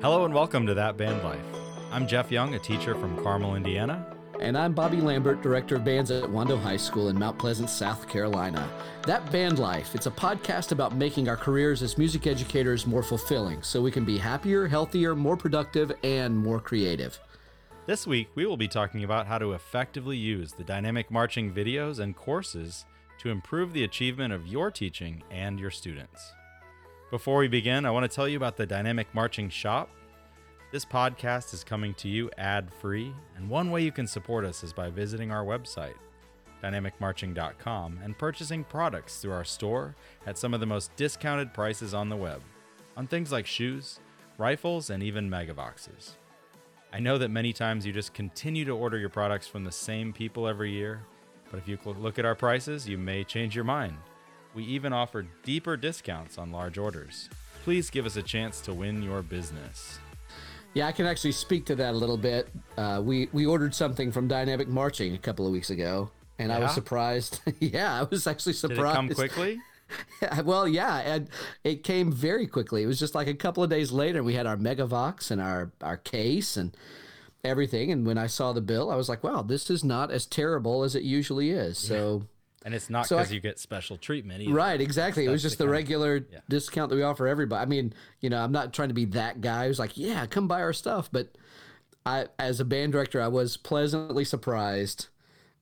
Hello 0.00 0.24
and 0.24 0.32
welcome 0.32 0.64
to 0.64 0.74
That 0.74 0.96
Band 0.96 1.24
Life. 1.24 1.44
I'm 1.90 2.06
Jeff 2.06 2.30
Young, 2.30 2.54
a 2.54 2.58
teacher 2.60 2.94
from 2.94 3.20
Carmel, 3.20 3.56
Indiana. 3.56 4.06
And 4.38 4.56
I'm 4.56 4.72
Bobby 4.72 4.98
Lambert, 4.98 5.42
Director 5.42 5.74
of 5.74 5.84
Bands 5.84 6.12
at 6.12 6.22
Wando 6.22 6.56
High 6.56 6.76
School 6.76 7.08
in 7.08 7.18
Mount 7.18 7.36
Pleasant, 7.36 7.68
South 7.68 8.08
Carolina. 8.08 8.70
That 9.06 9.28
Band 9.32 9.58
Life, 9.58 9.96
it's 9.96 10.06
a 10.06 10.12
podcast 10.12 10.70
about 10.70 10.94
making 10.94 11.28
our 11.28 11.36
careers 11.36 11.82
as 11.82 11.98
music 11.98 12.28
educators 12.28 12.86
more 12.86 13.02
fulfilling 13.02 13.60
so 13.64 13.82
we 13.82 13.90
can 13.90 14.04
be 14.04 14.18
happier, 14.18 14.68
healthier, 14.68 15.16
more 15.16 15.36
productive, 15.36 15.90
and 16.04 16.38
more 16.38 16.60
creative. 16.60 17.18
This 17.86 18.06
week, 18.06 18.28
we 18.36 18.46
will 18.46 18.56
be 18.56 18.68
talking 18.68 19.02
about 19.02 19.26
how 19.26 19.38
to 19.38 19.54
effectively 19.54 20.16
use 20.16 20.52
the 20.52 20.62
dynamic 20.62 21.10
marching 21.10 21.52
videos 21.52 21.98
and 21.98 22.14
courses 22.14 22.86
to 23.18 23.30
improve 23.30 23.72
the 23.72 23.82
achievement 23.82 24.32
of 24.32 24.46
your 24.46 24.70
teaching 24.70 25.24
and 25.28 25.58
your 25.58 25.72
students. 25.72 26.34
Before 27.10 27.38
we 27.38 27.48
begin, 27.48 27.86
I 27.86 27.90
want 27.90 28.04
to 28.04 28.14
tell 28.14 28.28
you 28.28 28.36
about 28.36 28.58
the 28.58 28.66
Dynamic 28.66 29.06
Marching 29.14 29.48
Shop. 29.48 29.88
This 30.72 30.84
podcast 30.84 31.54
is 31.54 31.64
coming 31.64 31.94
to 31.94 32.06
you 32.06 32.30
ad 32.36 32.70
free, 32.70 33.14
and 33.34 33.48
one 33.48 33.70
way 33.70 33.82
you 33.82 33.90
can 33.90 34.06
support 34.06 34.44
us 34.44 34.62
is 34.62 34.74
by 34.74 34.90
visiting 34.90 35.30
our 35.30 35.42
website, 35.42 35.94
dynamicmarching.com, 36.62 38.00
and 38.04 38.18
purchasing 38.18 38.62
products 38.62 39.22
through 39.22 39.32
our 39.32 39.44
store 39.46 39.96
at 40.26 40.36
some 40.36 40.52
of 40.52 40.60
the 40.60 40.66
most 40.66 40.94
discounted 40.96 41.54
prices 41.54 41.94
on 41.94 42.10
the 42.10 42.16
web 42.16 42.42
on 42.94 43.06
things 43.06 43.32
like 43.32 43.46
shoes, 43.46 44.00
rifles, 44.36 44.90
and 44.90 45.02
even 45.02 45.30
Megavoxes. 45.30 46.10
I 46.92 47.00
know 47.00 47.16
that 47.16 47.30
many 47.30 47.54
times 47.54 47.86
you 47.86 47.92
just 47.94 48.12
continue 48.12 48.66
to 48.66 48.72
order 48.72 48.98
your 48.98 49.08
products 49.08 49.46
from 49.46 49.64
the 49.64 49.72
same 49.72 50.12
people 50.12 50.46
every 50.46 50.72
year, 50.72 51.00
but 51.50 51.56
if 51.56 51.66
you 51.66 51.78
look 51.86 52.18
at 52.18 52.26
our 52.26 52.34
prices, 52.34 52.86
you 52.86 52.98
may 52.98 53.24
change 53.24 53.54
your 53.54 53.64
mind. 53.64 53.96
We 54.54 54.64
even 54.64 54.92
offer 54.92 55.26
deeper 55.42 55.76
discounts 55.76 56.38
on 56.38 56.50
large 56.50 56.78
orders. 56.78 57.28
Please 57.64 57.90
give 57.90 58.06
us 58.06 58.16
a 58.16 58.22
chance 58.22 58.60
to 58.62 58.74
win 58.74 59.02
your 59.02 59.22
business. 59.22 59.98
Yeah, 60.74 60.86
I 60.86 60.92
can 60.92 61.06
actually 61.06 61.32
speak 61.32 61.66
to 61.66 61.74
that 61.76 61.94
a 61.94 61.96
little 61.96 62.16
bit. 62.16 62.48
Uh, 62.76 63.00
we 63.04 63.28
we 63.32 63.46
ordered 63.46 63.74
something 63.74 64.12
from 64.12 64.28
Dynamic 64.28 64.68
Marching 64.68 65.14
a 65.14 65.18
couple 65.18 65.46
of 65.46 65.52
weeks 65.52 65.70
ago, 65.70 66.10
and 66.38 66.52
I 66.52 66.58
was 66.58 66.72
surprised. 66.72 67.40
yeah, 67.60 68.00
I 68.00 68.02
was 68.04 68.26
actually 68.26 68.52
surprised. 68.52 68.80
Did 68.80 68.90
it 68.90 68.94
come 68.94 69.08
quickly? 69.08 69.60
well, 70.44 70.68
yeah, 70.68 70.98
and 70.98 71.28
it 71.64 71.82
came 71.82 72.12
very 72.12 72.46
quickly. 72.46 72.82
It 72.82 72.86
was 72.86 72.98
just 72.98 73.14
like 73.14 73.28
a 73.28 73.34
couple 73.34 73.62
of 73.62 73.70
days 73.70 73.90
later. 73.90 74.22
We 74.22 74.34
had 74.34 74.46
our 74.46 74.56
Megavox 74.56 75.30
and 75.30 75.40
our 75.40 75.72
our 75.82 75.96
case 75.96 76.56
and 76.56 76.76
everything. 77.44 77.90
And 77.90 78.06
when 78.06 78.18
I 78.18 78.26
saw 78.26 78.52
the 78.52 78.60
bill, 78.60 78.90
I 78.90 78.96
was 78.96 79.08
like, 79.08 79.24
"Wow, 79.24 79.42
this 79.42 79.70
is 79.70 79.82
not 79.82 80.10
as 80.10 80.26
terrible 80.26 80.84
as 80.84 80.94
it 80.94 81.02
usually 81.02 81.50
is." 81.50 81.78
So, 81.78 82.24
And 82.68 82.74
it's 82.74 82.90
not 82.90 83.06
So 83.06 83.16
because 83.16 83.32
you 83.32 83.40
get 83.40 83.58
special 83.58 83.96
treatment 83.96 84.42
either. 84.42 84.52
right, 84.52 84.78
exactly. 84.78 85.24
It 85.24 85.30
was 85.30 85.40
just 85.40 85.56
the 85.56 85.64
the 85.64 85.70
regular 85.70 86.26
yeah. 86.30 86.40
discount 86.50 86.90
that 86.90 86.96
we 86.96 87.02
offer 87.02 87.26
everybody. 87.26 87.62
I 87.62 87.64
mean, 87.64 87.94
you 88.20 88.28
know, 88.28 88.42
I'm 88.44 88.52
not 88.52 88.74
trying 88.74 88.88
to 88.88 88.94
be 88.94 89.06
that 89.06 89.40
guy 89.40 89.68
who's 89.68 89.78
like, 89.78 89.96
"Yeah, 89.96 90.26
come 90.26 90.46
buy 90.48 90.60
our 90.60 90.74
stuff," 90.74 91.08
but 91.10 91.38
I, 92.04 92.26
as 92.38 92.60
a 92.60 92.66
band 92.66 92.92
director, 92.92 93.22
I 93.22 93.28
was 93.28 93.56
pleasantly 93.56 94.24
surprised, 94.26 95.06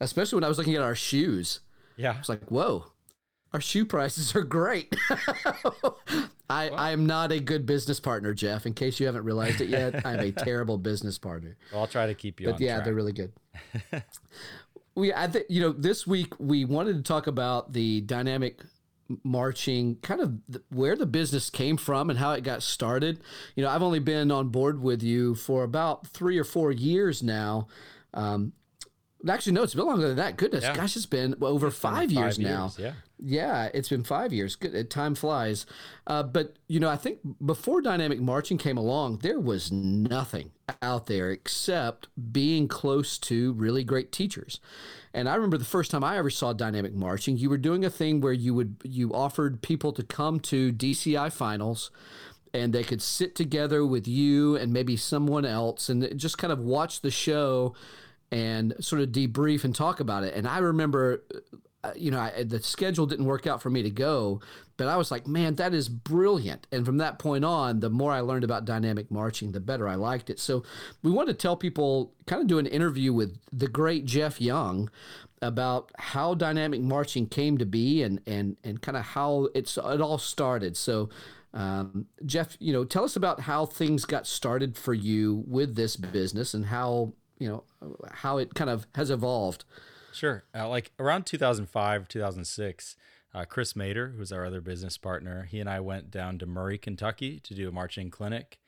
especially 0.00 0.38
when 0.38 0.44
I 0.44 0.48
was 0.48 0.58
looking 0.58 0.74
at 0.74 0.82
our 0.82 0.96
shoes. 0.96 1.60
Yeah. 1.96 2.12
I 2.14 2.18
was 2.18 2.28
like, 2.28 2.42
whoa, 2.50 2.86
our 3.52 3.60
shoe 3.60 3.84
prices 3.86 4.34
are 4.34 4.42
great. 4.42 4.94
I, 6.48 6.68
I 6.68 6.90
am 6.92 7.06
not 7.06 7.32
a 7.32 7.40
good 7.40 7.66
business 7.66 7.98
partner, 8.00 8.34
Jeff. 8.34 8.66
In 8.66 8.74
case 8.74 9.00
you 9.00 9.06
haven't 9.06 9.24
realized 9.24 9.60
it 9.60 9.68
yet, 9.68 10.04
I'm 10.06 10.20
a 10.20 10.30
terrible 10.44 10.78
business 10.78 11.18
partner. 11.18 11.56
Well, 11.72 11.82
I'll 11.82 11.86
try 11.88 12.06
to 12.06 12.14
keep 12.14 12.40
you 12.40 12.50
But 12.50 12.60
yeah, 12.60 12.74
track. 12.74 12.84
they're 12.84 12.94
really 12.94 13.12
good. 13.12 13.32
we, 14.96 15.12
I 15.12 15.28
think, 15.28 15.46
you 15.48 15.60
know, 15.60 15.72
this 15.72 16.06
week 16.06 16.32
we 16.38 16.64
wanted 16.64 16.96
to 16.96 17.02
talk 17.02 17.26
about 17.26 17.72
the 17.72 18.00
dynamic 18.00 18.62
marching, 19.22 19.96
kind 19.96 20.20
of 20.20 20.38
th- 20.50 20.64
where 20.70 20.96
the 20.96 21.06
business 21.06 21.50
came 21.50 21.76
from 21.76 22.10
and 22.10 22.18
how 22.18 22.32
it 22.32 22.42
got 22.42 22.62
started. 22.62 23.20
You 23.54 23.62
know, 23.62 23.70
I've 23.70 23.82
only 23.82 24.00
been 24.00 24.30
on 24.30 24.48
board 24.48 24.82
with 24.82 25.02
you 25.02 25.34
for 25.34 25.62
about 25.62 26.06
three 26.08 26.38
or 26.38 26.44
four 26.44 26.72
years 26.72 27.22
now. 27.22 27.68
Um, 28.14 28.52
actually, 29.28 29.52
no, 29.52 29.62
it's 29.62 29.74
been 29.74 29.86
longer 29.86 30.08
than 30.08 30.16
that. 30.16 30.36
Goodness, 30.36 30.64
Yeah. 30.64 30.74
gosh, 30.74 30.96
it's 30.96 31.06
been 31.06 31.34
over 31.40 31.70
five, 31.70 32.10
years 32.12 32.38
now. 32.38 32.72
Yeah. 32.78 32.92
Yeah, 33.18 33.70
it's 33.72 33.88
been 33.88 34.04
five 34.04 34.32
years. 34.32 34.56
Good, 34.56 34.74
uh, 34.76 34.82
time 34.88 35.14
flies. 35.14 35.64
Uh, 36.06 36.22
but 36.22 36.56
you 36.68 36.78
know, 36.80 36.88
I 36.90 36.96
think 36.96 37.20
before 37.44 37.80
dynamic 37.80 38.20
marching 38.20 38.58
came 38.58 38.76
along, 38.76 39.18
there 39.18 39.40
was 39.40 39.72
nothing 39.72 40.50
out 40.82 41.06
there 41.06 41.30
except 41.30 42.08
being 42.32 42.68
close 42.68 43.16
to 43.18 43.52
really 43.54 43.84
great 43.84 44.12
teachers. 44.12 44.60
And 45.14 45.30
I 45.30 45.34
remember 45.34 45.56
the 45.56 45.64
first 45.64 45.90
time 45.90 46.04
I 46.04 46.18
ever 46.18 46.28
saw 46.28 46.52
dynamic 46.52 46.92
marching, 46.94 47.38
you 47.38 47.48
were 47.48 47.56
doing 47.56 47.86
a 47.86 47.90
thing 47.90 48.20
where 48.20 48.34
you 48.34 48.52
would 48.52 48.76
you 48.84 49.14
offered 49.14 49.62
people 49.62 49.92
to 49.92 50.02
come 50.02 50.38
to 50.40 50.70
DCI 50.72 51.32
finals 51.32 51.90
and 52.52 52.72
they 52.74 52.84
could 52.84 53.00
sit 53.00 53.34
together 53.34 53.84
with 53.86 54.06
you 54.06 54.56
and 54.56 54.72
maybe 54.74 54.94
someone 54.96 55.46
else 55.46 55.88
and 55.88 56.16
just 56.18 56.36
kind 56.36 56.52
of 56.52 56.58
watch 56.58 57.00
the 57.00 57.10
show 57.10 57.74
and 58.32 58.74
sort 58.80 59.02
of 59.02 59.10
debrief 59.10 59.64
and 59.64 59.74
talk 59.74 60.00
about 60.00 60.24
it. 60.24 60.34
And 60.34 60.46
I 60.46 60.58
remember, 60.58 61.24
uh, 61.84 61.92
you 61.96 62.10
know, 62.10 62.18
I, 62.18 62.42
the 62.42 62.62
schedule 62.62 63.06
didn't 63.06 63.26
work 63.26 63.46
out 63.46 63.62
for 63.62 63.70
me 63.70 63.82
to 63.82 63.90
go, 63.90 64.40
but 64.76 64.88
I 64.88 64.96
was 64.96 65.10
like, 65.10 65.26
man, 65.26 65.54
that 65.56 65.72
is 65.72 65.88
brilliant. 65.88 66.66
And 66.72 66.84
from 66.84 66.98
that 66.98 67.18
point 67.18 67.44
on, 67.44 67.80
the 67.80 67.90
more 67.90 68.12
I 68.12 68.20
learned 68.20 68.44
about 68.44 68.64
dynamic 68.64 69.10
marching, 69.10 69.52
the 69.52 69.60
better 69.60 69.88
I 69.88 69.94
liked 69.94 70.28
it. 70.28 70.38
So 70.40 70.64
we 71.02 71.10
wanted 71.10 71.32
to 71.32 71.38
tell 71.38 71.56
people, 71.56 72.12
kind 72.26 72.42
of 72.42 72.48
do 72.48 72.58
an 72.58 72.66
interview 72.66 73.12
with 73.12 73.38
the 73.52 73.68
great 73.68 74.04
Jeff 74.04 74.40
Young 74.40 74.90
about 75.42 75.92
how 75.98 76.34
dynamic 76.34 76.80
marching 76.80 77.26
came 77.26 77.58
to 77.58 77.66
be 77.66 78.02
and 78.02 78.20
and 78.26 78.56
and 78.64 78.80
kind 78.80 78.96
of 78.96 79.04
how 79.04 79.48
it's 79.54 79.76
it 79.76 80.00
all 80.00 80.18
started. 80.18 80.76
So 80.76 81.10
um, 81.52 82.06
Jeff, 82.24 82.56
you 82.58 82.72
know, 82.72 82.84
tell 82.84 83.04
us 83.04 83.16
about 83.16 83.40
how 83.40 83.64
things 83.64 84.04
got 84.04 84.26
started 84.26 84.76
for 84.76 84.92
you 84.92 85.44
with 85.46 85.74
this 85.74 85.96
business 85.96 86.52
and 86.52 86.66
how 86.66 87.14
you 87.38 87.48
know 87.48 87.64
how 88.12 88.38
it 88.38 88.54
kind 88.54 88.70
of 88.70 88.86
has 88.94 89.10
evolved. 89.10 89.64
Sure. 90.12 90.44
Uh, 90.54 90.68
like 90.68 90.92
around 90.98 91.26
2005, 91.26 92.08
2006, 92.08 92.96
uh, 93.34 93.44
Chris 93.44 93.74
Mader, 93.74 94.16
who's 94.16 94.32
our 94.32 94.46
other 94.46 94.62
business 94.62 94.96
partner, 94.96 95.46
he 95.50 95.60
and 95.60 95.68
I 95.68 95.80
went 95.80 96.10
down 96.10 96.38
to 96.38 96.46
Murray, 96.46 96.78
Kentucky 96.78 97.38
to 97.40 97.54
do 97.54 97.68
a 97.68 97.72
marching 97.72 98.10
clinic. 98.10 98.58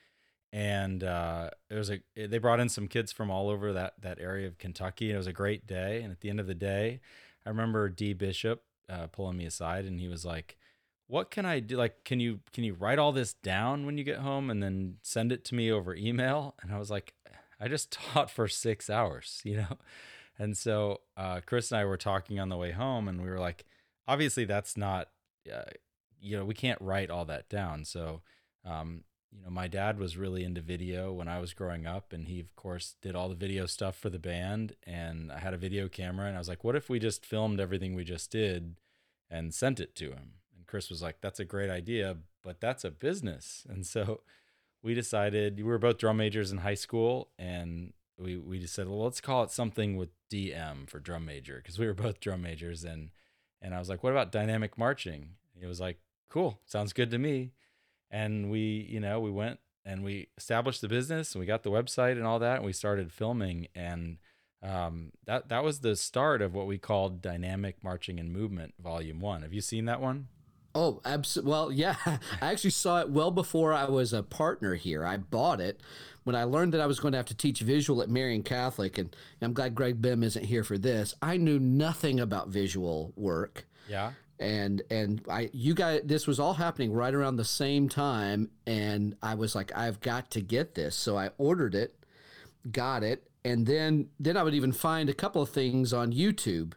And 0.53 1.05
uh, 1.05 1.51
it 1.71 1.75
was 1.75 1.91
a 1.91 2.01
they 2.17 2.39
brought 2.39 2.61
in 2.61 2.69
some 2.69 2.89
kids 2.89 3.13
from 3.13 3.31
all 3.31 3.51
over 3.51 3.73
that 3.73 3.95
that 4.01 4.19
area 4.19 4.47
of 4.47 4.59
Kentucky. 4.59 5.07
And 5.07 5.15
it 5.15 5.19
was 5.19 5.27
a 5.27 5.33
great 5.33 5.67
day. 5.67 6.03
And 6.03 6.11
at 6.11 6.21
the 6.21 6.31
end 6.31 6.41
of 6.41 6.47
the 6.47 6.55
day, 6.55 7.01
I 7.45 7.51
remember 7.51 7.89
D 7.89 8.15
Bishop 8.15 8.63
uh, 8.89 9.09
pulling 9.09 9.37
me 9.37 9.45
aside, 9.45 9.85
and 9.85 10.01
he 10.01 10.09
was 10.09 10.25
like, 10.25 10.57
"What 11.07 11.31
can 11.31 11.45
I 11.45 11.61
do? 11.61 11.77
Like, 11.77 12.03
can 12.05 12.19
you 12.19 12.41
can 12.53 12.65
you 12.65 12.73
write 12.73 12.99
all 12.99 13.13
this 13.13 13.35
down 13.35 13.85
when 13.85 13.99
you 13.99 14.05
get 14.05 14.19
home 14.21 14.49
and 14.49 14.63
then 14.63 14.97
send 15.03 15.33
it 15.33 15.45
to 15.47 15.55
me 15.55 15.71
over 15.71 15.95
email?" 15.95 16.55
And 16.63 16.73
I 16.73 16.79
was 16.79 16.91
like, 16.91 17.13
"I 17.61 17.69
just 17.69 17.91
taught 18.13 18.31
for 18.31 18.49
six 18.49 18.89
hours, 18.91 19.41
you 19.45 19.57
know." 19.57 19.79
And 20.39 20.57
so 20.57 21.01
uh, 21.17 21.41
Chris 21.45 21.73
and 21.73 21.81
I 21.81 21.85
were 21.85 21.97
talking 21.97 22.39
on 22.39 22.49
the 22.49 22.57
way 22.57 22.71
home, 22.71 23.09
and 23.09 23.21
we 23.21 23.29
were 23.29 23.41
like, 23.41 23.65
obviously 24.07 24.45
that's 24.45 24.77
not, 24.77 25.09
uh, 25.53 25.71
you 26.21 26.37
know, 26.37 26.45
we 26.45 26.55
can't 26.55 26.81
write 26.81 27.11
all 27.11 27.25
that 27.27 27.49
down. 27.49 27.85
So, 27.85 28.23
um, 28.65 29.05
you 29.31 29.43
know, 29.43 29.51
my 29.51 29.69
dad 29.69 29.99
was 29.99 30.17
really 30.17 30.43
into 30.43 30.61
video 30.61 31.13
when 31.13 31.29
I 31.29 31.39
was 31.41 31.53
growing 31.53 31.87
up, 31.87 32.13
and 32.13 32.29
he 32.29 32.41
of 32.41 32.55
course 32.57 32.95
did 33.03 33.15
all 33.15 33.29
the 33.29 33.35
video 33.35 33.67
stuff 33.67 33.97
for 33.97 34.11
the 34.11 34.19
band. 34.19 34.75
And 34.85 35.31
I 35.31 35.39
had 35.39 35.55
a 35.55 35.59
video 35.59 35.89
camera, 35.89 36.27
and 36.27 36.37
I 36.37 36.39
was 36.39 36.49
like, 36.49 36.65
what 36.65 36.77
if 36.77 36.89
we 36.89 36.99
just 36.99 37.27
filmed 37.27 37.61
everything 37.61 37.95
we 37.95 38.05
just 38.05 38.31
did 38.31 38.77
and 39.31 39.53
sent 39.53 39.81
it 39.81 39.95
to 39.97 40.07
him? 40.07 40.33
And 40.57 40.67
Chris 40.67 40.89
was 40.89 41.03
like, 41.03 41.21
that's 41.21 41.41
a 41.41 41.45
great 41.45 41.71
idea, 41.71 42.17
but 42.43 42.61
that's 42.61 42.85
a 42.85 42.91
business. 42.91 43.67
And 43.69 43.87
so 43.87 44.23
we 44.83 44.95
decided 44.95 45.57
we 45.57 45.65
were 45.65 45.79
both 45.79 45.99
drum 45.99 46.19
majors 46.19 46.53
in 46.53 46.59
high 46.59 46.75
school, 46.75 47.29
and 47.39 47.93
we 48.19 48.37
we 48.37 48.59
just 48.59 48.75
said, 48.75 48.89
well, 48.89 49.03
let's 49.03 49.21
call 49.21 49.43
it 49.43 49.51
something 49.51 49.97
with 49.97 50.11
DM 50.31 50.89
for 50.89 50.99
drum 50.99 51.25
major 51.25 51.57
because 51.57 51.79
we 51.79 51.87
were 51.87 51.95
both 51.95 52.21
drum 52.21 52.43
majors, 52.43 52.85
and 52.85 53.11
and 53.61 53.75
I 53.75 53.79
was 53.79 53.89
like, 53.89 54.03
what 54.03 54.13
about 54.13 54.33
dynamic 54.33 54.79
marching? 54.79 55.31
And 55.55 55.63
he 55.63 55.67
was 55.67 55.81
like, 55.81 55.99
cool, 56.29 56.61
sounds 56.65 56.93
good 56.93 57.11
to 57.11 57.19
me. 57.19 57.53
And 58.11 58.51
we, 58.51 58.87
you 58.89 59.01
know, 59.01 59.21
we 59.21 59.31
went 59.31 59.59
and 59.85 60.05
we 60.05 60.29
established 60.37 60.81
the 60.81 60.89
business, 60.89 61.35
and 61.35 61.41
we 61.41 61.47
got 61.47 61.63
the 61.63 61.71
website 61.71 62.13
and 62.13 62.25
all 62.25 62.39
that, 62.39 62.57
and 62.57 62.65
we 62.65 62.73
started 62.73 63.13
filming, 63.13 63.69
and 63.75 64.19
um, 64.63 65.13
that 65.25 65.49
that 65.49 65.65
was 65.65 65.81
the 65.81 65.97
start 65.97 66.43
of 66.43 66.55
what 66.55 66.67
we 66.67 66.79
called 66.79 67.23
dynamic 67.23 67.83
marching 67.83 68.19
and 68.19 68.33
movement 68.33 68.75
volume 68.81 69.21
one. 69.21 69.43
Have 69.43 69.53
you 69.53 69.61
seen 69.61 69.87
that 69.87 70.01
one? 70.01 70.29
Oh, 70.79 71.01
absolutely. 71.05 71.51
Well, 71.51 71.73
yeah, 71.73 71.97
I 72.07 72.19
actually 72.53 72.71
saw 72.71 73.01
it 73.01 73.11
well 73.11 73.31
before 73.33 73.73
I 73.73 73.85
was 73.87 74.13
a 74.13 74.23
partner 74.23 74.75
here. 74.77 75.05
I 75.05 75.17
bought 75.17 75.61
it 75.61 75.81
when 76.25 76.37
I 76.37 76.45
learned 76.45 76.73
that 76.75 76.81
I 76.81 76.87
was 76.87 77.01
going 77.01 77.13
to 77.13 77.19
have 77.19 77.27
to 77.27 77.35
teach 77.37 77.61
visual 77.61 78.01
at 78.03 78.09
Marian 78.09 78.43
Catholic, 78.43 78.97
and 78.99 79.15
I'm 79.43 79.55
glad 79.55 79.75
Greg 79.75 80.01
Bimm 80.01 80.23
isn't 80.23 80.45
here 80.45 80.63
for 80.63 80.79
this. 80.79 81.15
I 81.21 81.37
knew 81.37 81.59
nothing 81.59 82.21
about 82.21 82.49
visual 82.49 83.13
work. 83.17 83.67
Yeah. 83.89 84.13
and 84.39 84.83
and 84.91 85.23
I 85.29 85.51
you 85.53 85.75
guys 85.75 86.03
this 86.05 86.27
was 86.29 86.39
all 86.39 86.55
happening 86.55 86.93
right 86.93 87.13
around 87.15 87.37
the 87.37 87.45
same 87.45 87.89
time 87.89 88.51
and 88.67 89.17
I 89.23 89.35
was 89.35 89.55
like 89.55 89.73
I've 89.77 89.99
got 90.01 90.31
to 90.33 90.41
get 90.43 90.75
this 90.75 90.95
so 90.95 91.17
I 91.19 91.31
ordered 91.39 91.75
it 91.75 91.95
got 92.71 93.03
it 93.03 93.27
and 93.45 93.67
then 93.67 94.11
then 94.21 94.37
I 94.37 94.43
would 94.45 94.55
even 94.55 94.73
find 94.73 95.09
a 95.09 95.15
couple 95.15 95.41
of 95.43 95.49
things 95.49 95.93
on 95.93 96.13
YouTube 96.13 96.75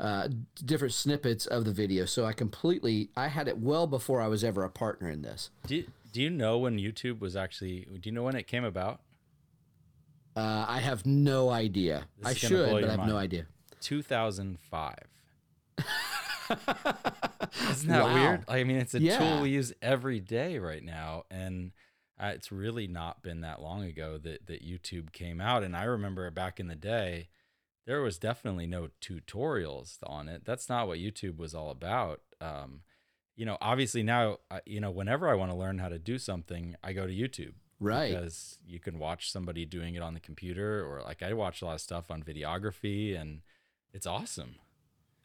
uh, 0.00 0.28
different 0.64 0.94
snippets 0.94 1.44
of 1.46 1.64
the 1.64 1.72
video 1.72 2.04
so 2.04 2.24
I 2.24 2.32
completely 2.32 3.10
I 3.16 3.28
had 3.28 3.48
it 3.48 3.58
well 3.58 3.86
before 3.86 4.20
I 4.20 4.28
was 4.28 4.44
ever 4.44 4.62
a 4.64 4.70
partner 4.70 5.08
in 5.10 5.22
this 5.22 5.50
Did 5.66 5.90
Do 6.12 6.22
you 6.22 6.30
know 6.30 6.58
when 6.58 6.78
YouTube 6.78 7.18
was 7.20 7.34
actually? 7.36 7.80
Do 8.00 8.00
you 8.08 8.12
know 8.12 8.22
when 8.22 8.36
it 8.36 8.46
came 8.46 8.64
about? 8.64 9.00
Uh, 10.36 10.64
I 10.68 10.78
have 10.78 11.04
no 11.04 11.50
idea. 11.50 12.06
I 12.24 12.32
should, 12.34 12.70
but 12.70 12.84
I 12.84 12.90
have 12.92 13.06
no 13.08 13.16
idea. 13.16 13.46
2005. 13.80 14.94
Isn't 17.70 17.88
that 17.88 18.04
Wow. 18.04 18.14
weird? 18.14 18.44
I 18.48 18.64
mean, 18.64 18.76
it's 18.76 18.94
a 18.94 19.00
Yeah. 19.00 19.18
tool 19.18 19.42
we 19.42 19.50
use 19.50 19.72
every 19.82 20.20
day 20.20 20.58
right 20.58 20.82
now, 20.84 21.24
and 21.30 21.72
uh, 22.20 22.32
it's 22.34 22.50
really 22.50 22.86
not 22.86 23.22
been 23.22 23.40
that 23.42 23.60
long 23.60 23.84
ago 23.84 24.18
that 24.18 24.46
that 24.46 24.62
YouTube 24.64 25.12
came 25.12 25.40
out. 25.40 25.62
And 25.62 25.76
I 25.76 25.84
remember 25.84 26.28
back 26.30 26.58
in 26.60 26.66
the 26.68 26.74
day, 26.76 27.28
there 27.88 28.02
was 28.02 28.18
definitely 28.18 28.66
no 28.66 28.88
tutorials 29.00 29.96
on 30.02 30.28
it. 30.28 30.44
That's 30.44 30.68
not 30.68 30.86
what 30.86 30.98
YouTube 30.98 31.38
was 31.38 31.54
all 31.54 31.70
about. 31.70 32.20
Um, 32.38 32.82
you 33.34 33.46
know, 33.46 33.56
obviously 33.62 34.02
now, 34.02 34.36
uh, 34.50 34.60
you 34.66 34.78
know, 34.78 34.90
whenever 34.90 35.26
I 35.26 35.32
want 35.34 35.50
to 35.52 35.56
learn 35.56 35.78
how 35.78 35.88
to 35.88 35.98
do 35.98 36.18
something, 36.18 36.76
I 36.84 36.92
go 36.92 37.06
to 37.06 37.12
YouTube 37.12 37.54
Right. 37.80 38.10
because 38.10 38.58
you 38.66 38.78
can 38.78 38.98
watch 38.98 39.32
somebody 39.32 39.64
doing 39.64 39.94
it 39.94 40.02
on 40.02 40.12
the 40.12 40.20
computer, 40.20 40.84
or 40.86 41.00
like 41.00 41.22
I 41.22 41.32
watch 41.32 41.62
a 41.62 41.64
lot 41.64 41.76
of 41.76 41.80
stuff 41.80 42.10
on 42.10 42.22
videography, 42.22 43.18
and 43.18 43.40
it's 43.94 44.06
awesome. 44.06 44.56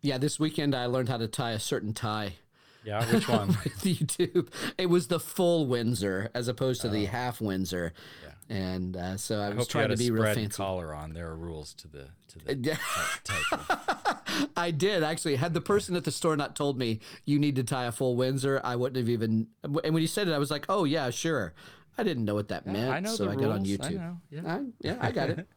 Yeah, 0.01 0.17
this 0.17 0.39
weekend 0.39 0.73
I 0.73 0.85
learned 0.85 1.09
how 1.09 1.17
to 1.17 1.27
tie 1.27 1.51
a 1.51 1.59
certain 1.59 1.93
tie 1.93 2.35
Yeah, 2.85 3.05
which 3.13 3.27
one? 3.29 3.47
with 3.63 3.81
YouTube. 3.83 4.49
It 4.77 4.87
was 4.87 5.07
the 5.07 5.19
full 5.19 5.65
Windsor 5.67 6.29
as 6.33 6.47
opposed 6.47 6.81
to 6.81 6.89
the 6.89 7.05
half 7.05 7.39
Windsor. 7.41 7.93
Yeah. 8.23 8.55
And 8.55 8.97
uh, 8.97 9.17
so 9.17 9.39
I, 9.39 9.47
I 9.47 9.53
was 9.53 9.67
trying 9.67 9.89
to 9.89 9.97
be 9.97 10.11
real 10.11 10.25
fancy. 10.33 10.49
collar 10.49 10.93
on. 10.93 11.13
There 11.13 11.27
are 11.29 11.35
rules 11.35 11.73
to 11.75 11.87
the 11.87 12.07
to 12.29 12.39
the 12.39 12.55
Yeah. 12.55 12.77
type 13.23 14.47
I 14.57 14.71
did 14.71 15.01
actually. 15.03 15.37
Had 15.37 15.53
the 15.53 15.61
person 15.61 15.95
at 15.95 16.03
the 16.03 16.11
store 16.11 16.35
not 16.35 16.55
told 16.55 16.77
me 16.77 16.99
you 17.25 17.39
need 17.39 17.55
to 17.55 17.63
tie 17.63 17.85
a 17.85 17.91
full 17.91 18.15
Windsor, 18.15 18.59
I 18.63 18.75
wouldn't 18.75 18.97
have 18.97 19.07
even. 19.09 19.47
And 19.63 19.73
when 19.93 19.97
you 20.01 20.07
said 20.07 20.27
it, 20.27 20.33
I 20.33 20.37
was 20.39 20.51
like, 20.51 20.65
"Oh 20.67 20.83
yeah, 20.83 21.09
sure." 21.09 21.53
I 21.97 22.03
didn't 22.03 22.25
know 22.25 22.33
what 22.33 22.47
that 22.47 22.65
meant, 22.65 22.91
I 22.91 22.99
know 22.99 23.13
so 23.13 23.25
the 23.25 23.29
I 23.29 23.33
rules. 23.35 23.45
got 23.45 23.51
on 23.51 23.61
I 23.61 23.63
YouTube. 23.65 23.93
know, 23.93 24.17
yeah. 24.31 24.41
I, 24.55 24.61
yeah, 24.81 24.97
I 24.99 25.11
got 25.11 25.29
it. 25.29 25.47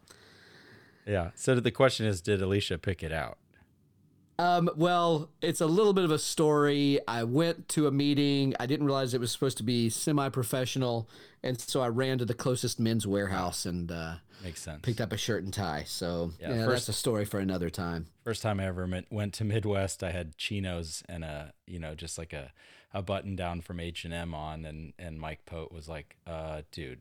yeah. 1.06 1.30
So 1.34 1.58
the 1.58 1.70
question 1.70 2.04
is, 2.06 2.20
did 2.20 2.42
Alicia 2.42 2.76
pick 2.78 3.02
it 3.02 3.10
out? 3.12 3.38
Um, 4.38 4.68
well, 4.76 5.30
it's 5.40 5.60
a 5.62 5.66
little 5.66 5.92
bit 5.94 6.04
of 6.04 6.10
a 6.10 6.18
story. 6.18 7.00
I 7.08 7.24
went 7.24 7.68
to 7.70 7.86
a 7.86 7.90
meeting. 7.90 8.54
I 8.60 8.66
didn't 8.66 8.84
realize 8.86 9.14
it 9.14 9.20
was 9.20 9.32
supposed 9.32 9.56
to 9.58 9.62
be 9.62 9.88
semi-professional, 9.88 11.08
and 11.42 11.58
so 11.60 11.80
I 11.80 11.88
ran 11.88 12.18
to 12.18 12.24
the 12.26 12.34
closest 12.34 12.78
men's 12.78 13.06
warehouse 13.06 13.64
and 13.64 13.90
uh, 13.90 14.16
Makes 14.44 14.60
sense. 14.62 14.80
picked 14.82 15.00
up 15.00 15.12
a 15.12 15.16
shirt 15.16 15.42
and 15.44 15.54
tie. 15.54 15.84
So 15.86 16.32
Yeah, 16.38 16.50
yeah, 16.50 16.64
first- 16.66 16.86
that's 16.86 16.96
a 16.96 17.00
story 17.00 17.24
for 17.24 17.38
another 17.40 17.70
time. 17.70 18.08
First 18.24 18.42
time 18.42 18.60
I 18.60 18.66
ever 18.66 18.86
met, 18.86 19.06
went 19.10 19.32
to 19.34 19.44
Midwest, 19.44 20.02
I 20.02 20.10
had 20.10 20.36
chinos 20.36 21.02
and 21.08 21.24
a 21.24 21.52
you 21.66 21.78
know 21.78 21.94
just 21.94 22.18
like 22.18 22.32
a 22.34 22.52
a 22.92 23.00
button 23.02 23.36
down 23.36 23.60
from 23.62 23.78
H 23.80 24.04
and 24.04 24.12
M 24.12 24.34
on, 24.34 24.64
and 24.66 24.92
and 24.98 25.18
Mike 25.20 25.46
Pote 25.46 25.70
was 25.72 25.88
like, 25.88 26.16
"Uh, 26.26 26.62
dude, 26.72 27.00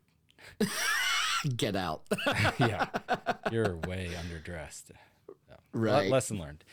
Get 1.58 1.76
out. 1.76 2.04
yeah, 2.60 2.88
you're 3.52 3.76
way 3.76 4.10
underdressed." 4.16 4.88
So, 5.28 5.56
Right. 5.74 6.10
lesson 6.10 6.40
learned. 6.40 6.64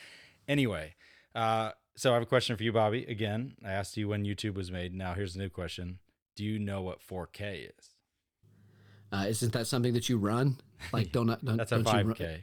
Anyway, 0.49 0.95
uh, 1.35 1.71
so 1.97 2.11
I 2.11 2.15
have 2.15 2.23
a 2.23 2.27
question 2.27 2.57
for 2.57 2.63
you, 2.63 2.73
Bobby. 2.73 3.05
Again, 3.05 3.55
I 3.65 3.73
asked 3.73 3.97
you 3.97 4.09
when 4.09 4.25
YouTube 4.25 4.55
was 4.55 4.71
made. 4.71 4.95
Now 4.95 5.15
here's 5.15 5.37
a 5.37 5.39
new 5.39 5.51
question: 5.51 5.99
Do 6.37 6.45
you 6.45 6.59
know 6.59 6.83
what 6.83 7.01
4K 7.01 7.71
is? 7.79 7.95
Uh, 9.13 9.27
isn't 9.29 9.53
that 9.53 9.67
something 9.67 9.93
that 9.93 10.09
you 10.09 10.17
run? 10.17 10.57
Like, 10.93 11.13
don't, 11.13 11.27
don't 11.45 11.57
That's 11.59 11.73
a 11.73 11.83
don't 11.83 11.87
you 11.87 11.93
run- 12.09 12.15
5K. 12.15 12.39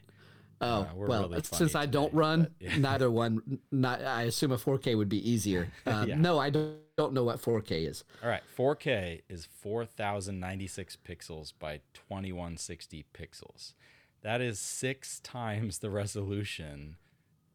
Oh 0.61 0.67
Uh, 0.67 0.87
we're 0.93 1.07
well, 1.07 1.29
really 1.29 1.41
since 1.43 1.73
I 1.73 1.85
don't 1.85 2.13
run, 2.13 2.43
but, 2.43 2.51
yeah. 2.59 2.77
neither 2.77 3.09
one. 3.09 3.59
Not, 3.71 4.03
I 4.03 4.23
assume 4.23 4.51
a 4.51 4.57
4K 4.57 4.95
would 4.97 5.09
be 5.09 5.29
easier. 5.29 5.71
Uh, 5.85 6.05
Yeah. 6.07 6.15
No, 6.15 6.37
I 6.37 6.49
don't, 6.49 6.75
don't 6.97 7.13
know 7.13 7.23
what 7.23 7.41
4K 7.41 7.87
is. 7.89 8.03
All 8.21 8.29
right, 8.29 8.43
4K 8.57 9.21
is 9.29 9.45
4096 9.45 10.97
pixels 11.07 11.53
by 11.57 11.79
2160 11.93 13.05
pixels. 13.13 13.73
That 14.21 14.41
is 14.41 14.59
six 14.59 15.21
times 15.21 15.79
the 15.79 15.89
resolution, 15.89 16.97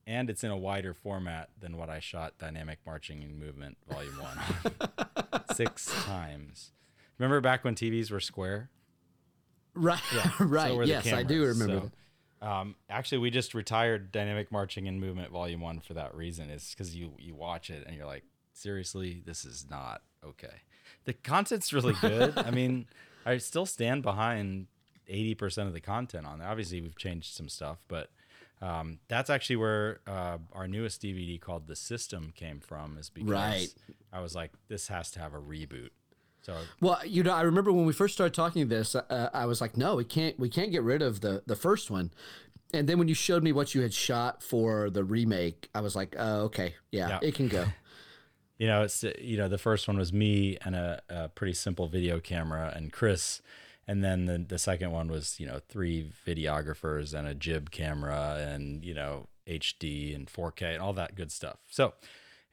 and 0.06 0.28
it's 0.30 0.44
in 0.44 0.50
a 0.50 0.56
wider 0.56 0.94
format 0.94 1.48
than 1.60 1.76
what 1.76 1.88
I 1.88 2.00
shot 2.00 2.34
Dynamic 2.38 2.78
Marching 2.86 3.22
and 3.22 3.38
Movement 3.38 3.76
Volume 3.88 4.14
1 4.14 5.44
six 5.54 5.92
times. 6.04 6.72
Remember 7.18 7.40
back 7.40 7.64
when 7.64 7.74
TVs 7.74 8.10
were 8.10 8.20
square? 8.20 8.70
Right, 9.74 10.00
So 10.38 10.44
right. 10.44 10.76
the 10.76 10.86
yes, 10.86 11.12
I 11.12 11.22
do 11.22 11.44
remember. 11.46 11.90
So. 12.42 12.46
Um, 12.46 12.74
actually, 12.90 13.18
we 13.18 13.30
just 13.30 13.54
retired 13.54 14.12
Dynamic 14.12 14.52
Marching 14.52 14.86
and 14.86 15.00
Movement 15.00 15.30
Volume 15.32 15.60
One 15.60 15.80
for 15.80 15.94
that 15.94 16.14
reason. 16.14 16.50
Is 16.50 16.70
because 16.70 16.94
you 16.94 17.12
you 17.18 17.34
watch 17.34 17.70
it 17.70 17.84
and 17.86 17.96
you're 17.96 18.06
like, 18.06 18.24
seriously, 18.52 19.22
this 19.24 19.44
is 19.44 19.66
not 19.70 20.02
okay. 20.24 20.62
The 21.04 21.14
content's 21.14 21.72
really 21.72 21.94
good. 22.00 22.36
I 22.36 22.50
mean, 22.52 22.86
I 23.24 23.38
still 23.38 23.66
stand 23.66 24.02
behind 24.02 24.66
eighty 25.08 25.34
percent 25.34 25.68
of 25.68 25.74
the 25.74 25.80
content 25.80 26.26
on 26.26 26.38
there. 26.38 26.48
Obviously, 26.48 26.80
we've 26.82 26.98
changed 26.98 27.34
some 27.34 27.48
stuff, 27.48 27.78
but 27.88 28.10
um, 28.64 28.98
that's 29.08 29.28
actually 29.30 29.56
where 29.56 30.00
uh, 30.06 30.38
our 30.52 30.66
newest 30.66 31.02
DVD 31.02 31.40
called 31.40 31.66
"The 31.66 31.76
System" 31.76 32.32
came 32.34 32.60
from. 32.60 32.96
Is 32.98 33.10
because 33.10 33.30
Right. 33.30 33.68
I 34.12 34.20
was 34.20 34.34
like, 34.34 34.52
this 34.68 34.88
has 34.88 35.10
to 35.12 35.20
have 35.20 35.34
a 35.34 35.40
reboot. 35.40 35.90
So 36.42 36.54
Well, 36.80 36.98
you 37.06 37.22
know, 37.22 37.32
I 37.32 37.42
remember 37.42 37.72
when 37.72 37.86
we 37.86 37.92
first 37.92 38.14
started 38.14 38.34
talking 38.34 38.68
this, 38.68 38.94
uh, 38.94 39.30
I 39.32 39.46
was 39.46 39.60
like, 39.60 39.76
no, 39.76 39.96
we 39.96 40.04
can't, 40.04 40.38
we 40.38 40.48
can't 40.48 40.70
get 40.70 40.82
rid 40.82 41.02
of 41.02 41.20
the 41.20 41.42
the 41.46 41.56
first 41.56 41.90
one. 41.90 42.10
And 42.72 42.88
then 42.88 42.98
when 42.98 43.06
you 43.08 43.14
showed 43.14 43.42
me 43.42 43.52
what 43.52 43.74
you 43.74 43.82
had 43.82 43.94
shot 43.94 44.42
for 44.42 44.90
the 44.90 45.04
remake, 45.04 45.68
I 45.74 45.80
was 45.80 45.94
like, 45.94 46.16
oh, 46.18 46.42
okay, 46.46 46.74
yeah, 46.90 47.08
Yeah. 47.08 47.18
it 47.22 47.34
can 47.34 47.48
go. 47.48 47.66
you 48.58 48.68
know 48.68 48.82
it's 48.82 49.02
you 49.18 49.36
know 49.36 49.48
the 49.48 49.58
first 49.58 49.88
one 49.88 49.96
was 49.98 50.12
me 50.12 50.56
and 50.64 50.76
a, 50.76 51.02
a 51.08 51.28
pretty 51.28 51.52
simple 51.54 51.88
video 51.88 52.20
camera 52.20 52.72
and 52.76 52.92
chris 52.92 53.42
and 53.86 54.02
then 54.02 54.26
the, 54.26 54.38
the 54.38 54.58
second 54.58 54.90
one 54.90 55.08
was 55.08 55.38
you 55.38 55.46
know 55.46 55.60
three 55.68 56.10
videographers 56.26 57.14
and 57.14 57.26
a 57.26 57.34
jib 57.34 57.70
camera 57.70 58.36
and 58.40 58.84
you 58.84 58.94
know 58.94 59.28
hd 59.46 60.14
and 60.14 60.26
4k 60.26 60.74
and 60.74 60.82
all 60.82 60.94
that 60.94 61.14
good 61.14 61.30
stuff. 61.30 61.58
So 61.68 61.94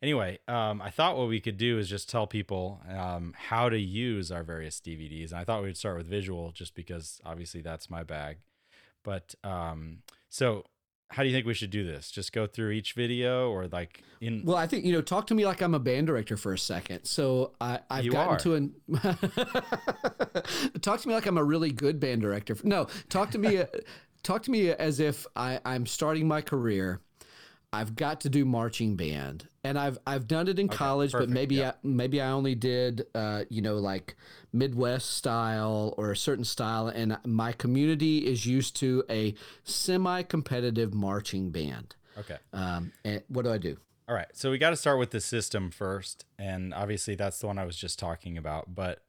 anyway 0.01 0.39
um, 0.48 0.81
i 0.81 0.89
thought 0.89 1.16
what 1.16 1.28
we 1.28 1.39
could 1.39 1.57
do 1.57 1.78
is 1.78 1.88
just 1.88 2.10
tell 2.10 2.25
people 2.25 2.81
um, 2.89 3.33
how 3.38 3.69
to 3.69 3.80
use 3.80 4.31
our 4.31 4.44
various 4.44 4.81
dvds 4.81 5.30
and 5.30 5.39
i 5.39 5.44
thought 5.44 5.62
we'd 5.62 5.78
start 5.78 5.95
with 5.95 6.07
visual 6.07 6.51
just 6.51 6.74
because 6.74 7.22
obviously 7.24 7.62
that's 7.62 7.89
my 7.89 8.04
bag. 8.04 8.38
But 9.04 9.36
um, 9.44 10.00
so 10.30 10.66
how 11.12 11.24
do 11.24 11.30
you 11.30 11.36
think 11.36 11.46
we 11.46 11.54
should 11.54 11.69
do 11.72 11.84
this 11.86 12.10
just 12.12 12.31
go 12.34 12.48
through 12.48 12.72
each 12.72 12.94
video 12.94 13.50
or 13.52 13.68
like 13.68 14.02
in 14.22 14.44
Well, 14.46 14.56
I 14.58 14.68
think 14.68 14.86
you 14.86 14.94
know, 14.94 15.02
talk 15.02 15.28
to 15.28 15.34
me 15.36 15.46
like 15.46 15.62
I'm 15.62 15.74
a 15.74 15.80
band 15.80 16.08
director 16.08 16.38
for 16.38 16.54
a 16.54 16.58
second. 16.58 17.06
So 17.06 17.54
I, 17.60 17.80
I've 17.90 18.06
You 18.06 18.12
gotten 18.12 18.35
are. 18.35 18.40
to 18.40 18.56
an. 18.56 18.74
talk 20.81 21.02
to 21.02 21.07
me 21.07 21.14
like 21.14 21.26
I'm 21.26 21.38
a 21.38 21.44
really 21.44 21.71
good 21.71 22.00
band 22.00 22.21
director. 22.21 22.56
No, 22.64 22.88
talk 23.09 23.31
to 23.31 23.38
me, 23.38 23.64
talk 24.24 24.44
to 24.44 24.52
me 24.52 24.69
as 24.69 25.00
if 25.00 25.26
I, 25.35 25.59
I'm 25.66 25.85
starting 25.85 26.28
my 26.28 26.42
career. 26.42 27.02
I've 27.73 27.95
got 27.95 28.21
to 28.21 28.30
do 28.30 28.44
marching 28.44 28.95
band, 28.95 29.47
and 29.63 29.80
I've 29.80 29.97
I've 30.06 30.28
done 30.28 30.47
it 30.47 30.59
in 30.59 30.68
college, 30.68 31.13
perfect, 31.13 31.30
but 31.30 31.33
maybe 31.33 31.56
yeah. 31.56 31.69
I, 31.69 31.73
maybe 31.83 32.19
I 32.21 32.31
only 32.31 32.56
did 32.56 33.06
uh, 33.16 33.44
you 33.49 33.61
know 33.61 33.78
like 33.78 34.16
Midwest 34.51 35.11
style 35.11 35.94
or 35.97 36.11
a 36.11 36.18
certain 36.18 36.44
style, 36.44 36.87
and 36.87 37.18
my 37.25 37.54
community 37.54 38.28
is 38.28 38.45
used 38.45 38.75
to 38.78 39.04
a 39.09 39.35
semi-competitive 39.63 40.94
marching 40.94 41.51
band. 41.51 41.95
okay 42.18 42.37
Um, 42.51 42.92
and 43.06 43.23
what 43.30 43.45
do 43.45 43.51
I 43.51 43.57
do? 43.57 43.78
All 44.11 44.16
right. 44.16 44.28
So 44.33 44.51
we 44.51 44.57
got 44.57 44.71
to 44.71 44.75
start 44.75 44.99
with 44.99 45.11
the 45.11 45.21
system 45.21 45.71
first. 45.71 46.25
And 46.37 46.73
obviously, 46.73 47.16
that's 47.16 47.40
the 47.40 47.47
one 47.47 47.57
I 47.57 47.66
was 47.66 47.78
just 47.78 47.97
talking 47.97 48.37
about. 48.37 48.75
But 48.75 49.01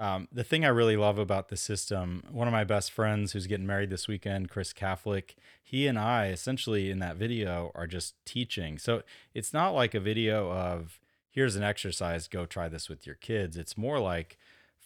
um, 0.00 0.28
the 0.32 0.42
thing 0.42 0.64
I 0.64 0.68
really 0.68 0.96
love 0.96 1.18
about 1.18 1.50
the 1.50 1.56
system, 1.58 2.24
one 2.30 2.48
of 2.48 2.52
my 2.52 2.64
best 2.64 2.90
friends 2.90 3.32
who's 3.32 3.46
getting 3.46 3.66
married 3.66 3.90
this 3.90 4.08
weekend, 4.08 4.48
Chris 4.48 4.72
Catholic, 4.72 5.36
he 5.62 5.86
and 5.86 5.98
I 5.98 6.28
essentially 6.28 6.90
in 6.90 7.00
that 7.00 7.16
video 7.16 7.70
are 7.74 7.86
just 7.86 8.14
teaching. 8.24 8.78
So 8.78 9.02
it's 9.34 9.52
not 9.52 9.70
like 9.70 9.94
a 9.94 10.00
video 10.00 10.50
of 10.50 10.98
here's 11.30 11.54
an 11.54 11.62
exercise, 11.62 12.28
go 12.28 12.46
try 12.46 12.68
this 12.68 12.88
with 12.88 13.06
your 13.06 13.14
kids. 13.14 13.58
It's 13.58 13.76
more 13.76 14.00
like 14.00 14.38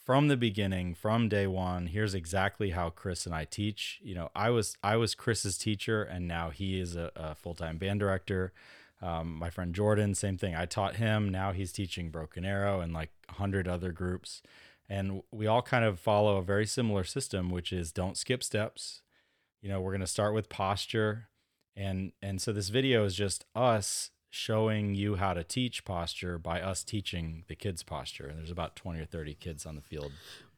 from 0.04 0.26
the 0.26 0.36
beginning, 0.36 0.94
from 0.94 1.28
day 1.28 1.46
one, 1.46 1.86
here's 1.86 2.12
exactly 2.12 2.70
how 2.70 2.90
Chris 2.90 3.24
and 3.24 3.34
I 3.34 3.44
teach. 3.44 4.00
You 4.02 4.16
know, 4.16 4.30
I 4.34 4.50
was 4.50 4.76
I 4.82 4.96
was 4.96 5.14
Chris's 5.14 5.56
teacher, 5.56 6.02
and 6.02 6.26
now 6.26 6.50
he 6.50 6.80
is 6.80 6.96
a, 6.96 7.12
a 7.14 7.34
full 7.36 7.54
time 7.54 7.78
band 7.78 8.00
director. 8.00 8.52
Um, 9.00 9.36
my 9.36 9.50
friend 9.50 9.74
Jordan, 9.74 10.14
same 10.14 10.38
thing. 10.38 10.54
I 10.54 10.66
taught 10.66 10.96
him. 10.96 11.28
Now 11.28 11.52
he's 11.52 11.72
teaching 11.72 12.10
Broken 12.10 12.44
Arrow 12.44 12.80
and 12.80 12.92
like 12.92 13.10
hundred 13.30 13.66
other 13.66 13.92
groups, 13.92 14.42
and 14.88 15.22
we 15.30 15.46
all 15.46 15.62
kind 15.62 15.84
of 15.84 15.98
follow 15.98 16.36
a 16.36 16.42
very 16.42 16.66
similar 16.66 17.04
system, 17.04 17.50
which 17.50 17.72
is 17.72 17.92
don't 17.92 18.16
skip 18.16 18.42
steps. 18.42 19.02
You 19.60 19.68
know, 19.68 19.80
we're 19.80 19.92
gonna 19.92 20.06
start 20.06 20.34
with 20.34 20.48
posture, 20.48 21.28
and 21.76 22.12
and 22.22 22.40
so 22.40 22.52
this 22.52 22.68
video 22.68 23.04
is 23.04 23.14
just 23.14 23.44
us 23.54 24.10
showing 24.30 24.94
you 24.94 25.14
how 25.14 25.32
to 25.32 25.44
teach 25.44 25.84
posture 25.84 26.38
by 26.38 26.60
us 26.60 26.82
teaching 26.82 27.44
the 27.46 27.54
kids 27.54 27.82
posture. 27.82 28.26
And 28.26 28.38
there's 28.38 28.50
about 28.50 28.76
twenty 28.76 29.00
or 29.00 29.06
thirty 29.06 29.34
kids 29.34 29.64
on 29.64 29.76
the 29.76 29.82
field. 29.82 30.12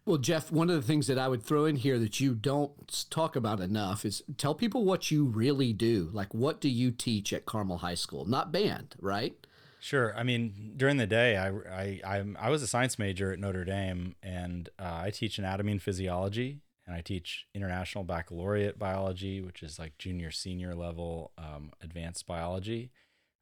Well, 0.06 0.18
Jeff, 0.18 0.52
one 0.52 0.70
of 0.70 0.76
the 0.76 0.86
things 0.86 1.08
that 1.08 1.18
I 1.18 1.26
would 1.26 1.42
throw 1.42 1.64
in 1.64 1.74
here 1.74 1.98
that 1.98 2.20
you 2.20 2.36
don't 2.36 3.04
talk 3.10 3.34
about 3.34 3.58
enough 3.58 4.04
is 4.04 4.22
tell 4.36 4.54
people 4.54 4.84
what 4.84 5.10
you 5.10 5.24
really 5.24 5.72
do. 5.72 6.10
Like, 6.12 6.32
what 6.32 6.60
do 6.60 6.68
you 6.68 6.92
teach 6.92 7.32
at 7.32 7.44
Carmel 7.44 7.78
High 7.78 7.96
School? 7.96 8.24
Not 8.24 8.52
band, 8.52 8.94
right? 9.00 9.34
Sure. 9.78 10.14
I 10.16 10.22
mean, 10.22 10.74
during 10.76 10.96
the 10.96 11.06
day, 11.06 11.36
I, 11.36 11.48
I, 11.48 12.00
I'm, 12.04 12.36
I 12.40 12.50
was 12.50 12.62
a 12.62 12.66
science 12.66 12.98
major 12.98 13.32
at 13.32 13.38
Notre 13.38 13.64
Dame, 13.64 14.16
and 14.22 14.68
uh, 14.78 15.02
I 15.04 15.10
teach 15.10 15.38
anatomy 15.38 15.72
and 15.72 15.82
physiology, 15.82 16.60
and 16.86 16.96
I 16.96 17.02
teach 17.02 17.46
international 17.54 18.04
baccalaureate 18.04 18.78
biology, 18.78 19.40
which 19.40 19.62
is 19.62 19.78
like 19.78 19.98
junior, 19.98 20.30
senior 20.30 20.74
level 20.74 21.32
um, 21.38 21.72
advanced 21.82 22.26
biology. 22.26 22.90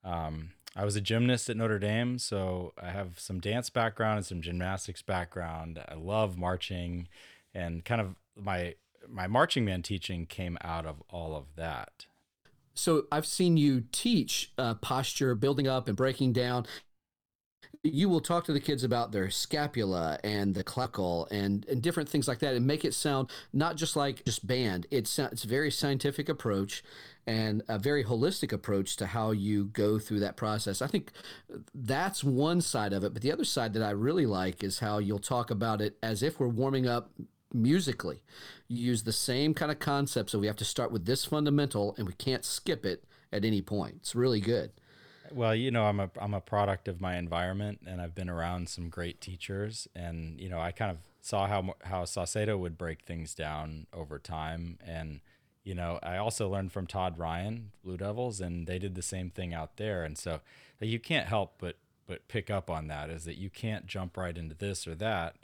Um, 0.02 0.50
I 0.76 0.84
was 0.84 0.96
a 0.96 1.00
gymnast 1.00 1.48
at 1.48 1.56
Notre 1.56 1.78
Dame, 1.78 2.18
so 2.18 2.72
I 2.80 2.90
have 2.90 3.20
some 3.20 3.38
dance 3.38 3.70
background 3.70 4.18
and 4.18 4.26
some 4.26 4.42
gymnastics 4.42 5.02
background. 5.02 5.78
I 5.88 5.94
love 5.94 6.36
marching, 6.36 7.08
and 7.54 7.84
kind 7.84 8.00
of 8.00 8.16
my 8.36 8.74
my 9.08 9.26
marching 9.26 9.66
band 9.66 9.84
teaching 9.84 10.26
came 10.26 10.58
out 10.62 10.86
of 10.86 11.02
all 11.08 11.36
of 11.36 11.54
that. 11.56 12.06
So 12.74 13.04
I've 13.10 13.26
seen 13.26 13.56
you 13.56 13.84
teach 13.92 14.52
uh, 14.58 14.74
posture, 14.74 15.34
building 15.34 15.68
up 15.68 15.88
and 15.88 15.96
breaking 15.96 16.32
down. 16.32 16.66
You 17.82 18.08
will 18.08 18.20
talk 18.20 18.44
to 18.44 18.52
the 18.52 18.60
kids 18.60 18.82
about 18.82 19.12
their 19.12 19.28
scapula 19.28 20.18
and 20.24 20.54
the 20.54 20.64
clavicle 20.64 21.28
and, 21.30 21.66
and 21.68 21.82
different 21.82 22.08
things 22.08 22.26
like 22.26 22.38
that 22.38 22.54
and 22.54 22.66
make 22.66 22.84
it 22.84 22.94
sound 22.94 23.30
not 23.52 23.76
just 23.76 23.94
like 23.94 24.24
just 24.24 24.46
band. 24.46 24.86
It's, 24.90 25.18
it's 25.18 25.44
a 25.44 25.48
very 25.48 25.70
scientific 25.70 26.30
approach 26.30 26.82
and 27.26 27.62
a 27.68 27.78
very 27.78 28.02
holistic 28.02 28.52
approach 28.52 28.96
to 28.96 29.06
how 29.06 29.32
you 29.32 29.66
go 29.66 29.98
through 29.98 30.20
that 30.20 30.36
process. 30.36 30.80
I 30.80 30.86
think 30.86 31.12
that's 31.74 32.24
one 32.24 32.62
side 32.62 32.94
of 32.94 33.04
it. 33.04 33.12
But 33.12 33.22
the 33.22 33.32
other 33.32 33.44
side 33.44 33.74
that 33.74 33.82
I 33.82 33.90
really 33.90 34.26
like 34.26 34.64
is 34.64 34.78
how 34.78 34.98
you'll 34.98 35.18
talk 35.18 35.50
about 35.50 35.80
it 35.82 35.98
as 36.02 36.22
if 36.22 36.40
we're 36.40 36.48
warming 36.48 36.86
up 36.86 37.10
musically. 37.54 38.22
You 38.68 38.78
use 38.78 39.04
the 39.04 39.12
same 39.12 39.54
kind 39.54 39.70
of 39.70 39.78
concept, 39.78 40.30
so 40.30 40.38
we 40.38 40.46
have 40.46 40.56
to 40.56 40.64
start 40.64 40.92
with 40.92 41.06
this 41.06 41.24
fundamental, 41.24 41.94
and 41.96 42.06
we 42.06 42.14
can't 42.14 42.44
skip 42.44 42.84
it 42.84 43.04
at 43.32 43.44
any 43.44 43.62
point. 43.62 43.96
It's 43.96 44.14
really 44.14 44.40
good. 44.40 44.72
Well, 45.32 45.54
you 45.54 45.70
know, 45.70 45.84
I'm 45.86 46.00
a 46.00 46.10
I'm 46.20 46.34
a 46.34 46.40
product 46.40 46.88
of 46.88 47.00
my 47.00 47.16
environment, 47.16 47.80
and 47.86 48.00
I've 48.00 48.14
been 48.14 48.28
around 48.28 48.68
some 48.68 48.88
great 48.88 49.20
teachers, 49.20 49.88
and 49.94 50.38
you 50.40 50.48
know, 50.48 50.60
I 50.60 50.72
kind 50.72 50.90
of 50.90 50.98
saw 51.20 51.46
how 51.46 51.74
how 51.82 52.04
Saucedo 52.04 52.58
would 52.58 52.76
break 52.76 53.02
things 53.02 53.34
down 53.34 53.86
over 53.92 54.18
time, 54.18 54.78
and 54.84 55.20
you 55.64 55.74
know, 55.74 55.98
I 56.02 56.18
also 56.18 56.48
learned 56.48 56.72
from 56.72 56.86
Todd 56.86 57.18
Ryan, 57.18 57.72
Blue 57.82 57.96
Devils, 57.96 58.40
and 58.40 58.66
they 58.66 58.78
did 58.78 58.94
the 58.94 59.02
same 59.02 59.30
thing 59.30 59.54
out 59.54 59.78
there, 59.78 60.04
and 60.04 60.18
so 60.18 60.40
you 60.80 61.00
can't 61.00 61.26
help 61.26 61.54
but 61.58 61.76
but 62.06 62.28
pick 62.28 62.50
up 62.50 62.68
on 62.68 62.86
that 62.88 63.08
is 63.08 63.24
that 63.24 63.38
you 63.38 63.48
can't 63.48 63.86
jump 63.86 64.16
right 64.16 64.36
into 64.36 64.54
this 64.54 64.86
or 64.86 64.94
that 64.94 65.36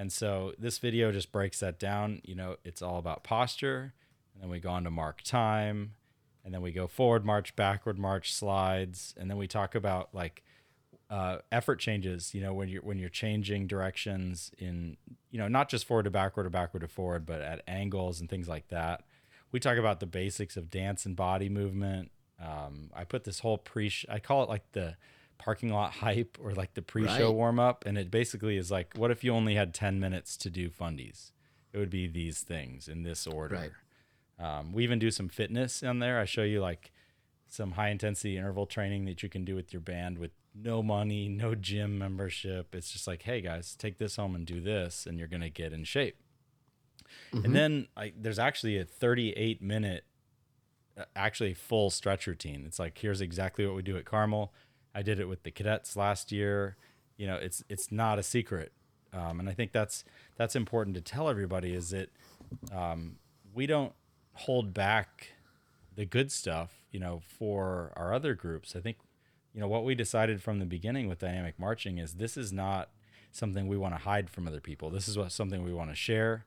and 0.00 0.10
so 0.10 0.54
this 0.58 0.78
video 0.78 1.12
just 1.12 1.30
breaks 1.30 1.60
that 1.60 1.78
down. 1.78 2.22
You 2.24 2.34
know, 2.34 2.56
it's 2.64 2.80
all 2.80 2.96
about 2.96 3.22
posture. 3.22 3.92
And 4.32 4.42
then 4.42 4.48
we 4.48 4.58
go 4.58 4.70
on 4.70 4.84
to 4.84 4.90
mark 4.90 5.20
time. 5.20 5.92
And 6.42 6.54
then 6.54 6.62
we 6.62 6.72
go 6.72 6.86
forward 6.86 7.26
march, 7.26 7.54
backward 7.54 7.98
march, 7.98 8.32
slides. 8.32 9.14
And 9.18 9.28
then 9.28 9.36
we 9.36 9.46
talk 9.46 9.74
about 9.74 10.08
like 10.14 10.42
uh, 11.10 11.40
effort 11.52 11.80
changes, 11.80 12.34
you 12.34 12.40
know, 12.40 12.54
when 12.54 12.70
you're 12.70 12.80
when 12.80 12.98
you're 12.98 13.10
changing 13.10 13.66
directions 13.66 14.50
in, 14.56 14.96
you 15.30 15.38
know, 15.38 15.48
not 15.48 15.68
just 15.68 15.84
forward 15.84 16.04
to 16.04 16.10
backward 16.10 16.46
or 16.46 16.50
backward 16.50 16.80
to 16.80 16.88
forward, 16.88 17.26
but 17.26 17.42
at 17.42 17.60
angles 17.68 18.20
and 18.20 18.30
things 18.30 18.48
like 18.48 18.68
that. 18.68 19.02
We 19.52 19.60
talk 19.60 19.76
about 19.76 20.00
the 20.00 20.06
basics 20.06 20.56
of 20.56 20.70
dance 20.70 21.04
and 21.04 21.14
body 21.14 21.50
movement. 21.50 22.10
Um, 22.42 22.88
I 22.94 23.04
put 23.04 23.24
this 23.24 23.40
whole 23.40 23.58
pre, 23.58 23.92
I 24.08 24.18
call 24.18 24.42
it 24.44 24.48
like 24.48 24.72
the 24.72 24.96
parking 25.40 25.72
lot 25.72 25.92
hype 25.92 26.36
or 26.42 26.52
like 26.52 26.74
the 26.74 26.82
pre-show 26.82 27.28
right. 27.28 27.34
warm 27.34 27.58
up 27.58 27.84
and 27.86 27.96
it 27.96 28.10
basically 28.10 28.58
is 28.58 28.70
like 28.70 28.92
what 28.94 29.10
if 29.10 29.24
you 29.24 29.32
only 29.32 29.54
had 29.54 29.72
10 29.72 29.98
minutes 29.98 30.36
to 30.36 30.50
do 30.50 30.68
fundies? 30.68 31.32
It 31.72 31.78
would 31.78 31.88
be 31.88 32.06
these 32.06 32.40
things 32.40 32.88
in 32.88 33.04
this 33.04 33.26
order. 33.26 33.70
Right. 34.38 34.58
um, 34.58 34.72
we 34.72 34.84
even 34.84 34.98
do 34.98 35.10
some 35.10 35.28
fitness 35.28 35.82
on 35.82 35.98
there. 35.98 36.20
I 36.20 36.26
show 36.26 36.42
you 36.42 36.60
like 36.60 36.92
some 37.48 37.72
high 37.72 37.88
intensity 37.88 38.36
interval 38.36 38.66
training 38.66 39.06
that 39.06 39.22
you 39.22 39.30
can 39.30 39.44
do 39.46 39.54
with 39.54 39.72
your 39.72 39.80
band 39.80 40.18
with 40.18 40.32
no 40.54 40.82
money 40.82 41.26
no 41.28 41.54
gym 41.54 41.98
membership. 41.98 42.74
It's 42.74 42.92
just 42.92 43.06
like 43.06 43.22
hey 43.22 43.40
guys 43.40 43.74
take 43.74 43.96
this 43.96 44.16
home 44.16 44.34
and 44.34 44.44
do 44.44 44.60
this 44.60 45.06
and 45.06 45.18
you're 45.18 45.28
going 45.28 45.40
to 45.40 45.50
get 45.50 45.72
in 45.72 45.84
shape. 45.84 46.16
Mm-hmm. 47.32 47.44
and 47.44 47.56
then 47.56 47.88
I, 47.96 48.12
there's 48.16 48.38
actually 48.38 48.78
a 48.78 48.84
38 48.84 49.62
minute 49.62 50.04
uh, 50.96 51.04
actually 51.16 51.54
full 51.54 51.88
stretch 51.90 52.26
routine. 52.26 52.64
It's 52.66 52.78
like 52.78 52.98
here's 52.98 53.22
exactly 53.22 53.66
what 53.66 53.74
we 53.74 53.82
do 53.82 53.96
at 53.96 54.04
carmel 54.04 54.52
I 54.94 55.02
did 55.02 55.20
it 55.20 55.28
with 55.28 55.42
the 55.42 55.50
cadets 55.50 55.96
last 55.96 56.32
year. 56.32 56.76
You 57.16 57.26
know, 57.26 57.36
it's 57.36 57.62
it's 57.68 57.92
not 57.92 58.18
a 58.18 58.22
secret, 58.22 58.72
um, 59.12 59.40
and 59.40 59.48
I 59.48 59.52
think 59.52 59.72
that's 59.72 60.04
that's 60.36 60.56
important 60.56 60.96
to 60.96 61.02
tell 61.02 61.28
everybody 61.28 61.74
is 61.74 61.90
that 61.90 62.08
um, 62.72 63.16
we 63.54 63.66
don't 63.66 63.92
hold 64.32 64.72
back 64.72 65.32
the 65.94 66.06
good 66.06 66.32
stuff. 66.32 66.72
You 66.90 67.00
know, 67.00 67.20
for 67.38 67.92
our 67.96 68.12
other 68.14 68.34
groups, 68.34 68.74
I 68.74 68.80
think 68.80 68.96
you 69.54 69.60
know 69.60 69.68
what 69.68 69.84
we 69.84 69.94
decided 69.94 70.42
from 70.42 70.58
the 70.58 70.64
beginning 70.64 71.08
with 71.08 71.18
dynamic 71.18 71.58
marching 71.58 71.98
is 71.98 72.14
this 72.14 72.36
is 72.36 72.52
not 72.52 72.88
something 73.32 73.68
we 73.68 73.76
want 73.76 73.94
to 73.94 74.00
hide 74.00 74.30
from 74.30 74.48
other 74.48 74.60
people. 74.60 74.90
This 74.90 75.06
is 75.06 75.16
what 75.16 75.30
something 75.30 75.62
we 75.62 75.72
want 75.72 75.90
to 75.90 75.96
share. 75.96 76.46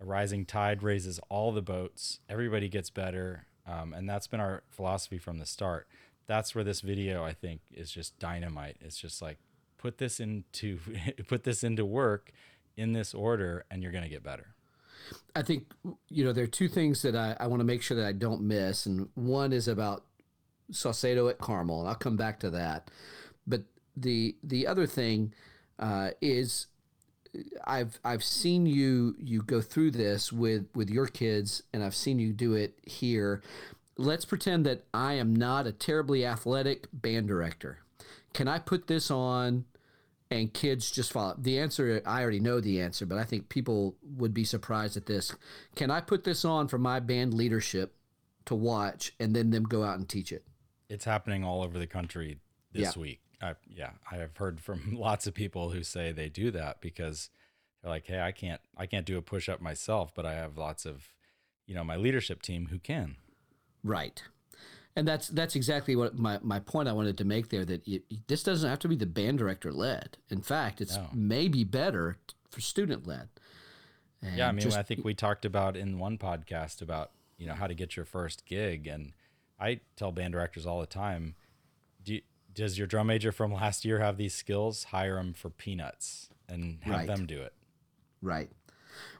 A 0.00 0.04
rising 0.04 0.46
tide 0.46 0.82
raises 0.82 1.20
all 1.28 1.52
the 1.52 1.62
boats. 1.62 2.20
Everybody 2.28 2.68
gets 2.68 2.90
better, 2.90 3.46
um, 3.66 3.92
and 3.92 4.08
that's 4.08 4.26
been 4.26 4.40
our 4.40 4.62
philosophy 4.70 5.18
from 5.18 5.38
the 5.38 5.46
start 5.46 5.86
that's 6.26 6.54
where 6.54 6.64
this 6.64 6.80
video 6.80 7.24
I 7.24 7.32
think 7.32 7.60
is 7.72 7.90
just 7.90 8.18
dynamite. 8.18 8.76
It's 8.80 8.96
just 8.96 9.20
like 9.22 9.38
put 9.78 9.98
this 9.98 10.20
into 10.20 10.78
put 11.28 11.44
this 11.44 11.64
into 11.64 11.84
work 11.84 12.32
in 12.76 12.92
this 12.92 13.14
order 13.14 13.64
and 13.70 13.82
you're 13.82 13.92
going 13.92 14.04
to 14.04 14.10
get 14.10 14.22
better. 14.22 14.54
I 15.34 15.42
think 15.42 15.72
you 16.08 16.24
know 16.24 16.32
there 16.32 16.44
are 16.44 16.48
two 16.48 16.68
things 16.68 17.02
that 17.02 17.16
I, 17.16 17.36
I 17.40 17.46
want 17.46 17.60
to 17.60 17.64
make 17.64 17.82
sure 17.82 17.96
that 17.96 18.06
I 18.06 18.12
don't 18.12 18.42
miss, 18.42 18.86
and 18.86 19.08
one 19.14 19.52
is 19.52 19.68
about 19.68 20.04
Saucedo 20.70 21.28
at 21.28 21.38
Carmel, 21.38 21.80
and 21.80 21.88
I'll 21.88 21.94
come 21.94 22.16
back 22.16 22.40
to 22.40 22.50
that. 22.50 22.90
But 23.46 23.62
the 23.96 24.36
the 24.42 24.66
other 24.66 24.86
thing 24.86 25.34
uh, 25.78 26.10
is 26.20 26.66
I've 27.64 27.98
I've 28.04 28.24
seen 28.24 28.66
you 28.66 29.16
you 29.18 29.42
go 29.42 29.60
through 29.60 29.92
this 29.92 30.32
with 30.32 30.66
with 30.74 30.88
your 30.88 31.06
kids, 31.06 31.62
and 31.72 31.82
I've 31.82 31.94
seen 31.94 32.18
you 32.18 32.32
do 32.32 32.54
it 32.54 32.78
here 32.84 33.42
let's 33.96 34.24
pretend 34.24 34.66
that 34.66 34.84
I 34.92 35.14
am 35.14 35.34
not 35.34 35.66
a 35.66 35.72
terribly 35.72 36.24
athletic 36.24 36.88
band 36.92 37.28
director. 37.28 37.78
Can 38.32 38.48
I 38.48 38.58
put 38.58 38.86
this 38.86 39.10
on 39.10 39.66
and 40.30 40.52
kids 40.52 40.90
just 40.90 41.12
follow? 41.12 41.36
The 41.38 41.58
answer, 41.58 42.02
I 42.06 42.22
already 42.22 42.40
know 42.40 42.60
the 42.60 42.80
answer, 42.80 43.04
but 43.06 43.18
I 43.18 43.24
think 43.24 43.48
people 43.48 43.96
would 44.02 44.32
be 44.32 44.44
surprised 44.44 44.96
at 44.96 45.06
this. 45.06 45.34
Can 45.76 45.90
I 45.90 46.00
put 46.00 46.24
this 46.24 46.44
on 46.44 46.68
for 46.68 46.78
my 46.78 47.00
band 47.00 47.34
leadership 47.34 47.94
to 48.46 48.54
watch 48.54 49.12
and 49.20 49.36
then 49.36 49.50
them 49.50 49.64
go 49.64 49.84
out 49.84 49.98
and 49.98 50.08
teach 50.08 50.32
it? 50.32 50.44
It's 50.88 51.04
happening 51.04 51.44
all 51.44 51.62
over 51.62 51.78
the 51.78 51.86
country 51.86 52.38
this 52.72 52.96
yeah. 52.96 53.00
week. 53.00 53.20
I, 53.40 53.54
yeah, 53.68 53.90
I 54.10 54.16
have 54.16 54.36
heard 54.36 54.60
from 54.60 54.94
lots 54.98 55.26
of 55.26 55.34
people 55.34 55.70
who 55.70 55.82
say 55.82 56.12
they 56.12 56.28
do 56.28 56.50
that 56.52 56.80
because 56.80 57.30
they're 57.82 57.90
like, 57.90 58.06
"Hey, 58.06 58.20
I 58.20 58.30
can't, 58.30 58.60
I 58.76 58.86
can't 58.86 59.06
do 59.06 59.18
a 59.18 59.22
push 59.22 59.48
up 59.48 59.60
myself, 59.60 60.14
but 60.14 60.24
I 60.24 60.34
have 60.34 60.56
lots 60.56 60.86
of, 60.86 61.08
you 61.66 61.74
know, 61.74 61.82
my 61.82 61.96
leadership 61.96 62.40
team 62.42 62.68
who 62.70 62.78
can." 62.78 63.16
Right. 63.82 64.22
And 64.94 65.08
that's 65.08 65.28
that's 65.28 65.56
exactly 65.56 65.96
what 65.96 66.18
my, 66.18 66.38
my 66.42 66.58
point 66.58 66.88
I 66.88 66.92
wanted 66.92 67.16
to 67.18 67.24
make 67.24 67.48
there. 67.48 67.64
That 67.64 67.86
it, 67.88 68.04
this 68.28 68.42
doesn't 68.42 68.68
have 68.68 68.78
to 68.80 68.88
be 68.88 68.96
the 68.96 69.06
band 69.06 69.38
director 69.38 69.72
led. 69.72 70.18
In 70.28 70.42
fact, 70.42 70.80
it's 70.80 70.96
no. 70.96 71.08
maybe 71.14 71.64
better 71.64 72.18
for 72.50 72.60
student 72.60 73.06
led. 73.06 73.28
Yeah, 74.36 74.48
I 74.48 74.52
mean, 74.52 74.60
just, 74.60 74.76
I 74.76 74.82
think 74.82 75.04
we 75.04 75.14
talked 75.14 75.44
about 75.44 75.76
in 75.76 75.98
one 75.98 76.18
podcast 76.18 76.82
about 76.82 77.10
you 77.38 77.46
know 77.46 77.54
how 77.54 77.66
to 77.66 77.74
get 77.74 77.96
your 77.96 78.04
first 78.04 78.44
gig, 78.44 78.86
and 78.86 79.14
I 79.58 79.80
tell 79.96 80.12
band 80.12 80.34
directors 80.34 80.66
all 80.66 80.80
the 80.80 80.86
time, 80.86 81.36
do 82.04 82.14
you, 82.14 82.20
does 82.52 82.76
your 82.76 82.86
drum 82.86 83.06
major 83.06 83.32
from 83.32 83.52
last 83.52 83.84
year 83.84 83.98
have 83.98 84.18
these 84.18 84.34
skills? 84.34 84.84
Hire 84.84 85.16
them 85.16 85.32
for 85.32 85.50
peanuts 85.50 86.28
and 86.48 86.78
have 86.82 86.94
right. 86.94 87.06
them 87.06 87.26
do 87.26 87.40
it. 87.40 87.54
Right. 88.20 88.50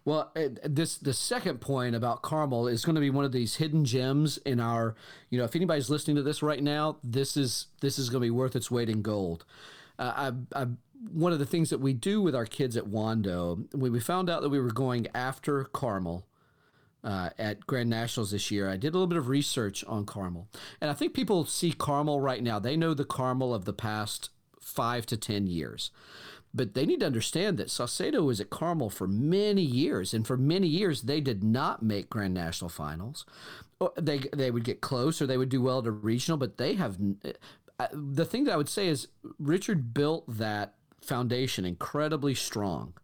Well, 0.05 0.33
this 0.65 0.97
the 0.97 1.13
second 1.13 1.61
point 1.61 1.95
about 1.95 2.23
Carmel 2.23 2.67
is 2.67 2.85
going 2.85 2.97
to 2.97 3.01
be 3.01 3.11
one 3.11 3.25
of 3.25 3.33
these 3.33 3.57
hidden 3.57 3.85
gems 3.85 4.39
in 4.39 4.59
our. 4.59 4.97
You 5.31 5.39
know, 5.39 5.45
if 5.45 5.55
anybody's 5.55 5.91
listening 5.91 6.17
to 6.17 6.23
this 6.23 6.43
right 6.43 6.63
now, 6.63 6.97
this 7.05 7.37
is 7.37 7.67
this 7.81 7.99
is 7.99 8.11
going 8.11 8.21
to 8.21 8.27
be 8.27 8.31
worth 8.31 8.57
its 8.57 8.71
weight 8.71 8.89
in 8.89 9.03
gold. 9.03 9.45
Uh, 9.99 10.33
I, 10.55 10.63
I, 10.63 10.67
one 11.13 11.33
of 11.33 11.39
the 11.39 11.47
things 11.47 11.71
that 11.71 11.79
we 11.79 11.93
do 11.93 12.21
with 12.21 12.35
our 12.35 12.47
kids 12.47 12.77
at 12.77 12.85
Wando, 12.85 13.73
when 13.75 13.93
we 13.93 14.01
found 14.01 14.29
out 14.29 14.43
that 14.43 14.49
we 14.49 14.61
were 14.61 14.73
going 14.73 15.07
after 15.15 15.65
Carmel 15.65 16.27
uh, 17.05 17.31
at 17.39 17.67
Grand 17.67 17.91
Nationals 17.91 18.33
this 18.33 18.51
year, 18.51 18.69
I 18.69 18.77
did 18.77 18.89
a 18.89 18.93
little 18.93 19.07
bit 19.07 19.19
of 19.19 19.29
research 19.29 19.85
on 19.85 20.05
Carmel, 20.05 20.49
and 20.81 20.91
I 20.91 20.95
think 20.95 21.15
people 21.15 21.45
see 21.45 21.73
Carmel 21.73 22.21
right 22.21 22.43
now. 22.43 22.59
They 22.59 22.77
know 22.77 22.95
the 22.95 23.05
Carmel 23.05 23.55
of 23.55 23.67
the 23.67 23.73
past 23.73 24.31
five 24.61 25.07
to 25.07 25.17
ten 25.17 25.47
years. 25.47 25.93
But 26.55 26.75
they 26.75 26.85
need 26.85 27.01
to 27.01 27.07
understand 27.07 27.57
that 27.59 27.69
Saucedo 27.69 28.25
was 28.25 28.41
at 28.41 28.51
Carmel 28.51 28.91
for 28.91 29.07
many 29.07 29.63
years, 29.63 30.13
and 30.13 30.27
for 30.27 30.37
many 30.37 30.67
years 30.67 31.03
they 31.03 31.21
did 31.21 31.43
not 31.43 31.83
make 31.83 32.11
Grand 32.11 32.35
National 32.35 32.69
Finals. 32.69 33.25
They 33.97 34.19
they 34.35 34.51
would 34.51 34.65
get 34.65 34.81
close 34.81 35.21
or 35.23 35.27
they 35.27 35.39
would 35.39 35.49
do 35.49 35.63
well 35.63 35.85
a 35.87 35.91
regional, 35.91 36.39
but 36.39 36.59
they 36.59 36.75
have. 36.75 36.99
Uh, 37.79 37.87
the 37.93 38.25
thing 38.25 38.45
that 38.45 38.53
I 38.53 38.57
would 38.57 38.69
say 38.69 38.87
is 38.89 39.09
Richard 39.39 39.95
built 39.95 40.25
that 40.29 40.75
foundation 41.01 41.65
incredibly 41.65 42.35
strong. 42.35 42.95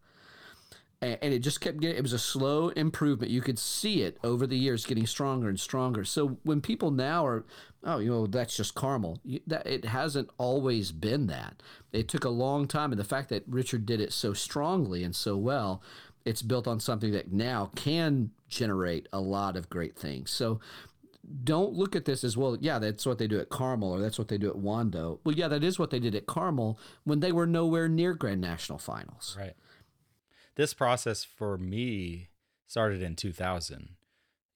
And, 1.00 1.32
it 1.32 1.40
just 1.40 1.60
kept 1.60 1.80
getting. 1.80 1.96
It 1.96 2.02
was 2.02 2.12
a 2.12 2.18
slow 2.18 2.68
improvement. 2.70 3.30
You 3.30 3.40
could 3.40 3.58
see 3.58 4.02
it 4.02 4.18
over 4.24 4.46
the 4.46 4.58
years 4.58 4.84
getting 4.84 5.06
stronger 5.06 5.48
and 5.48 5.58
stronger. 5.58 6.04
So 6.04 6.38
when 6.42 6.60
people 6.60 6.90
now 6.90 7.24
are, 7.24 7.44
oh, 7.84 7.98
you 7.98 8.10
know, 8.10 8.26
that's 8.26 8.56
just 8.56 8.74
Carmel. 8.74 9.20
You, 9.24 9.40
that 9.46 9.66
it 9.66 9.84
hasn't 9.84 10.30
always 10.38 10.90
been 10.90 11.28
that. 11.28 11.62
It 11.92 12.08
took 12.08 12.24
a 12.24 12.30
long 12.30 12.66
time, 12.66 12.90
and 12.90 13.00
the 13.00 13.04
fact 13.04 13.28
that 13.28 13.44
Richard 13.46 13.86
did 13.86 14.00
it 14.00 14.12
so 14.12 14.32
strongly 14.32 15.04
and 15.04 15.14
so 15.14 15.36
well, 15.36 15.82
it's 16.24 16.42
built 16.42 16.66
on 16.66 16.80
something 16.80 17.12
that 17.12 17.32
now 17.32 17.70
can 17.76 18.32
generate 18.48 19.08
a 19.12 19.20
lot 19.20 19.56
of 19.56 19.70
great 19.70 19.96
things. 19.96 20.30
So 20.30 20.60
don't 21.44 21.74
look 21.74 21.94
at 21.94 22.06
this 22.06 22.24
as 22.24 22.36
well. 22.36 22.56
Yeah, 22.60 22.78
that's 22.78 23.06
what 23.06 23.18
they 23.18 23.26
do 23.26 23.38
at 23.38 23.50
Carmel, 23.50 23.92
or 23.92 24.00
that's 24.00 24.18
what 24.18 24.28
they 24.28 24.38
do 24.38 24.48
at 24.48 24.56
Wando. 24.56 25.18
Well, 25.24 25.34
yeah, 25.34 25.48
that 25.48 25.62
is 25.62 25.78
what 25.78 25.90
they 25.90 26.00
did 26.00 26.14
at 26.14 26.26
Carmel 26.26 26.78
when 27.04 27.20
they 27.20 27.32
were 27.32 27.46
nowhere 27.46 27.88
near 27.88 28.14
Grand 28.14 28.40
National 28.40 28.78
Finals. 28.78 29.36
Right. 29.38 29.54
This 30.58 30.74
process 30.74 31.24
for 31.24 31.56
me 31.56 32.28
started 32.66 33.00
in 33.00 33.16
2000. 33.16 33.96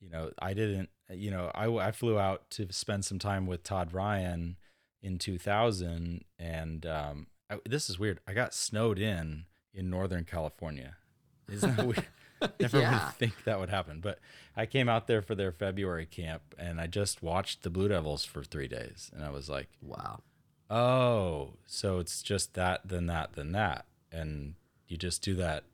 You 0.01 0.11
know, 0.11 0.33
I 0.39 0.53
didn't. 0.53 0.91
You 1.09 1.31
know, 1.31 1.51
I 1.55 1.67
I 1.69 1.93
flew 1.93 2.19
out 2.19 2.51
to 2.51 2.71
spend 2.73 3.05
some 3.07 3.19
time 3.19 3.47
with 3.47 3.63
Todd 3.63 3.95
Ryan 3.95 4.57
in 5.03 5.19
2000, 5.19 6.25
and 6.39 6.85
um, 6.87 7.27
I, 7.49 7.59
this 7.67 7.89
is 7.89 7.99
weird. 7.99 8.21
I 8.27 8.35
got 8.35 8.53
snowed 8.53 8.99
in 8.99 9.45
in 9.73 9.89
Northern 9.89 10.25
California. 10.25 10.97
Isn't 11.51 11.77
that 11.77 11.87
weird? 11.87 12.07
Never 12.61 12.81
Yeah. 12.81 13.07
would 13.07 13.15
think 13.17 13.45
that 13.45 13.61
would 13.61 13.71
happen. 13.71 14.01
But 14.01 14.19
I 14.57 14.67
came 14.67 14.89
out 14.89 15.07
there 15.07 15.23
for 15.23 15.35
their 15.37 15.53
February 15.53 16.07
camp 16.07 16.43
and 16.59 16.81
I 16.81 16.87
just 16.89 17.23
watched 17.23 17.63
the 17.63 17.71
Blue 17.71 17.87
Devils 17.89 18.25
for 18.25 18.43
three 18.43 18.67
days. 18.69 19.11
And 19.15 19.25
I 19.25 19.31
was 19.31 19.49
like, 19.49 19.69
Wow. 19.81 20.23
oh, 20.71 21.55
so 21.67 21.99
it's 22.01 22.21
just 22.23 22.55
that, 22.55 22.81
then 22.85 23.07
that, 23.07 23.35
then 23.35 23.53
that. 23.53 23.87
And 24.11 24.55
you 24.89 24.97
just 24.97 25.23
do 25.23 25.35
that 25.37 25.65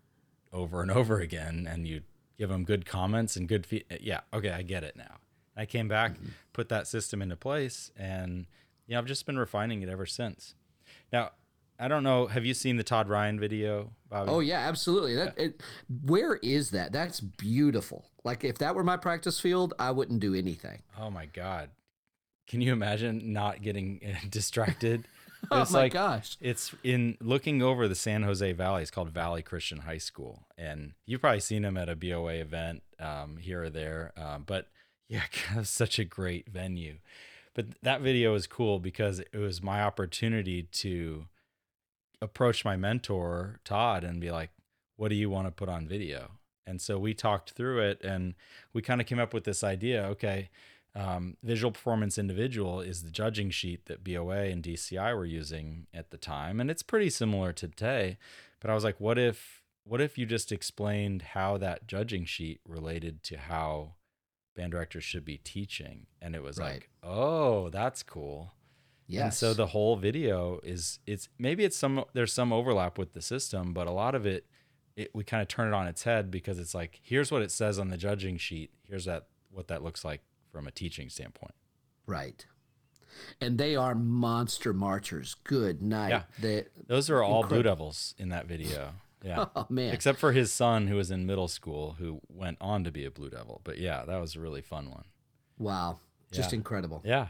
over 0.52 0.82
and 0.82 0.90
over 0.90 1.20
again 1.20 1.68
and 1.70 1.86
you 1.86 2.02
give 2.38 2.48
them 2.48 2.64
good 2.64 2.86
comments 2.86 3.36
and 3.36 3.48
good 3.48 3.66
feedback. 3.66 3.98
Eh, 3.98 4.04
yeah, 4.04 4.20
okay, 4.32 4.50
I 4.50 4.62
get 4.62 4.84
it 4.84 4.96
now. 4.96 5.16
I 5.56 5.66
came 5.66 5.88
back, 5.88 6.12
mm-hmm. 6.12 6.28
put 6.52 6.68
that 6.68 6.86
system 6.86 7.20
into 7.20 7.36
place, 7.36 7.90
and 7.96 8.46
you 8.86 8.94
know, 8.94 8.98
I've 9.00 9.06
just 9.06 9.26
been 9.26 9.38
refining 9.38 9.82
it 9.82 9.88
ever 9.88 10.06
since. 10.06 10.54
Now, 11.12 11.32
I 11.80 11.88
don't 11.88 12.02
know. 12.02 12.26
Have 12.26 12.44
you 12.44 12.54
seen 12.54 12.76
the 12.76 12.82
Todd 12.82 13.08
Ryan 13.08 13.38
video? 13.38 13.90
Bobby? 14.08 14.30
Oh 14.30 14.40
yeah, 14.40 14.60
absolutely. 14.60 15.14
That 15.14 15.38
it, 15.38 15.60
where 16.04 16.36
is 16.36 16.70
that? 16.70 16.92
That's 16.92 17.20
beautiful. 17.20 18.06
Like 18.24 18.44
if 18.44 18.58
that 18.58 18.74
were 18.74 18.84
my 18.84 18.96
practice 18.96 19.38
field, 19.38 19.74
I 19.78 19.90
wouldn't 19.90 20.20
do 20.20 20.34
anything. 20.34 20.82
Oh 20.98 21.10
my 21.10 21.26
god. 21.26 21.70
Can 22.48 22.60
you 22.62 22.72
imagine 22.72 23.32
not 23.32 23.62
getting 23.62 24.00
eh, 24.02 24.14
distracted? 24.30 25.06
Oh 25.50 25.62
It's 25.62 25.70
my 25.72 25.80
like- 25.82 25.92
gosh. 25.92 26.36
It's 26.40 26.74
in 26.82 27.16
looking 27.20 27.62
over 27.62 27.86
the 27.88 27.94
San 27.94 28.22
Jose 28.24 28.52
Valley. 28.52 28.82
It's 28.82 28.90
called 28.90 29.10
Valley 29.10 29.42
Christian 29.42 29.78
High 29.78 29.98
School, 29.98 30.42
and 30.58 30.92
you've 31.06 31.20
probably 31.20 31.40
seen 31.40 31.62
them 31.62 31.76
at 31.76 31.88
a 31.88 31.96
BOA 31.96 32.34
event 32.34 32.82
um, 32.98 33.36
here 33.38 33.62
or 33.64 33.70
there. 33.70 34.12
Um, 34.16 34.44
but 34.46 34.66
yeah, 35.08 35.22
such 35.62 35.98
a 35.98 36.04
great 36.04 36.48
venue. 36.50 36.96
But 37.54 37.66
that 37.82 38.00
video 38.02 38.34
is 38.34 38.46
cool 38.46 38.78
because 38.78 39.20
it 39.20 39.36
was 39.36 39.62
my 39.62 39.82
opportunity 39.82 40.64
to 40.64 41.26
approach 42.20 42.64
my 42.64 42.76
mentor 42.76 43.60
Todd 43.64 44.04
and 44.04 44.20
be 44.20 44.30
like, 44.30 44.50
"What 44.96 45.08
do 45.08 45.14
you 45.14 45.30
want 45.30 45.46
to 45.46 45.50
put 45.52 45.68
on 45.68 45.86
video?" 45.88 46.32
And 46.66 46.80
so 46.82 46.98
we 46.98 47.14
talked 47.14 47.52
through 47.52 47.80
it, 47.80 48.02
and 48.02 48.34
we 48.72 48.82
kind 48.82 49.00
of 49.00 49.06
came 49.06 49.18
up 49.18 49.32
with 49.32 49.44
this 49.44 49.64
idea. 49.64 50.02
Okay, 50.04 50.50
um, 50.94 51.36
visual 51.42 51.70
performance 51.70 52.18
individual 52.18 52.80
is 52.80 53.02
the 53.02 53.10
judging 53.10 53.50
sheet 53.50 53.86
that 53.86 54.02
BOA 54.02 54.44
and 54.44 54.62
DCI 54.62 55.14
were 55.16 55.24
using 55.26 55.86
at 55.94 56.10
the 56.10 56.16
time, 56.18 56.60
and 56.60 56.70
it's 56.70 56.82
pretty 56.82 57.10
similar 57.10 57.52
to 57.52 57.68
today. 57.68 58.18
But 58.60 58.70
I 58.70 58.74
was 58.74 58.84
like, 58.84 58.98
what 59.00 59.18
if 59.18 59.62
what 59.84 60.00
if 60.00 60.18
you 60.18 60.26
just 60.26 60.52
explained 60.52 61.22
how 61.22 61.56
that 61.58 61.86
judging 61.86 62.24
sheet 62.26 62.60
related 62.68 63.22
to 63.24 63.38
how 63.38 63.94
band 64.54 64.72
directors 64.72 65.04
should 65.04 65.24
be 65.24 65.38
teaching? 65.38 66.06
And 66.20 66.34
it 66.34 66.42
was 66.42 66.58
Right. 66.58 66.72
like, 66.74 66.90
oh, 67.02 67.70
that's 67.70 68.02
cool. 68.02 68.52
Yes. 69.06 69.22
And 69.22 69.32
so 69.34 69.54
the 69.54 69.68
whole 69.68 69.96
video 69.96 70.60
is 70.62 70.98
it's 71.06 71.28
maybe 71.38 71.64
it's 71.64 71.76
some 71.76 72.04
there's 72.12 72.32
some 72.32 72.52
overlap 72.52 72.98
with 72.98 73.12
the 73.14 73.22
system, 73.22 73.72
but 73.72 73.86
a 73.86 73.92
lot 73.92 74.14
of 74.14 74.26
it, 74.26 74.44
it 74.96 75.10
we 75.14 75.24
kind 75.24 75.40
of 75.40 75.48
turn 75.48 75.68
it 75.68 75.74
on 75.74 75.86
its 75.86 76.02
head 76.02 76.30
because 76.30 76.58
it's 76.58 76.74
like 76.74 77.00
here's 77.02 77.30
what 77.32 77.40
it 77.40 77.50
says 77.50 77.78
on 77.78 77.88
the 77.88 77.96
judging 77.96 78.36
sheet. 78.36 78.70
Here's 78.86 79.06
that 79.06 79.28
what 79.50 79.68
that 79.68 79.82
looks 79.82 80.04
like 80.04 80.20
from 80.50 80.66
a 80.66 80.70
teaching 80.70 81.08
standpoint. 81.08 81.54
right. 82.06 82.44
And 83.40 83.58
they 83.58 83.74
are 83.74 83.94
monster 83.96 84.72
marchers. 84.72 85.34
Good 85.42 85.82
night. 85.82 86.10
Yeah. 86.10 86.22
They, 86.40 86.66
Those 86.86 87.10
are 87.10 87.20
all 87.22 87.42
Blue 87.42 87.62
Devils 87.64 88.14
in 88.16 88.28
that 88.28 88.46
video. 88.46 88.92
Yeah. 89.24 89.46
oh 89.56 89.66
man. 89.68 89.92
Except 89.92 90.18
for 90.20 90.30
his 90.32 90.52
son 90.52 90.86
who 90.86 90.94
was 90.94 91.10
in 91.10 91.26
middle 91.26 91.48
school 91.48 91.96
who 91.98 92.20
went 92.28 92.58
on 92.60 92.84
to 92.84 92.92
be 92.92 93.04
a 93.04 93.10
Blue 93.10 93.28
Devil. 93.28 93.60
But 93.64 93.78
yeah, 93.78 94.04
that 94.06 94.20
was 94.20 94.36
a 94.36 94.40
really 94.40 94.62
fun 94.62 94.90
one. 94.90 95.04
wow. 95.58 95.98
Just 96.30 96.52
Yeah. 96.52 96.58
incredible. 96.58 97.02
Yeah. 97.04 97.28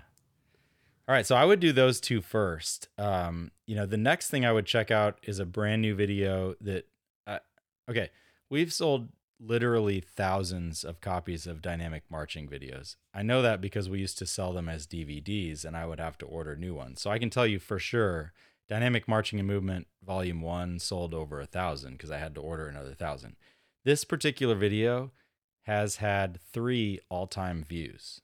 All 1.09 1.15
right, 1.15 1.25
so 1.25 1.37
I 1.37 1.45
would 1.47 1.61
do 1.61 1.73
those 1.73 2.01
two 2.01 2.21
first. 2.21 2.89
Um, 2.99 3.51
you 3.65 3.75
know, 3.77 3.87
the 3.87 3.97
next 3.97 4.29
thing 4.29 4.45
I 4.45 4.53
would 4.53 4.67
check 4.67 4.91
out 4.91 5.19
is 5.23 5.39
a 5.39 5.47
brand 5.47 5.81
new 5.81 5.95
video 5.95 6.55
that. 6.61 6.87
Uh, 7.27 7.39
okay, 7.89 8.11
we've 8.51 8.73
sold 8.73 9.09
literally 9.41 10.01
thousands 10.01 10.85
of 10.85 11.01
copies 11.01 11.47
of 11.47 11.63
dynamic 11.63 12.03
marching 12.11 12.49
videos. 12.49 12.97
I 13.15 13.23
know 13.23 13.43
that 13.43 13.61
because 13.61 13.89
we 13.89 14.01
used 14.01 14.19
to 14.19 14.27
sell 14.27 14.53
them 14.53 14.69
as 14.69 14.87
DVDs, 14.87 15.65
and 15.65 15.77
I 15.77 15.87
would 15.87 16.01
have 16.01 16.19
to 16.19 16.27
order 16.27 16.57
new 16.57 16.75
ones. 16.75 17.01
So 17.01 17.11
I 17.11 17.19
can 17.19 17.31
tell 17.31 17.47
you 17.47 17.59
for 17.59 17.79
sure, 17.79 18.33
dynamic 18.69 19.09
marching 19.09 19.39
and 19.39 19.49
movement 19.49 19.87
volume 20.05 20.41
one 20.41 20.79
sold 20.79 21.15
over 21.15 21.41
a 21.41 21.47
thousand 21.47 21.93
because 21.93 22.11
I 22.11 22.19
had 22.19 22.35
to 22.35 22.41
order 22.41 22.67
another 22.67 22.95
thousand. 22.95 23.37
This 23.85 24.05
particular 24.05 24.55
video 24.55 25.13
has 25.63 25.97
had 25.97 26.41
three 26.41 27.01
all-time 27.09 27.65
views. 27.65 28.21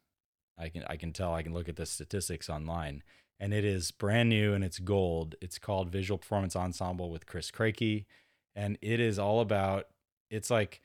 I 0.58 0.68
can 0.68 0.84
I 0.86 0.96
can 0.96 1.12
tell 1.12 1.34
I 1.34 1.42
can 1.42 1.54
look 1.54 1.68
at 1.68 1.76
the 1.76 1.86
statistics 1.86 2.48
online 2.48 3.02
and 3.40 3.52
it 3.52 3.64
is 3.64 3.90
brand 3.90 4.28
new 4.28 4.54
and 4.54 4.62
it's 4.62 4.78
gold. 4.78 5.34
It's 5.40 5.58
called 5.58 5.90
Visual 5.90 6.18
Performance 6.18 6.54
Ensemble 6.54 7.10
with 7.10 7.26
Chris 7.26 7.50
Crakey 7.50 8.04
and 8.54 8.78
it 8.80 9.00
is 9.00 9.18
all 9.18 9.40
about 9.40 9.88
it's 10.30 10.50
like 10.50 10.80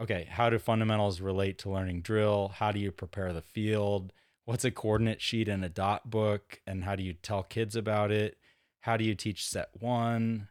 okay, 0.00 0.28
how 0.30 0.50
do 0.50 0.58
fundamentals 0.58 1.20
relate 1.20 1.58
to 1.58 1.70
learning 1.70 2.02
drill? 2.02 2.52
How 2.56 2.72
do 2.72 2.78
you 2.78 2.92
prepare 2.92 3.32
the 3.32 3.42
field? 3.42 4.12
What's 4.44 4.64
a 4.64 4.70
coordinate 4.70 5.20
sheet 5.20 5.48
in 5.48 5.64
a 5.64 5.68
dot 5.68 6.10
book 6.10 6.60
and 6.66 6.84
how 6.84 6.96
do 6.96 7.02
you 7.02 7.14
tell 7.14 7.42
kids 7.42 7.74
about 7.74 8.10
it? 8.10 8.38
How 8.80 8.96
do 8.96 9.04
you 9.04 9.14
teach 9.14 9.46
set 9.46 9.70
1? 9.78 10.48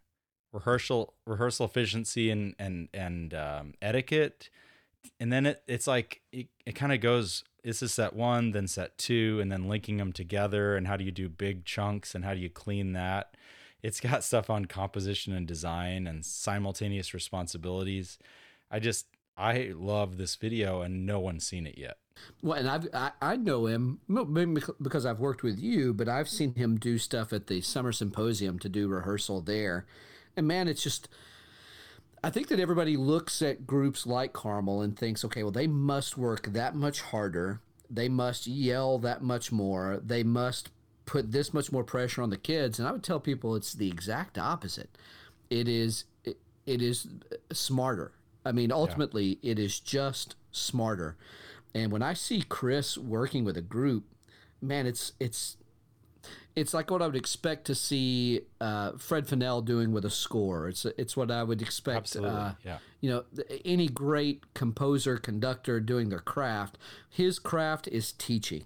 Rehearsal 0.51 1.13
rehearsal 1.25 1.65
efficiency 1.65 2.29
and 2.31 2.55
and 2.58 2.88
and 2.93 3.34
um, 3.34 3.73
etiquette 3.81 4.49
and 5.19 5.31
then 5.31 5.45
it, 5.45 5.63
it's 5.67 5.88
like 5.88 6.21
it, 6.31 6.47
it 6.65 6.73
kind 6.73 6.91
of 6.91 6.99
goes 7.01 7.43
this 7.63 7.81
is 7.81 7.93
set 7.93 8.13
one 8.13 8.51
then 8.51 8.67
set 8.67 8.97
two 8.97 9.39
and 9.41 9.51
then 9.51 9.67
linking 9.67 9.97
them 9.97 10.12
together 10.12 10.75
and 10.75 10.88
how 10.88 10.97
do 10.97 11.03
you 11.03 11.12
do 11.12 11.29
big 11.29 11.65
chunks 11.65 12.15
and 12.15 12.23
how 12.23 12.34
do 12.34 12.39
you 12.39 12.49
clean 12.49 12.93
that 12.93 13.36
it's 13.81 13.99
got 13.99 14.23
stuff 14.23 14.49
on 14.49 14.65
composition 14.65 15.34
and 15.34 15.47
design 15.47 16.08
and 16.08 16.25
simultaneous 16.25 17.13
responsibilities 17.13 18.17
i 18.71 18.79
just 18.79 19.08
i 19.38 19.71
love 19.76 20.17
this 20.17 20.36
video 20.36 20.82
and 20.82 21.06
no 21.06 21.19
one's 21.19 21.45
seen 21.45 21.67
it 21.67 21.78
yet 21.78 21.98
Well, 22.41 22.58
and 22.58 22.69
I've, 22.69 22.88
I 22.93 23.12
I 23.21 23.36
know 23.36 23.65
him 23.65 24.00
maybe 24.08 24.62
because 24.82 25.06
I've 25.06 25.19
worked 25.19 25.43
with 25.43 25.60
you, 25.60 25.93
but 25.93 26.08
I've 26.08 26.30
seen 26.30 26.56
him 26.56 26.78
do 26.78 26.98
stuff 26.98 27.34
at 27.34 27.48
the 27.48 27.62
summer 27.62 27.91
symposium 27.91 28.58
to 28.60 28.69
do 28.69 28.88
rehearsal 28.88 29.41
there, 29.41 29.86
and 30.36 30.48
man, 30.48 30.67
it's 30.67 30.84
just. 30.84 31.10
I 32.24 32.32
think 32.32 32.48
that 32.48 32.60
everybody 32.60 32.98
looks 32.98 33.41
at 33.43 33.67
groups 33.67 34.08
like 34.08 34.34
Carmel 34.34 34.82
and 34.82 34.98
thinks, 34.98 35.24
okay, 35.26 35.43
well, 35.43 35.52
they 35.52 35.67
must 35.67 36.17
work 36.17 36.54
that 36.54 36.74
much 36.74 37.02
harder. 37.02 37.60
They 37.88 38.10
must 38.10 38.48
yell 38.48 38.98
that 39.00 39.21
much 39.21 39.52
more. 39.52 40.02
They 40.04 40.24
must 40.24 40.69
put 41.06 41.32
this 41.32 41.54
much 41.54 41.71
more 41.71 41.84
pressure 41.84 42.24
on 42.24 42.32
the 42.32 42.38
kids. 42.38 42.80
And 42.80 42.88
I 42.88 42.91
would 42.91 43.04
tell 43.04 43.19
people 43.19 43.56
it's 43.56 43.74
the 43.74 43.89
exact 43.89 44.39
opposite. 44.39 44.89
It 45.52 45.67
is 45.67 46.06
it, 46.24 46.38
it 46.65 46.82
is 46.82 47.08
smarter. 47.52 48.12
I 48.45 48.51
mean, 48.51 48.71
ultimately, 48.71 49.39
it 49.41 49.58
is 49.60 49.79
just 49.79 50.36
smarter. 50.51 51.17
And 51.73 51.91
when 51.91 52.01
I 52.01 52.13
see 52.13 52.41
Chris 52.47 52.97
working 52.97 53.43
with 53.43 53.58
a 53.58 53.62
group, 53.62 54.05
man, 54.62 54.86
it's 54.86 55.13
it's 55.19 55.58
it's 56.55 56.73
like 56.73 56.89
what 56.89 57.01
I 57.01 57.08
would 57.08 57.15
expect 57.17 57.65
to 57.65 57.75
see 57.75 58.41
uh, 58.62 58.93
Fred 58.97 59.27
Fennell 59.27 59.62
doing 59.62 59.91
with 59.91 60.05
a 60.05 60.10
score. 60.10 60.69
It's 60.69 60.86
it's 60.86 61.17
what 61.17 61.31
I 61.31 61.43
would 61.43 61.62
expect. 61.62 61.97
absolutely 61.97 62.38
Uh, 62.39 62.51
yeah 62.63 62.77
you 63.05 63.12
know, 63.12 63.23
any 63.63 63.88
great 63.88 64.51
composer, 64.55 65.17
conductor 65.17 65.79
doing 65.79 66.10
their 66.10 66.17
craft, 66.17 66.75
his 67.08 67.38
craft 67.38 67.88
is 67.89 68.12
teaching. 68.13 68.63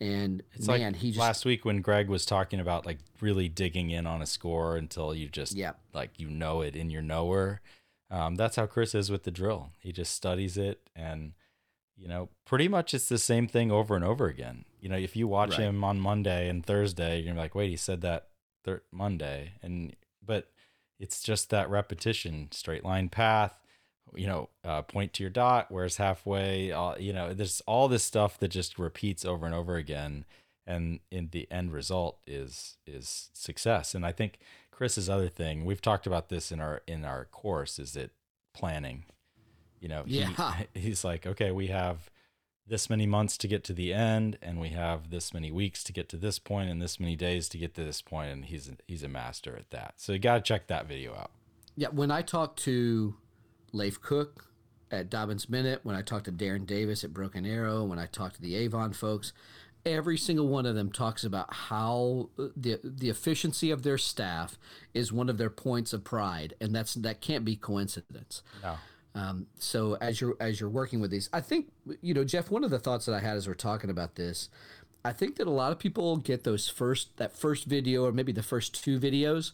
And 0.00 0.42
it's 0.54 0.66
man, 0.66 0.92
like 0.92 0.96
he 1.02 1.08
just 1.10 1.20
last 1.20 1.44
week 1.44 1.66
when 1.66 1.82
greg 1.82 2.08
was 2.08 2.24
talking 2.24 2.60
about 2.60 2.86
like 2.86 2.98
really 3.20 3.48
digging 3.48 3.90
in 3.90 4.06
on 4.06 4.22
a 4.22 4.26
score 4.26 4.76
until 4.78 5.14
you 5.14 5.28
just 5.28 5.54
Yeah. 5.54 5.72
like 5.92 6.18
you 6.18 6.30
know 6.30 6.62
it 6.62 6.74
in 6.74 6.88
your 6.90 7.02
knower 7.02 7.60
um, 8.14 8.34
that's 8.36 8.56
how 8.56 8.66
chris 8.66 8.94
is 8.94 9.10
with 9.10 9.22
the 9.24 9.30
drill 9.30 9.70
he 9.80 9.92
just 9.92 10.12
studies 10.14 10.56
it 10.56 10.88
and 10.94 11.32
you 11.96 12.08
know 12.08 12.28
pretty 12.44 12.68
much 12.68 12.94
it's 12.94 13.08
the 13.08 13.18
same 13.18 13.46
thing 13.46 13.70
over 13.70 13.94
and 13.96 14.04
over 14.04 14.26
again 14.26 14.64
you 14.80 14.88
know 14.88 14.96
if 14.96 15.14
you 15.16 15.26
watch 15.28 15.50
Right. 15.50 15.60
him 15.60 15.82
on 15.84 16.00
monday 16.00 16.48
and 16.48 16.64
thursday 16.64 17.20
you're 17.20 17.34
like 17.34 17.54
wait 17.54 17.70
he 17.70 17.76
said 17.76 18.00
that 18.02 18.28
thir- 18.64 18.82
monday 18.92 19.52
and 19.62 19.94
but 20.24 20.50
it's 20.98 21.22
just 21.22 21.50
that 21.50 21.68
repetition 21.70 22.48
straight 22.52 22.84
line 22.84 23.08
path 23.08 23.54
you 24.14 24.26
know, 24.28 24.48
uh, 24.62 24.82
point 24.82 25.12
to 25.14 25.24
your 25.24 25.30
dot, 25.30 25.72
where's 25.72 25.96
halfway, 25.96 26.70
all, 26.70 26.96
you 27.00 27.12
know, 27.12 27.34
there's 27.34 27.60
all 27.66 27.88
this 27.88 28.04
stuff 28.04 28.38
that 28.38 28.48
just 28.48 28.78
repeats 28.78 29.24
over 29.24 29.44
and 29.44 29.54
over 29.54 29.74
again. 29.76 30.24
And 30.66 31.00
in 31.10 31.28
the 31.32 31.46
end 31.50 31.72
result 31.72 32.18
is 32.26 32.76
is 32.86 33.30
success. 33.34 33.94
And 33.94 34.04
I 34.06 34.12
think 34.12 34.38
Chris's 34.70 35.08
other 35.08 35.28
thing, 35.28 35.64
we've 35.64 35.82
talked 35.82 36.06
about 36.06 36.28
this 36.28 36.50
in 36.50 36.60
our 36.60 36.82
in 36.86 37.04
our 37.04 37.26
course, 37.26 37.78
is 37.78 37.96
it 37.96 38.12
planning. 38.54 39.04
You 39.80 39.88
know, 39.88 40.04
he, 40.06 40.20
Yeah. 40.20 40.62
he's 40.74 41.04
like, 41.04 41.26
okay, 41.26 41.50
we 41.50 41.66
have 41.66 42.10
this 42.66 42.88
many 42.88 43.06
months 43.06 43.36
to 43.36 43.46
get 43.46 43.62
to 43.64 43.74
the 43.74 43.92
end, 43.92 44.38
and 44.40 44.58
we 44.58 44.70
have 44.70 45.10
this 45.10 45.34
many 45.34 45.52
weeks 45.52 45.84
to 45.84 45.92
get 45.92 46.08
to 46.08 46.16
this 46.16 46.38
point, 46.38 46.70
and 46.70 46.80
this 46.80 46.98
many 46.98 47.14
days 47.14 47.48
to 47.50 47.58
get 47.58 47.74
to 47.74 47.84
this 47.84 48.00
point, 48.00 48.30
and 48.30 48.46
he's 48.46 48.70
he's 48.88 49.02
a 49.02 49.08
master 49.08 49.54
at 49.56 49.70
that. 49.70 49.94
So 49.98 50.12
you 50.12 50.18
got 50.18 50.36
to 50.36 50.40
check 50.40 50.66
that 50.68 50.86
video 50.86 51.14
out. 51.14 51.30
Yeah, 51.76 51.88
when 51.88 52.10
I 52.10 52.22
talk 52.22 52.56
to 52.56 53.16
Lafe 53.72 54.00
Cook 54.00 54.46
at 54.90 55.10
Dobyns-Bennett, 55.10 55.80
when 55.82 55.96
I 55.96 56.02
talk 56.02 56.24
to 56.24 56.30
Darrin 56.30 56.64
Davis 56.64 57.04
at 57.04 57.12
Broken 57.12 57.44
Arrow, 57.44 57.84
when 57.84 57.98
I 57.98 58.06
talk 58.06 58.32
to 58.34 58.40
the 58.40 58.54
Avon 58.54 58.92
folks, 58.92 59.32
every 59.86 60.16
single 60.16 60.48
one 60.48 60.66
of 60.66 60.74
them 60.74 60.90
talks 60.90 61.24
about 61.24 61.52
how 61.52 62.30
the 62.36 62.80
the 62.82 63.10
efficiency 63.10 63.70
of 63.70 63.82
their 63.82 63.98
staff 63.98 64.58
is 64.92 65.12
one 65.12 65.28
of 65.28 65.38
their 65.38 65.50
points 65.50 65.92
of 65.92 66.04
pride, 66.04 66.54
and 66.60 66.74
that's 66.74 66.94
that 66.94 67.20
can't 67.20 67.44
be 67.44 67.56
coincidence. 67.56 68.42
No. 68.62 68.76
Um, 69.16 69.46
so 69.58 69.96
as 70.00 70.20
you're 70.20 70.36
as 70.40 70.60
you're 70.60 70.70
working 70.70 71.00
with 71.00 71.10
these, 71.10 71.28
I 71.32 71.40
think 71.40 71.70
you 72.02 72.14
know, 72.14 72.24
Jeff. 72.24 72.50
One 72.50 72.64
of 72.64 72.70
the 72.70 72.78
thoughts 72.78 73.06
that 73.06 73.14
I 73.14 73.20
had 73.20 73.36
as 73.36 73.46
we're 73.46 73.54
talking 73.54 73.90
about 73.90 74.16
this, 74.16 74.48
I 75.04 75.12
think 75.12 75.36
that 75.36 75.46
a 75.46 75.50
lot 75.50 75.70
of 75.70 75.78
people 75.78 76.16
get 76.16 76.44
those 76.44 76.68
first 76.68 77.16
that 77.18 77.36
first 77.36 77.66
video 77.66 78.04
or 78.04 78.12
maybe 78.12 78.32
the 78.32 78.42
first 78.42 78.82
two 78.82 78.98
videos, 78.98 79.52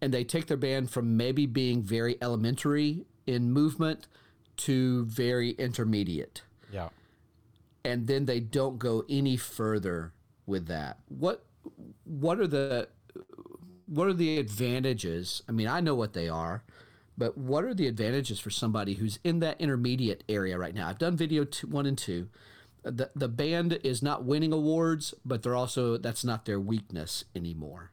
and 0.00 0.14
they 0.14 0.24
take 0.24 0.46
their 0.46 0.56
band 0.56 0.90
from 0.90 1.16
maybe 1.16 1.46
being 1.46 1.82
very 1.82 2.16
elementary 2.22 3.04
in 3.26 3.50
movement 3.52 4.06
to 4.56 5.04
very 5.06 5.50
intermediate, 5.50 6.42
Yeah. 6.72 6.90
And 7.84 8.06
then 8.06 8.26
they 8.26 8.40
don't 8.40 8.78
go 8.78 9.04
any 9.08 9.36
further 9.36 10.12
with 10.46 10.66
that. 10.66 10.98
What 11.08 11.44
what 12.04 12.38
are 12.38 12.46
the 12.46 12.88
what 13.86 14.08
are 14.08 14.14
the 14.14 14.38
advantages? 14.38 15.42
I 15.48 15.52
mean, 15.52 15.68
I 15.68 15.80
know 15.80 15.94
what 15.94 16.12
they 16.12 16.28
are. 16.28 16.64
But 17.16 17.38
what 17.38 17.64
are 17.64 17.74
the 17.74 17.86
advantages 17.86 18.40
for 18.40 18.50
somebody 18.50 18.94
who's 18.94 19.20
in 19.22 19.38
that 19.40 19.60
intermediate 19.60 20.24
area 20.28 20.58
right 20.58 20.74
now? 20.74 20.88
I've 20.88 20.98
done 20.98 21.16
video 21.16 21.44
two, 21.44 21.68
one 21.68 21.86
and 21.86 21.96
two. 21.96 22.28
The 22.82 23.10
the 23.14 23.28
band 23.28 23.78
is 23.84 24.02
not 24.02 24.24
winning 24.24 24.52
awards, 24.52 25.14
but 25.24 25.42
they're 25.42 25.54
also 25.54 25.96
that's 25.96 26.24
not 26.24 26.44
their 26.44 26.60
weakness 26.60 27.24
anymore. 27.34 27.92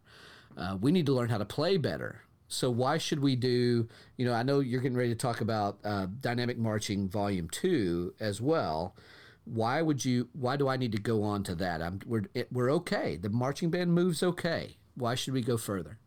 Uh, 0.57 0.77
we 0.79 0.91
need 0.91 1.05
to 1.05 1.13
learn 1.13 1.29
how 1.29 1.37
to 1.37 1.45
play 1.45 1.77
better. 1.77 2.23
So 2.47 2.69
why 2.69 2.97
should 2.97 3.19
we 3.19 3.35
do? 3.35 3.87
You 4.17 4.25
know, 4.25 4.33
I 4.33 4.43
know 4.43 4.59
you're 4.59 4.81
getting 4.81 4.97
ready 4.97 5.11
to 5.11 5.15
talk 5.15 5.39
about 5.39 5.77
uh, 5.83 6.07
dynamic 6.19 6.57
marching 6.57 7.07
volume 7.07 7.47
two 7.49 8.13
as 8.19 8.41
well. 8.41 8.95
Why 9.45 9.81
would 9.81 10.05
you? 10.05 10.29
Why 10.33 10.55
do 10.55 10.67
I 10.67 10.77
need 10.77 10.91
to 10.93 11.01
go 11.01 11.23
on 11.23 11.43
to 11.43 11.55
that? 11.55 11.81
I'm, 11.81 11.99
we're 12.05 12.23
it, 12.33 12.47
we're 12.51 12.71
okay. 12.71 13.17
The 13.17 13.29
marching 13.29 13.69
band 13.69 13.93
moves 13.93 14.21
okay. 14.21 14.77
Why 14.95 15.15
should 15.15 15.33
we 15.33 15.41
go 15.41 15.57
further? 15.57 15.99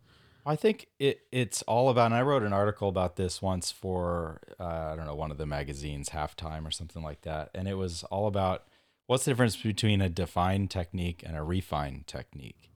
I 0.47 0.57
think 0.57 0.89
it 0.99 1.23
it's 1.33 1.63
all 1.63 1.89
about. 1.89 2.07
And 2.07 2.15
I 2.15 2.23
wrote 2.23 2.43
an 2.43 2.53
article 2.53 2.89
about 2.89 3.17
this 3.17 3.41
once 3.41 3.71
for 3.71 4.41
uh, 4.61 4.91
I 4.93 4.97
don't 4.97 5.07
know 5.07 5.15
one 5.15 5.31
of 5.31 5.39
the 5.39 5.47
magazines, 5.47 6.11
Halftime 6.11 6.67
or 6.67 6.71
something 6.71 7.03
like 7.03 7.23
that, 7.23 7.51
and 7.55 7.67
it 7.67 7.75
was 7.75 8.05
all 8.05 8.27
about 8.27 8.65
what's 9.07 9.25
the 9.25 9.31
difference 9.31 9.57
between 9.57 10.01
a 10.01 10.09
defined 10.09 10.71
technique 10.71 11.23
and 11.27 11.37
a 11.37 11.43
refined 11.43 12.07
technique, 12.07 12.71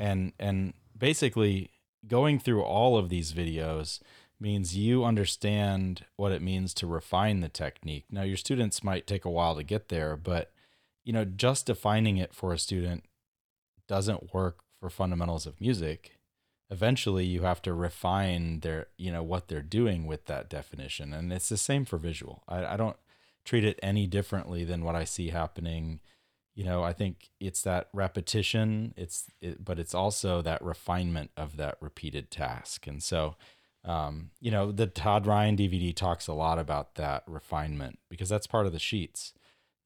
and 0.00 0.32
and 0.38 0.74
basically 0.96 1.70
going 2.06 2.38
through 2.38 2.62
all 2.62 2.96
of 2.96 3.08
these 3.08 3.32
videos 3.32 4.00
means 4.40 4.76
you 4.76 5.04
understand 5.04 6.04
what 6.16 6.32
it 6.32 6.42
means 6.42 6.72
to 6.74 6.86
refine 6.86 7.40
the 7.40 7.48
technique. 7.48 8.04
Now 8.10 8.22
your 8.22 8.36
students 8.36 8.84
might 8.84 9.06
take 9.06 9.24
a 9.24 9.30
while 9.30 9.56
to 9.56 9.62
get 9.62 9.88
there, 9.88 10.16
but 10.16 10.52
you 11.04 11.12
know 11.12 11.24
just 11.24 11.66
defining 11.66 12.16
it 12.16 12.34
for 12.34 12.52
a 12.52 12.58
student 12.58 13.04
doesn't 13.86 14.34
work 14.34 14.60
for 14.80 14.90
fundamentals 14.90 15.46
of 15.46 15.60
music. 15.60 16.12
Eventually 16.70 17.24
you 17.24 17.42
have 17.42 17.62
to 17.62 17.72
refine 17.72 18.60
their 18.60 18.88
you 18.96 19.10
know 19.10 19.22
what 19.22 19.48
they're 19.48 19.62
doing 19.62 20.06
with 20.06 20.26
that 20.26 20.48
definition 20.48 21.12
and 21.12 21.32
it's 21.32 21.48
the 21.48 21.56
same 21.56 21.84
for 21.84 21.98
visual. 21.98 22.42
I, 22.48 22.64
I 22.64 22.76
don't 22.76 22.96
treat 23.44 23.64
it 23.64 23.80
any 23.82 24.06
differently 24.06 24.64
than 24.64 24.84
what 24.84 24.94
i 24.94 25.04
see 25.04 25.30
happening. 25.30 26.00
You 26.54 26.64
know 26.64 26.82
i 26.82 26.92
think 26.92 27.30
it's 27.38 27.62
that 27.62 27.88
repetition 27.92 28.92
it's 28.96 29.26
it, 29.40 29.64
but 29.64 29.78
it's 29.78 29.94
also 29.94 30.42
that 30.42 30.62
refinement 30.62 31.30
of 31.36 31.56
that 31.56 31.76
repeated 31.80 32.32
task 32.32 32.86
and 32.88 33.00
so 33.00 33.36
um, 33.84 34.30
you 34.40 34.50
know 34.50 34.72
the 34.72 34.86
todd 34.86 35.26
ryan 35.26 35.56
dvd 35.56 35.94
talks 35.94 36.26
a 36.26 36.32
lot 36.32 36.58
about 36.58 36.96
that 36.96 37.22
refinement 37.26 37.98
because 38.08 38.28
that's 38.28 38.46
part 38.46 38.66
of 38.66 38.72
the 38.72 38.78
sheets. 38.78 39.32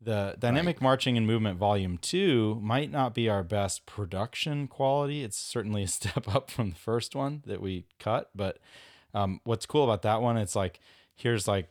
The 0.05 0.35
dynamic 0.39 0.81
marching 0.81 1.17
and 1.17 1.27
movement 1.29 1.59
volume 1.61 1.97
2 1.97 2.59
might 2.61 2.91
not 2.91 3.15
be 3.15 3.29
our 3.29 3.45
best 3.45 3.87
production 3.87 4.67
quality. 4.67 5.23
It's 5.23 5.39
certainly 5.39 5.85
a 5.85 5.89
step 5.99 6.27
up 6.35 6.51
from 6.51 6.71
the 6.71 6.77
first 6.77 7.15
one 7.15 7.43
that 7.47 7.61
we 7.61 7.85
cut 8.01 8.31
but 8.35 8.59
um, 9.15 9.41
what's 9.45 9.67
cool 9.67 9.85
about 9.85 10.03
that 10.03 10.21
one 10.23 10.37
it's 10.37 10.57
like 10.57 10.81
here's 11.15 11.47
like 11.47 11.69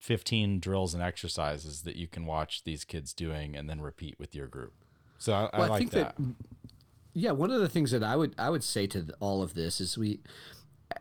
15 0.00 0.60
drills 0.60 0.94
and 0.94 1.02
exercises 1.02 1.82
that 1.82 1.96
you 1.96 2.06
can 2.08 2.24
watch 2.24 2.64
these 2.64 2.84
kids 2.84 3.12
doing 3.12 3.56
and 3.56 3.68
then 3.68 3.80
repeat 3.80 4.18
with 4.18 4.34
your 4.34 4.46
group. 4.46 4.72
So 5.18 5.32
i, 5.32 5.44
I 5.52 5.58
Well, 5.58 5.66
I 5.66 5.68
like 5.68 5.78
think 5.78 5.90
that, 5.92 6.16
that- 6.16 6.34
Yeah, 7.12 7.32
one 7.32 7.50
of 7.50 7.60
the 7.60 7.68
things 7.68 7.90
that 7.90 8.02
I 8.02 8.16
would 8.16 8.34
I 8.38 8.48
would 8.50 8.64
say 8.64 8.86
to 8.88 9.06
all 9.20 9.42
of 9.42 9.54
this 9.54 9.80
is 9.80 9.98
we, 9.98 10.20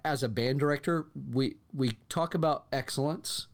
as 0.04 0.24
a 0.24 0.30
band 0.30 0.60
director, 0.60 1.06
we 1.34 1.58
we 1.74 1.98
talk 2.10 2.34
about 2.34 2.66
excellence, 2.72 3.48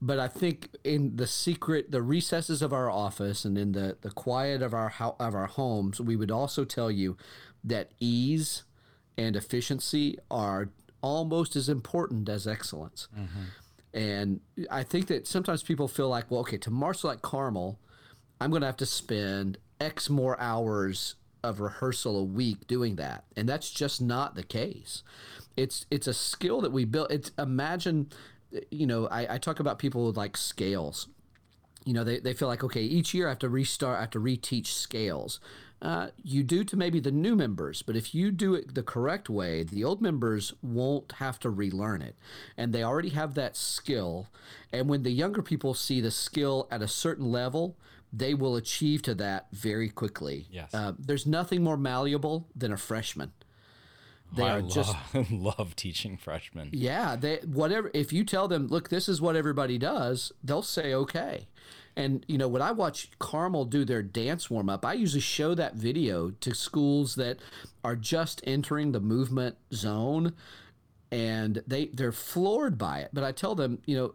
but 0.00 0.18
I 0.18 0.28
think 0.28 0.68
in 0.84 1.16
the 1.16 1.26
secret, 1.26 1.90
the 1.90 2.02
recesses 2.02 2.62
of 2.62 2.72
our 2.72 2.90
office 2.90 3.44
and 3.44 3.56
in 3.56 3.72
the 3.72 3.96
the 4.00 4.10
quiet 4.10 4.62
of 4.62 4.74
our 4.74 4.88
ho- 4.88 5.16
of 5.18 5.34
our 5.34 5.46
homes, 5.46 6.00
we 6.00 6.16
would 6.16 6.30
also 6.30 6.64
tell 6.64 6.90
you 6.90 7.16
that 7.62 7.92
ease 8.00 8.64
and 9.16 9.36
efficiency 9.36 10.18
are 10.30 10.70
almost 11.00 11.56
as 11.56 11.68
important 11.68 12.28
as 12.28 12.46
excellence. 12.46 13.08
Mm-hmm. 13.16 13.98
And 13.98 14.40
I 14.70 14.82
think 14.82 15.06
that 15.06 15.26
sometimes 15.26 15.62
people 15.62 15.86
feel 15.86 16.08
like, 16.08 16.30
well, 16.30 16.40
okay, 16.40 16.56
to 16.58 16.70
march 16.70 17.04
like 17.04 17.22
Carmel, 17.22 17.78
I'm 18.40 18.50
going 18.50 18.62
to 18.62 18.66
have 18.66 18.76
to 18.78 18.86
spend 18.86 19.58
X 19.80 20.10
more 20.10 20.38
hours 20.40 21.14
of 21.44 21.60
rehearsal 21.60 22.18
a 22.18 22.24
week 22.24 22.66
doing 22.66 22.96
that, 22.96 23.24
and 23.36 23.48
that's 23.48 23.70
just 23.70 24.00
not 24.00 24.34
the 24.34 24.42
case. 24.42 25.02
It's 25.56 25.86
it's 25.90 26.06
a 26.06 26.14
skill 26.14 26.60
that 26.62 26.72
we 26.72 26.84
build 26.84 27.10
It's 27.10 27.30
imagine, 27.38 28.10
you 28.70 28.86
know, 28.86 29.06
I, 29.06 29.34
I 29.34 29.38
talk 29.38 29.60
about 29.60 29.78
people 29.78 30.06
with 30.06 30.16
like 30.16 30.36
scales. 30.36 31.08
You 31.84 31.92
know, 31.92 32.02
they, 32.02 32.18
they 32.18 32.32
feel 32.32 32.48
like 32.48 32.64
okay, 32.64 32.82
each 32.82 33.14
year 33.14 33.26
I 33.26 33.30
have 33.30 33.38
to 33.40 33.48
restart, 33.48 33.98
I 33.98 34.00
have 34.02 34.10
to 34.10 34.20
reteach 34.20 34.68
scales. 34.68 35.40
Uh, 35.82 36.08
you 36.22 36.42
do 36.42 36.64
to 36.64 36.78
maybe 36.78 36.98
the 36.98 37.10
new 37.10 37.36
members, 37.36 37.82
but 37.82 37.94
if 37.94 38.14
you 38.14 38.30
do 38.30 38.54
it 38.54 38.74
the 38.74 38.82
correct 38.82 39.28
way, 39.28 39.62
the 39.62 39.84
old 39.84 40.00
members 40.00 40.54
won't 40.62 41.12
have 41.18 41.38
to 41.38 41.50
relearn 41.50 42.00
it, 42.00 42.16
and 42.56 42.72
they 42.72 42.82
already 42.82 43.10
have 43.10 43.34
that 43.34 43.54
skill. 43.54 44.28
And 44.72 44.88
when 44.88 45.02
the 45.02 45.10
younger 45.10 45.42
people 45.42 45.74
see 45.74 46.00
the 46.00 46.10
skill 46.10 46.66
at 46.70 46.80
a 46.80 46.88
certain 46.88 47.30
level, 47.30 47.76
they 48.16 48.34
will 48.34 48.56
achieve 48.56 49.02
to 49.02 49.14
that 49.16 49.48
very 49.52 49.88
quickly. 49.88 50.46
Yes. 50.50 50.72
Uh, 50.72 50.92
there's 50.98 51.26
nothing 51.26 51.62
more 51.64 51.76
malleable 51.76 52.48
than 52.54 52.72
a 52.72 52.76
freshman. 52.76 53.32
They 54.32 54.44
I 54.44 54.58
are 54.58 54.62
just 54.62 54.96
love, 55.14 55.32
love 55.32 55.76
teaching 55.76 56.16
freshmen 56.16 56.70
yeah, 56.72 57.16
they 57.16 57.36
whatever. 57.44 57.90
If 57.94 58.12
you 58.12 58.24
tell 58.24 58.48
them, 58.48 58.68
look, 58.68 58.88
this 58.88 59.08
is 59.08 59.20
what 59.20 59.36
everybody 59.36 59.78
does, 59.78 60.32
they'll 60.42 60.62
say 60.62 60.94
okay. 60.94 61.48
And 61.96 62.24
you 62.26 62.38
know, 62.38 62.48
when 62.48 62.62
I 62.62 62.72
watch 62.72 63.10
Carmel 63.18 63.64
do 63.64 63.84
their 63.84 64.02
dance 64.02 64.50
warm 64.50 64.68
up, 64.68 64.84
I 64.84 64.94
usually 64.94 65.20
show 65.20 65.54
that 65.54 65.74
video 65.74 66.30
to 66.30 66.54
schools 66.54 67.14
that 67.14 67.38
are 67.84 67.94
just 67.94 68.40
entering 68.44 68.92
the 68.92 69.00
movement 69.00 69.56
zone, 69.72 70.32
and 71.12 71.62
they 71.66 71.86
they're 71.86 72.10
floored 72.10 72.76
by 72.76 73.00
it. 73.00 73.10
But 73.12 73.22
I 73.22 73.30
tell 73.30 73.54
them, 73.54 73.78
you 73.86 73.96
know, 73.96 74.14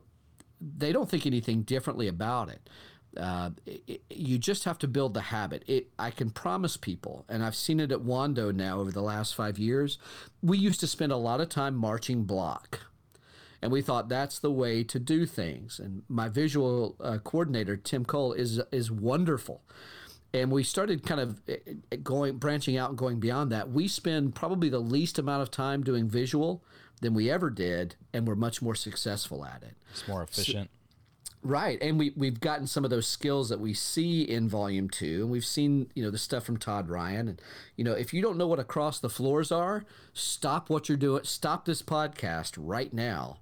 they 0.60 0.92
don't 0.92 1.10
think 1.10 1.26
anything 1.26 1.62
differently 1.62 2.08
about 2.08 2.50
it. 2.50 2.70
Uh, 3.18 3.52
it- 3.66 4.02
you 4.10 4.38
just 4.38 4.66
have 4.66 4.78
to 4.80 4.88
build 4.88 5.14
the 5.14 5.22
habit. 5.22 5.64
It, 5.68 5.88
I 5.98 6.12
can 6.12 6.30
promise 6.30 6.78
people, 6.78 7.26
and 7.30 7.44
I've 7.44 7.56
seen 7.56 7.80
it 7.80 7.92
at 7.92 8.00
Wando 8.02 8.54
now 8.54 8.80
over 8.80 8.92
the 8.92 9.02
last 9.02 9.34
five 9.36 9.58
years. 9.58 9.98
We 10.44 10.58
used 10.58 10.80
to 10.82 10.88
spend 10.88 11.12
a 11.12 11.18
lot 11.18 11.42
of 11.42 11.50
time 11.50 11.76
marching 11.76 12.24
block, 12.26 12.82
and 13.62 13.72
we 13.72 13.82
thought 13.82 14.10
that's 14.10 14.40
the 14.40 14.52
way 14.52 14.84
to 14.84 15.00
do 15.00 15.26
things. 15.26 15.80
And 15.80 16.04
my 16.08 16.30
visual 16.30 16.96
uh, 17.00 17.18
coordinator 17.24 17.76
Tim 17.78 18.06
Cole 18.06 18.34
is 18.34 18.62
is 18.72 18.92
wonderful. 18.92 19.62
And 20.32 20.52
we 20.52 20.62
started 20.64 21.02
kind 21.04 21.20
of 21.22 21.42
eh, 21.48 21.56
eh, 21.92 21.96
going 22.04 22.38
branching 22.38 22.78
out 22.78 22.90
and 22.90 22.98
going 22.98 23.20
beyond 23.20 23.52
that. 23.52 23.72
We 23.72 23.88
spend 23.88 24.36
probably 24.36 24.70
the 24.70 24.78
least 24.80 25.18
amount 25.18 25.42
of 25.42 25.50
time 25.50 25.84
doing 25.84 26.08
visual 26.08 26.64
than 27.02 27.16
we 27.16 27.32
ever 27.32 27.50
did, 27.50 27.96
and 28.14 28.28
we're 28.28 28.36
much 28.36 28.62
more 28.62 28.76
successful 28.76 29.44
at 29.44 29.64
it. 29.64 29.76
it's 29.92 30.08
more 30.08 30.22
efficient 30.22 30.70
Right, 31.42 31.82
and 31.82 31.98
we 31.98 32.12
we've 32.18 32.42
gotten 32.42 32.68
some 32.68 32.84
of 32.84 32.90
those 32.90 33.08
skills 33.08 33.48
that 33.48 33.62
we 33.62 33.74
see 33.74 34.24
in 34.24 34.50
Volume 34.50 34.90
Two, 34.90 35.22
and 35.22 35.30
we've 35.30 35.46
seen 35.46 35.90
you 35.96 36.04
know 36.04 36.12
the 36.12 36.18
stuff 36.18 36.44
from 36.44 36.58
Todd 36.58 36.90
Ryan, 36.90 37.30
and 37.30 37.42
you 37.78 37.86
know 37.86 37.94
if 37.94 38.14
you 38.14 38.22
don't 38.22 38.38
know 38.38 38.48
what 38.48 38.60
across 38.60 39.00
the 39.00 39.10
floors 39.10 39.50
are, 39.50 39.86
stop 40.14 40.70
what 40.70 40.90
you're 40.90 40.98
doing, 40.98 41.24
stop 41.24 41.64
this 41.64 41.82
podcast 41.82 42.56
right 42.58 42.94
now, 42.94 43.38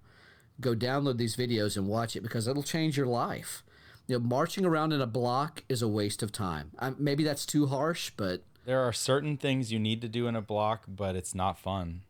go 0.61 0.75
download 0.75 1.17
these 1.17 1.35
videos 1.35 1.75
and 1.75 1.87
watch 1.87 2.15
it 2.15 2.21
because 2.21 2.47
it'll 2.47 2.61
change 2.61 2.97
your 2.97 3.07
life. 3.07 3.63
You 4.05 4.19
know, 4.19 4.25
marching 4.25 4.63
around 4.63 4.93
in 4.93 5.01
a 5.01 5.07
block 5.07 5.63
is 5.67 5.81
a 5.81 5.87
waste 5.87 6.21
of 6.21 6.31
time. 6.31 6.71
I, 6.77 6.93
maybe 6.99 7.23
that's 7.23 7.47
too 7.47 7.65
harsh, 7.65 8.11
but 8.15 8.43
there 8.65 8.79
are 8.81 8.93
certain 8.93 9.37
things 9.37 9.71
you 9.71 9.79
need 9.79 10.01
to 10.01 10.07
do 10.07 10.27
in 10.27 10.35
a 10.35 10.41
block, 10.41 10.83
but 10.87 11.15
it's 11.15 11.33
not 11.33 11.57
fun. 11.57 12.01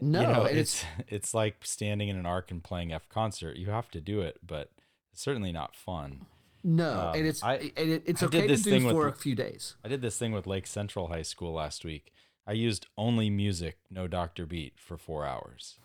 no, 0.00 0.20
you 0.22 0.26
know, 0.26 0.44
and 0.44 0.58
it's 0.58 0.82
it's 1.08 1.34
like 1.34 1.56
standing 1.62 2.08
in 2.08 2.16
an 2.16 2.24
arc 2.24 2.50
and 2.50 2.64
playing 2.64 2.90
F 2.90 3.06
concert. 3.10 3.58
You 3.58 3.66
have 3.66 3.90
to 3.90 4.00
do 4.00 4.22
it, 4.22 4.38
but 4.44 4.70
it's 5.16 5.22
certainly 5.22 5.50
not 5.50 5.74
fun. 5.74 6.26
no, 6.62 7.08
um, 7.08 7.14
and 7.16 7.26
it's 7.26 7.42
I- 7.42 7.72
and 7.74 7.90
it, 7.90 8.02
it's 8.04 8.22
I 8.22 8.26
okay 8.26 8.42
to 8.42 8.48
this 8.48 8.60
do 8.64 8.70
thing 8.70 8.84
with 8.84 8.94
for 8.94 9.08
a 9.08 9.12
few 9.14 9.34
days. 9.34 9.74
I 9.82 9.88
did 9.88 10.02
this 10.02 10.18
thing 10.18 10.32
with 10.32 10.46
Lake 10.46 10.66
Central 10.66 11.08
High 11.08 11.22
School 11.22 11.54
last 11.54 11.86
week. 11.86 12.12
I 12.46 12.52
used 12.52 12.86
only 12.98 13.30
music, 13.30 13.78
no 13.90 14.06
Dr. 14.08 14.44
Beat, 14.44 14.74
for 14.78 14.98
four 14.98 15.24
hours. 15.24 15.78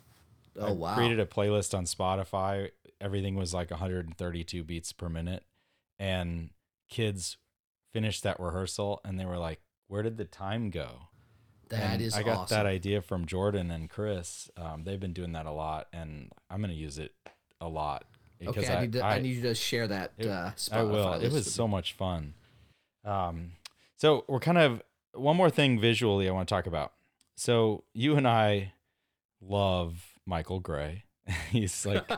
Oh 0.59 0.67
I 0.67 0.71
wow! 0.71 0.95
created 0.95 1.21
a 1.21 1.25
playlist 1.25 1.73
on 1.73 1.85
Spotify. 1.85 2.71
Everything 2.99 3.35
was 3.35 3.53
like 3.53 3.71
132 3.71 4.65
beats 4.65 4.91
per 4.91 5.07
minute, 5.07 5.45
and 5.97 6.49
kids 6.89 7.37
finished 7.93 8.23
that 8.23 8.37
rehearsal 8.37 8.99
and 9.05 9.17
they 9.17 9.23
were 9.25 9.37
like, 9.37 9.61
"Where 9.87 10.03
did 10.03 10.17
the 10.17 10.25
time 10.25 10.71
go?" 10.71 11.03
That 11.69 11.93
and 11.93 12.01
is 12.01 12.13
I 12.15 12.23
got 12.23 12.37
awesome. 12.39 12.57
that 12.57 12.65
idea 12.65 13.01
from 13.01 13.25
Jordan 13.25 13.71
and 13.71 13.89
Chris. 13.89 14.49
Um, 14.57 14.83
they've 14.83 14.99
been 14.99 15.13
doing 15.13 15.31
that 15.31 15.45
a 15.45 15.53
lot, 15.53 15.87
and 15.93 16.33
I'm 16.49 16.59
gonna 16.59 16.73
use 16.73 16.97
it 16.97 17.13
a 17.61 17.69
lot 17.69 18.03
okay, 18.49 18.67
I, 18.67 18.81
need 18.81 18.93
to, 18.93 19.03
I, 19.05 19.19
need 19.19 19.35
you 19.37 19.41
to 19.43 19.55
share 19.55 19.87
that. 19.87 20.13
it- 20.17 20.27
uh, 20.27 20.51
I 20.71 20.83
will. 20.83 21.13
It 21.13 21.31
was 21.31 21.51
so 21.53 21.67
much 21.67 21.93
fun. 21.93 22.33
Um, 23.05 23.53
so 23.97 24.25
we're 24.27 24.39
kind 24.39 24.57
of 24.57 24.81
one 25.13 25.35
more 25.37 25.49
thing 25.49 25.79
visually 25.79 26.27
I 26.27 26.31
want 26.31 26.47
to 26.47 26.53
talk 26.53 26.67
about. 26.67 26.93
So 27.35 27.83
you 27.93 28.15
and 28.15 28.27
I 28.27 28.73
love 29.41 30.05
Michael 30.25 30.59
Gray. 30.59 31.03
He's 31.49 31.85
like 31.85 32.03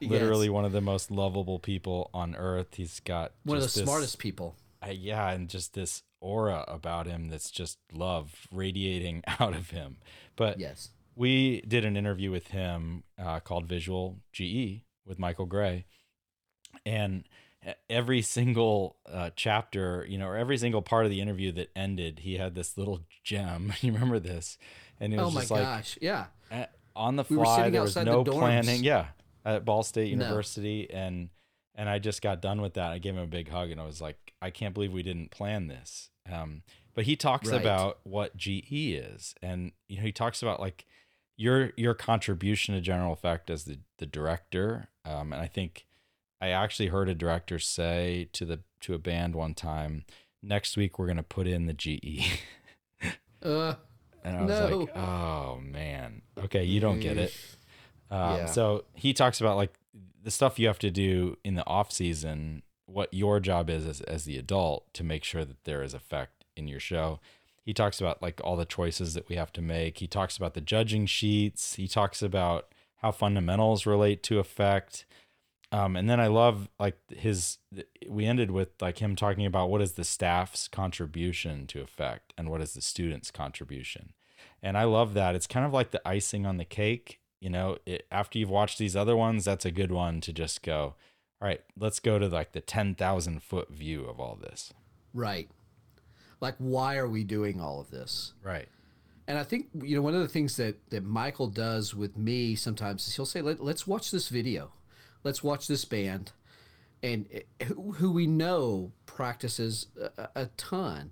Yes. 0.00 0.10
literally 0.10 0.48
one 0.48 0.64
of 0.64 0.72
the 0.72 0.80
most 0.80 1.10
lovable 1.10 1.58
people 1.58 2.10
on 2.12 2.34
earth. 2.36 2.74
He's 2.74 3.00
got 3.00 3.32
one 3.44 3.56
of 3.56 3.62
the 3.62 3.66
this- 3.66 3.84
smartest 3.84 4.18
people. 4.18 4.56
uh, 4.86 4.90
yeah, 4.90 5.30
and 5.30 5.48
just 5.48 5.74
this 5.74 6.02
aura 6.20 6.64
about 6.68 7.06
him 7.06 7.28
that's 7.28 7.50
just 7.50 7.78
love 7.92 8.46
radiating 8.52 9.22
out 9.40 9.54
of 9.54 9.70
him. 9.70 9.96
But 10.36 10.58
Yes. 10.58 10.90
we 11.14 11.60
did 11.62 11.84
an 11.84 11.96
interview 11.96 12.30
with 12.30 12.48
him 12.48 13.04
uh, 13.18 13.40
called 13.40 13.66
Visual 13.66 14.18
GE 14.32 14.82
with 15.06 15.18
Michael 15.18 15.46
Gray, 15.46 15.86
and 16.84 17.24
every 17.90 18.22
single 18.22 18.96
uh, 19.10 19.30
chapter, 19.34 20.06
you 20.08 20.18
know, 20.18 20.26
or 20.26 20.36
every 20.36 20.58
single 20.58 20.82
part 20.82 21.04
of 21.04 21.10
the 21.10 21.20
interview 21.20 21.52
that 21.52 21.70
ended, 21.74 22.20
he 22.20 22.34
had 22.36 22.54
this 22.54 22.76
little 22.78 23.00
gem. 23.24 23.72
You 23.80 23.92
remember 23.92 24.18
this? 24.18 24.58
And 25.00 25.12
it 25.12 25.18
was 25.18 25.28
Oh 25.28 25.30
my 25.30 25.40
just 25.40 25.50
like 25.50 25.62
gosh! 25.62 25.98
Yeah. 26.00 26.26
eh, 26.50 26.66
on 26.94 27.16
the 27.16 27.24
fly. 27.24 27.56
sitting 27.56 27.72
There 27.72 27.82
was 27.82 27.96
outside 27.96 28.06
the 28.06 28.10
no 28.12 28.24
planning. 28.24 28.84
Yeah, 28.84 29.06
at 29.44 29.64
Ball 29.64 29.82
State 29.82 30.12
No. 30.12 30.24
University, 30.24 30.88
and 30.90 31.30
and 31.74 31.88
I 31.88 31.98
just 31.98 32.22
got 32.22 32.40
done 32.40 32.60
with 32.60 32.74
that. 32.74 32.92
I 32.92 32.98
gave 32.98 33.14
him 33.14 33.22
a 33.22 33.26
big 33.26 33.50
hug, 33.50 33.70
and 33.70 33.80
I 33.80 33.84
was 33.84 34.00
like, 34.00 34.32
I 34.40 34.50
can't 34.50 34.72
believe 34.74 34.92
we 34.92 35.02
didn't 35.02 35.30
plan 35.30 35.66
this. 35.66 36.10
Um, 36.30 36.62
but 36.94 37.04
he 37.04 37.14
talks 37.16 37.50
Right. 37.50 37.60
about 37.60 37.98
what 38.04 38.36
GE 38.36 38.64
is, 38.70 39.34
and 39.42 39.72
you 39.88 39.98
know, 39.98 40.02
he 40.04 40.12
talks 40.12 40.40
about 40.42 40.60
like 40.60 40.86
your 41.36 41.72
your 41.76 41.92
contribution 41.94 42.74
to 42.74 42.80
General 42.80 43.12
Effect 43.12 43.50
as 43.50 43.64
the 43.64 43.80
the 43.98 44.06
director. 44.06 44.88
Um, 45.06 45.32
and 45.32 45.40
I 45.40 45.46
think 45.46 45.86
I 46.40 46.48
actually 46.48 46.88
heard 46.88 47.08
a 47.08 47.14
director 47.14 47.58
say 47.58 48.28
to 48.32 48.44
the 48.44 48.60
to 48.82 48.94
a 48.94 48.98
band 48.98 49.34
one 49.34 49.54
time, 49.54 50.04
next 50.42 50.76
week 50.76 50.98
we're 50.98 51.06
gonna 51.06 51.22
put 51.22 51.46
in 51.46 51.66
the 51.66 51.74
GE. 51.74 52.40
Uh, 53.42 53.74
And 54.24 54.36
I 54.36 54.42
was 54.44 54.58
No. 54.58 54.78
like, 54.78 54.96
oh 54.96 55.60
man. 55.62 56.22
Okay, 56.44 56.64
you 56.64 56.80
don't 56.80 56.98
get 57.00 57.16
it. 57.18 57.32
Um, 58.10 58.36
Yeah. 58.36 58.46
So 58.46 58.84
he 58.94 59.12
talks 59.12 59.40
about 59.40 59.56
like 59.56 59.74
the 60.22 60.30
stuff 60.30 60.58
you 60.60 60.68
have 60.68 60.78
to 60.80 60.90
do 60.92 61.36
in 61.44 61.54
the 61.56 61.66
off 61.66 61.90
season, 61.92 62.62
what 62.86 63.12
your 63.12 63.40
job 63.40 63.68
is 63.68 63.84
as, 63.84 64.00
as 64.02 64.24
the 64.24 64.38
adult 64.38 64.92
to 64.94 65.02
make 65.04 65.24
sure 65.24 65.44
that 65.44 65.64
there 65.64 65.82
is 65.82 65.92
effect 65.92 66.44
in 66.56 66.68
your 66.68 66.78
show. 66.80 67.18
He 67.64 67.74
talks 67.74 68.00
about 68.00 68.22
like 68.22 68.40
all 68.44 68.56
the 68.56 68.64
choices 68.64 69.14
that 69.14 69.28
we 69.28 69.34
have 69.34 69.52
to 69.54 69.60
make. 69.60 69.98
He 69.98 70.06
talks 70.06 70.36
about 70.36 70.54
the 70.54 70.60
judging 70.60 71.06
sheets. 71.06 71.74
He 71.74 71.88
talks 71.88 72.22
about 72.22 72.72
how 73.06 73.12
fundamentals 73.12 73.86
relate 73.86 74.22
to 74.24 74.40
effect. 74.40 75.06
Um, 75.70 75.96
and 75.96 76.10
then 76.10 76.18
I 76.20 76.26
love 76.26 76.68
like 76.78 76.98
his. 77.08 77.58
We 78.08 78.26
ended 78.26 78.50
with 78.50 78.70
like 78.80 78.98
him 78.98 79.14
talking 79.14 79.46
about 79.46 79.70
what 79.70 79.80
is 79.82 79.92
the 79.92 80.04
staff's 80.04 80.68
contribution 80.68 81.66
to 81.68 81.80
effect 81.80 82.32
and 82.36 82.50
what 82.50 82.60
is 82.60 82.74
the 82.74 82.80
student's 82.80 83.30
contribution, 83.30 84.12
and 84.62 84.76
I 84.76 84.84
love 84.84 85.14
that. 85.14 85.34
It's 85.34 85.46
kind 85.46 85.66
of 85.66 85.72
like 85.72 85.90
the 85.90 86.06
icing 86.06 86.46
on 86.46 86.56
the 86.56 86.64
cake. 86.64 87.20
You 87.40 87.50
know, 87.50 87.78
it, 87.84 88.06
after 88.10 88.38
you've 88.38 88.50
watched 88.50 88.78
these 88.78 88.96
other 88.96 89.16
ones, 89.16 89.44
that's 89.44 89.64
a 89.64 89.70
good 89.70 89.92
one 89.92 90.20
to 90.22 90.32
just 90.32 90.62
go. 90.62 90.94
All 91.40 91.48
right, 91.48 91.60
let's 91.78 92.00
go 92.00 92.18
to 92.18 92.28
like 92.28 92.52
the 92.52 92.60
ten 92.60 92.94
thousand 92.94 93.42
foot 93.42 93.68
view 93.70 94.04
of 94.04 94.18
all 94.20 94.36
this. 94.40 94.72
right. 95.12 95.48
Like, 96.38 96.56
why 96.58 96.96
are 96.96 97.08
we 97.08 97.24
doing 97.24 97.62
all 97.62 97.80
of 97.80 97.90
this? 97.90 98.34
Right. 98.42 98.68
And 99.28 99.38
I 99.38 99.42
think 99.42 99.68
you 99.82 99.96
know 99.96 100.02
one 100.02 100.14
of 100.14 100.20
the 100.20 100.28
things 100.28 100.56
that 100.56 100.88
that 100.90 101.04
Michael 101.04 101.48
does 101.48 101.94
with 101.94 102.16
me 102.16 102.54
sometimes 102.54 103.06
is 103.08 103.16
he'll 103.16 103.26
say, 103.26 103.42
Let, 103.42 103.60
"Let's 103.60 103.86
watch 103.86 104.10
this 104.10 104.28
video, 104.28 104.72
let's 105.24 105.42
watch 105.42 105.66
this 105.66 105.84
band," 105.84 106.32
and 107.02 107.26
uh, 107.34 107.64
who, 107.64 107.92
who 107.92 108.12
we 108.12 108.26
know 108.26 108.92
practices 109.04 109.86
a, 110.16 110.28
a 110.36 110.46
ton, 110.56 111.10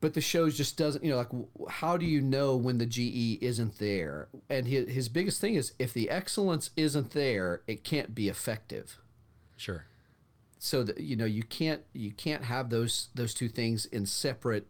but 0.00 0.14
the 0.14 0.20
show 0.20 0.48
just 0.48 0.76
doesn't. 0.76 1.02
You 1.02 1.10
know, 1.10 1.16
like 1.16 1.70
how 1.70 1.96
do 1.96 2.06
you 2.06 2.20
know 2.20 2.54
when 2.56 2.78
the 2.78 2.86
GE 2.86 3.42
isn't 3.42 3.78
there? 3.78 4.28
And 4.48 4.68
his 4.68 4.88
his 4.88 5.08
biggest 5.08 5.40
thing 5.40 5.54
is 5.56 5.72
if 5.80 5.92
the 5.92 6.08
excellence 6.08 6.70
isn't 6.76 7.10
there, 7.12 7.62
it 7.66 7.82
can't 7.82 8.14
be 8.14 8.28
effective 8.28 8.98
Sure. 9.56 9.86
so 10.58 10.82
that 10.84 11.00
you 11.00 11.16
know 11.16 11.24
you 11.24 11.42
can't 11.42 11.82
you 11.94 12.12
can't 12.12 12.44
have 12.44 12.70
those 12.70 13.08
those 13.14 13.34
two 13.34 13.48
things 13.48 13.86
in 13.86 14.06
separate 14.06 14.66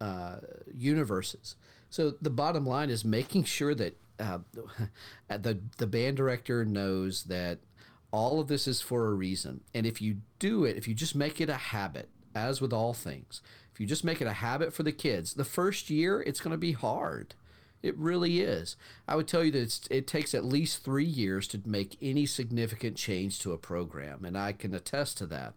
uh, 0.00 0.36
universes. 0.72 1.56
So 1.90 2.14
the 2.20 2.30
bottom 2.30 2.66
line 2.66 2.90
is 2.90 3.04
making 3.04 3.44
sure 3.44 3.74
that 3.74 3.96
uh, 4.18 4.38
the 5.28 5.60
the 5.78 5.86
band 5.86 6.16
director 6.16 6.64
knows 6.64 7.24
that 7.24 7.58
all 8.10 8.40
of 8.40 8.48
this 8.48 8.68
is 8.68 8.80
for 8.80 9.06
a 9.06 9.14
reason, 9.14 9.60
and 9.74 9.86
if 9.86 10.00
you 10.00 10.18
do 10.38 10.64
it, 10.64 10.76
if 10.76 10.86
you 10.86 10.94
just 10.94 11.14
make 11.14 11.40
it 11.40 11.48
a 11.48 11.54
habit, 11.54 12.08
as 12.34 12.60
with 12.60 12.72
all 12.72 12.94
things, 12.94 13.40
if 13.72 13.80
you 13.80 13.86
just 13.86 14.04
make 14.04 14.20
it 14.20 14.26
a 14.26 14.34
habit 14.34 14.72
for 14.72 14.82
the 14.82 14.92
kids, 14.92 15.34
the 15.34 15.44
first 15.44 15.90
year 15.90 16.22
it's 16.22 16.40
going 16.40 16.52
to 16.52 16.58
be 16.58 16.72
hard. 16.72 17.34
It 17.82 17.98
really 17.98 18.40
is. 18.40 18.76
I 19.06 19.14
would 19.14 19.28
tell 19.28 19.44
you 19.44 19.50
that 19.50 19.86
it 19.90 20.06
takes 20.06 20.32
at 20.34 20.44
least 20.44 20.82
three 20.82 21.04
years 21.04 21.46
to 21.48 21.60
make 21.66 21.98
any 22.00 22.24
significant 22.24 22.96
change 22.96 23.40
to 23.40 23.52
a 23.52 23.58
program, 23.58 24.24
and 24.24 24.38
I 24.38 24.52
can 24.52 24.74
attest 24.74 25.18
to 25.18 25.26
that. 25.26 25.52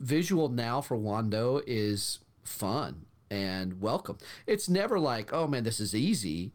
Visual 0.00 0.48
now 0.48 0.80
for 0.80 0.96
Wando 0.96 1.62
is 1.66 2.18
fun 2.42 3.06
and 3.30 3.80
welcome. 3.80 4.18
It's 4.46 4.68
never 4.68 4.98
like, 4.98 5.32
oh 5.32 5.46
man, 5.46 5.64
this 5.64 5.80
is 5.80 5.94
easy, 5.94 6.52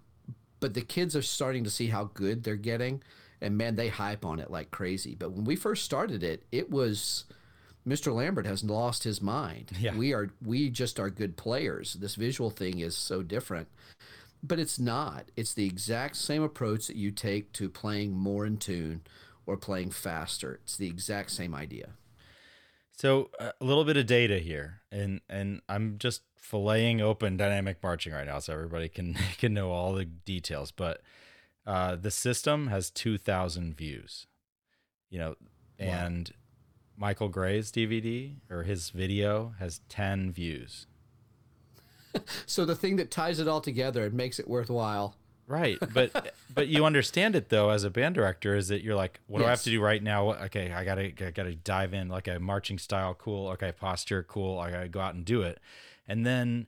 but 0.59 0.73
the 0.73 0.81
kids 0.81 1.15
are 1.15 1.21
starting 1.21 1.63
to 1.63 1.69
see 1.69 1.87
how 1.87 2.11
good 2.13 2.43
they're 2.43 2.55
getting, 2.55 3.03
and 3.41 3.57
man, 3.57 3.75
they 3.75 3.89
hype 3.89 4.25
on 4.25 4.39
it 4.39 4.51
like 4.51 4.71
crazy. 4.71 5.15
But 5.15 5.31
when 5.31 5.45
we 5.45 5.55
first 5.55 5.83
started 5.83 6.23
it, 6.23 6.43
it 6.51 6.69
was. 6.69 7.25
Mr. 7.85 8.15
Lambert 8.15 8.45
has 8.45 8.63
lost 8.63 9.03
his 9.03 9.21
mind. 9.21 9.73
Yeah. 9.77 9.97
We 9.97 10.13
are 10.13 10.29
we 10.41 10.69
just 10.69 11.01
are 11.01 11.09
good 11.09 11.35
players. 11.35 11.95
This 11.95 12.15
visual 12.15 12.49
thing 12.49 12.79
is 12.79 12.95
so 12.95 13.21
different 13.21 13.67
but 14.43 14.59
it's 14.59 14.77
not. 14.77 15.31
It's 15.37 15.53
the 15.53 15.65
exact 15.65 16.17
same 16.17 16.43
approach 16.43 16.87
that 16.87 16.97
you 16.97 17.11
take 17.11 17.53
to 17.53 17.69
playing 17.69 18.11
more 18.11 18.45
in 18.45 18.57
tune 18.57 19.01
or 19.45 19.55
playing 19.55 19.91
faster. 19.91 20.59
It's 20.63 20.75
the 20.75 20.87
exact 20.87 21.31
same 21.31 21.55
idea. 21.55 21.91
So 22.91 23.29
uh, 23.39 23.51
a 23.59 23.63
little 23.63 23.85
bit 23.85 23.97
of 23.97 24.05
data 24.05 24.39
here, 24.39 24.81
and 24.91 25.21
and 25.29 25.61
I'm 25.69 25.97
just 25.97 26.21
filleting 26.43 27.01
open 27.01 27.37
dynamic 27.37 27.81
marching 27.81 28.13
right 28.13 28.27
now, 28.27 28.39
so 28.39 28.53
everybody 28.53 28.89
can 28.89 29.15
can 29.37 29.53
know 29.53 29.71
all 29.71 29.93
the 29.93 30.05
details. 30.05 30.71
But 30.71 31.01
uh, 31.65 31.95
the 31.95 32.11
system 32.11 32.67
has 32.67 32.89
2,000 32.89 33.75
views, 33.75 34.27
you 35.09 35.19
know, 35.19 35.35
and 35.79 36.31
Michael 36.97 37.29
Gray's 37.29 37.71
DVD 37.71 38.35
or 38.49 38.63
his 38.63 38.89
video 38.89 39.53
has 39.59 39.81
10 39.89 40.31
views. 40.31 40.87
So 42.45 42.63
the 42.63 42.75
thing 42.75 42.97
that 42.97 43.09
ties 43.09 43.39
it 43.39 43.47
all 43.47 43.59
together 43.59 44.05
and 44.05 44.13
makes 44.13 44.37
it 44.37 44.47
worthwhile. 44.47 45.15
Right, 45.47 45.79
but 45.95 46.35
but 46.53 46.67
you 46.67 46.85
understand 46.85 47.35
it 47.35 47.49
though 47.49 47.71
as 47.71 47.83
a 47.83 47.89
band 47.89 48.13
director 48.13 48.55
is 48.55 48.67
that 48.67 48.83
you're 48.83 48.95
like, 48.95 49.19
what 49.25 49.39
do 49.39 49.45
I 49.45 49.49
have 49.49 49.63
to 49.63 49.71
do 49.71 49.81
right 49.81 50.01
now? 50.01 50.31
Okay, 50.33 50.71
I 50.71 50.85
gotta 50.85 51.11
I 51.25 51.31
gotta 51.31 51.55
dive 51.55 51.95
in 51.95 52.09
like 52.09 52.27
a 52.27 52.39
marching 52.39 52.77
style, 52.77 53.15
cool. 53.15 53.47
Okay, 53.49 53.71
posture, 53.71 54.21
cool. 54.21 54.59
I 54.59 54.69
gotta 54.69 54.89
go 54.89 54.99
out 54.99 55.15
and 55.15 55.25
do 55.25 55.41
it, 55.41 55.59
and 56.07 56.25
then, 56.25 56.67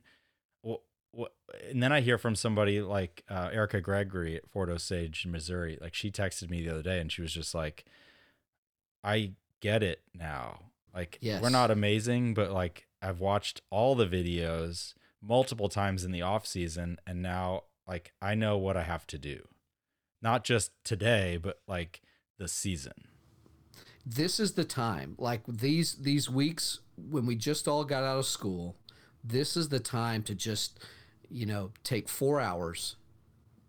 and 1.70 1.82
then 1.82 1.92
I 1.92 2.00
hear 2.00 2.18
from 2.18 2.34
somebody 2.34 2.80
like 2.82 3.24
uh, 3.30 3.48
Erica 3.52 3.80
Gregory 3.80 4.36
at 4.36 4.48
Fort 4.48 4.68
Osage, 4.68 5.26
Missouri. 5.26 5.78
Like 5.80 5.94
she 5.94 6.10
texted 6.10 6.50
me 6.50 6.62
the 6.62 6.70
other 6.72 6.82
day, 6.82 7.00
and 7.00 7.10
she 7.10 7.22
was 7.22 7.32
just 7.32 7.54
like, 7.54 7.84
I 9.02 9.32
get 9.60 9.82
it 9.82 10.02
now. 10.14 10.60
Like 10.94 11.18
Yes. 11.20 11.42
we're 11.42 11.50
not 11.50 11.70
amazing, 11.70 12.34
but 12.34 12.50
like 12.50 12.86
I've 13.02 13.20
watched 13.20 13.60
all 13.70 13.94
the 13.94 14.06
videos 14.06 14.94
multiple 15.22 15.68
times 15.68 16.04
in 16.04 16.12
the 16.12 16.22
off 16.22 16.46
season, 16.46 16.98
and 17.06 17.22
now 17.22 17.64
like 17.86 18.12
I 18.20 18.34
know 18.34 18.56
what 18.58 18.76
I 18.76 18.82
have 18.82 19.06
to 19.08 19.18
do. 19.18 19.46
Not 20.22 20.44
just 20.44 20.72
today, 20.84 21.38
but 21.40 21.60
like 21.68 22.02
the 22.38 22.48
season. 22.48 22.92
This 24.04 24.38
is 24.40 24.52
the 24.52 24.64
time. 24.64 25.14
Like 25.18 25.42
these 25.46 25.94
these 25.96 26.28
weeks 26.30 26.80
when 26.96 27.26
we 27.26 27.36
just 27.36 27.68
all 27.68 27.84
got 27.84 28.02
out 28.04 28.18
of 28.18 28.26
school, 28.26 28.76
this 29.26 29.56
is 29.56 29.68
the 29.68 29.80
time 29.80 30.22
to 30.24 30.34
just, 30.34 30.78
you 31.28 31.46
know, 31.46 31.70
take 31.82 32.08
4 32.08 32.40
hours 32.40 32.96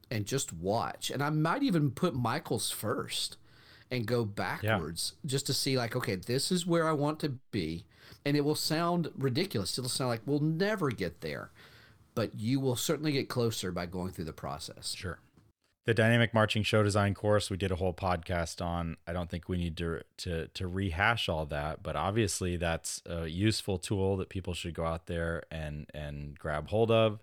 and 0.09 0.25
just 0.25 0.53
watch. 0.53 1.09
And 1.09 1.21
I 1.21 1.29
might 1.29 1.63
even 1.63 1.91
put 1.91 2.15
Michael's 2.15 2.71
first 2.71 3.37
and 3.89 4.05
go 4.05 4.25
backwards 4.25 5.13
yeah. 5.15 5.29
just 5.29 5.45
to 5.47 5.53
see 5.53 5.77
like 5.77 5.95
okay, 5.95 6.15
this 6.15 6.51
is 6.51 6.65
where 6.65 6.87
I 6.87 6.91
want 6.91 7.19
to 7.21 7.29
be. 7.51 7.85
And 8.25 8.35
it 8.35 8.43
will 8.43 8.55
sound 8.55 9.09
ridiculous. 9.17 9.77
It'll 9.77 9.89
sound 9.89 10.09
like 10.09 10.21
we'll 10.25 10.39
never 10.39 10.89
get 10.91 11.21
there. 11.21 11.51
But 12.13 12.31
you 12.37 12.59
will 12.59 12.75
certainly 12.75 13.11
get 13.11 13.29
closer 13.29 13.71
by 13.71 13.85
going 13.85 14.11
through 14.11 14.25
the 14.25 14.33
process. 14.33 14.93
Sure 14.93 15.19
the 15.87 15.93
dynamic 15.93 16.33
marching 16.33 16.63
show 16.63 16.83
design 16.83 17.13
course 17.13 17.49
we 17.49 17.55
did 17.55 17.71
a 17.71 17.77
whole 17.77 17.93
podcast 17.93 18.63
on 18.63 18.97
i 19.07 19.13
don't 19.13 19.29
think 19.29 19.47
we 19.47 19.57
need 19.57 19.75
to 19.77 20.01
to 20.17 20.47
to 20.49 20.67
rehash 20.67 21.29
all 21.29 21.45
that 21.45 21.81
but 21.81 21.95
obviously 21.95 22.57
that's 22.57 23.01
a 23.05 23.25
useful 23.25 23.77
tool 23.77 24.17
that 24.17 24.27
people 24.27 24.53
should 24.53 24.73
go 24.73 24.85
out 24.85 25.07
there 25.07 25.43
and 25.49 25.89
and 25.93 26.37
grab 26.37 26.67
hold 26.69 26.91
of. 26.91 27.19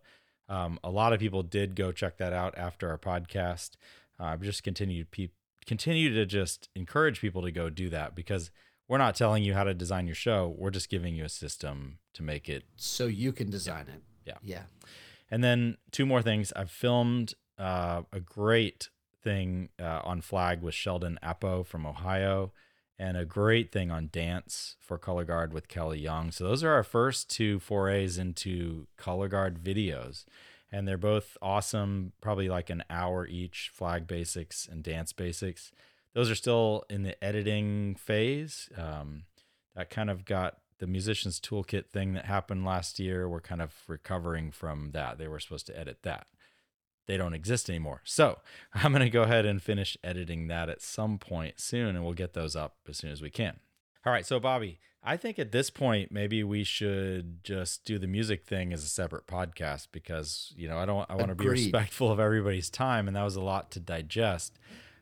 Um, 0.46 0.78
a 0.84 0.90
lot 0.90 1.14
of 1.14 1.20
people 1.20 1.42
did 1.42 1.74
go 1.74 1.90
check 1.90 2.18
that 2.18 2.34
out 2.34 2.56
after 2.58 2.90
our 2.90 2.98
podcast. 2.98 3.72
Uh, 4.18 4.24
i've 4.24 4.42
just 4.42 4.62
continued 4.62 5.10
pe- 5.10 5.28
continue 5.66 6.12
to 6.14 6.26
just 6.26 6.68
encourage 6.74 7.20
people 7.20 7.42
to 7.42 7.50
go 7.50 7.68
do 7.70 7.88
that 7.90 8.14
because 8.14 8.50
we're 8.88 8.98
not 8.98 9.14
telling 9.14 9.42
you 9.42 9.54
how 9.54 9.64
to 9.64 9.72
design 9.72 10.06
your 10.06 10.14
show. 10.14 10.54
We're 10.58 10.70
just 10.70 10.90
giving 10.90 11.14
you 11.14 11.24
a 11.24 11.28
system 11.28 11.98
to 12.12 12.22
make 12.22 12.48
it 12.48 12.64
so 12.76 13.06
you 13.06 13.32
can 13.32 13.50
design 13.50 13.86
yeah, 13.88 13.94
it. 13.94 14.00
Yeah. 14.24 14.56
Yeah. 14.56 14.88
And 15.30 15.42
then 15.42 15.78
two 15.90 16.04
more 16.04 16.20
things. 16.20 16.52
I've 16.54 16.70
filmed 16.70 17.34
uh, 17.58 18.02
a 18.12 18.20
great 18.20 18.88
thing 19.22 19.70
uh, 19.80 20.00
on 20.04 20.20
flag 20.20 20.62
with 20.62 20.74
Sheldon 20.74 21.18
Appo 21.22 21.64
from 21.64 21.86
Ohio, 21.86 22.52
and 22.98 23.16
a 23.16 23.24
great 23.24 23.72
thing 23.72 23.90
on 23.90 24.08
dance 24.12 24.76
for 24.78 24.98
color 24.98 25.24
guard 25.24 25.52
with 25.52 25.66
Kelly 25.66 25.98
Young. 25.98 26.30
So 26.30 26.44
those 26.44 26.62
are 26.62 26.72
our 26.72 26.84
first 26.84 27.28
two 27.28 27.58
forays 27.58 28.18
into 28.18 28.86
color 28.96 29.28
guard 29.28 29.62
videos, 29.62 30.24
and 30.70 30.86
they're 30.86 30.96
both 30.96 31.36
awesome. 31.42 32.12
Probably 32.20 32.48
like 32.48 32.70
an 32.70 32.84
hour 32.88 33.26
each. 33.26 33.70
Flag 33.72 34.06
basics 34.06 34.68
and 34.70 34.82
dance 34.82 35.12
basics. 35.12 35.72
Those 36.14 36.30
are 36.30 36.36
still 36.36 36.84
in 36.88 37.02
the 37.02 37.22
editing 37.24 37.96
phase. 37.96 38.68
Um, 38.76 39.24
that 39.74 39.90
kind 39.90 40.10
of 40.10 40.24
got 40.24 40.58
the 40.78 40.86
musician's 40.86 41.40
toolkit 41.40 41.86
thing 41.86 42.12
that 42.12 42.26
happened 42.26 42.64
last 42.64 43.00
year. 43.00 43.28
We're 43.28 43.40
kind 43.40 43.62
of 43.62 43.72
recovering 43.88 44.52
from 44.52 44.90
that. 44.92 45.18
They 45.18 45.26
were 45.26 45.40
supposed 45.40 45.66
to 45.66 45.78
edit 45.78 45.98
that 46.02 46.26
they 47.06 47.16
don't 47.16 47.34
exist 47.34 47.68
anymore. 47.68 48.00
So 48.04 48.38
I'm 48.74 48.92
going 48.92 49.04
to 49.04 49.10
go 49.10 49.22
ahead 49.22 49.46
and 49.46 49.62
finish 49.62 49.96
editing 50.02 50.48
that 50.48 50.68
at 50.68 50.82
some 50.82 51.18
point 51.18 51.60
soon, 51.60 51.96
and 51.96 52.04
we'll 52.04 52.14
get 52.14 52.34
those 52.34 52.56
up 52.56 52.76
as 52.88 52.98
soon 52.98 53.10
as 53.10 53.22
we 53.22 53.30
can. 53.30 53.58
All 54.06 54.12
right. 54.12 54.26
So, 54.26 54.38
Bobby, 54.38 54.80
I 55.02 55.16
think 55.16 55.38
at 55.38 55.52
this 55.52 55.70
point, 55.70 56.12
maybe 56.12 56.44
we 56.44 56.64
should 56.64 57.42
just 57.42 57.84
do 57.84 57.98
the 57.98 58.06
music 58.06 58.44
thing 58.44 58.72
as 58.72 58.84
a 58.84 58.88
separate 58.88 59.26
podcast 59.26 59.88
because, 59.92 60.52
you 60.56 60.68
know, 60.68 60.78
I 60.78 60.84
don't, 60.84 61.10
I 61.10 61.14
want 61.14 61.28
to 61.28 61.34
be 61.34 61.48
respectful 61.48 62.10
of 62.10 62.20
everybody's 62.20 62.68
time, 62.68 63.08
and 63.08 63.16
that 63.16 63.22
was 63.22 63.36
a 63.36 63.42
lot 63.42 63.70
to 63.72 63.80
digest. 63.80 64.58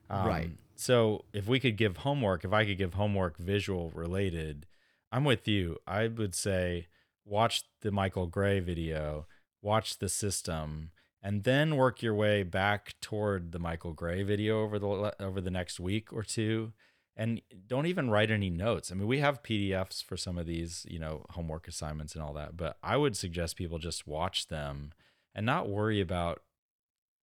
Um, 0.09 0.27
right. 0.27 0.51
So, 0.77 1.25
if 1.33 1.47
we 1.47 1.59
could 1.59 1.77
give 1.77 1.99
homework, 1.99 2.45
if 2.45 2.53
I 2.53 2.65
could 2.65 2.79
give 2.79 2.95
homework 2.95 3.38
visual 3.38 3.91
related, 3.95 4.67
I'm 5.11 5.25
with 5.25 5.47
you. 5.49 5.79
I 5.87 6.07
would 6.09 6.35
say 6.35 6.87
watch 7.25 7.65
the 7.81 7.91
Michael 7.91 8.27
Gray 8.27 8.61
video, 8.61 9.27
watch 9.61 9.99
the 9.99 10.09
system 10.09 10.91
and 11.23 11.45
then 11.45 11.77
work 11.77 12.03
your 12.03 12.15
way 12.15 12.43
back 12.43 12.95
toward 13.01 13.53
the 13.53 13.59
Michael 13.59 13.93
Gray 13.93 14.23
video 14.23 14.63
over 14.63 14.79
the 14.79 15.15
over 15.21 15.41
the 15.41 15.51
next 15.51 15.79
week 15.79 16.13
or 16.13 16.23
two 16.23 16.73
and 17.15 17.43
don't 17.67 17.87
even 17.87 18.09
write 18.09 18.31
any 18.31 18.49
notes. 18.49 18.91
I 18.91 18.95
mean, 18.95 19.07
we 19.07 19.19
have 19.19 19.43
PDFs 19.43 20.03
for 20.03 20.17
some 20.17 20.39
of 20.39 20.47
these, 20.47 20.87
you 20.89 20.99
know, 20.99 21.27
homework 21.31 21.69
assignments 21.69 22.15
and 22.15 22.25
all 22.25 22.33
that, 22.35 22.57
but 22.57 22.79
I 22.83 22.97
would 22.97 23.17
suggest 23.17 23.57
people 23.57 23.79
just 23.79 24.07
watch 24.07 24.49
them 24.49 24.93
and 25.35 25.45
not 25.45 25.69
worry 25.69 26.01
about 26.01 26.41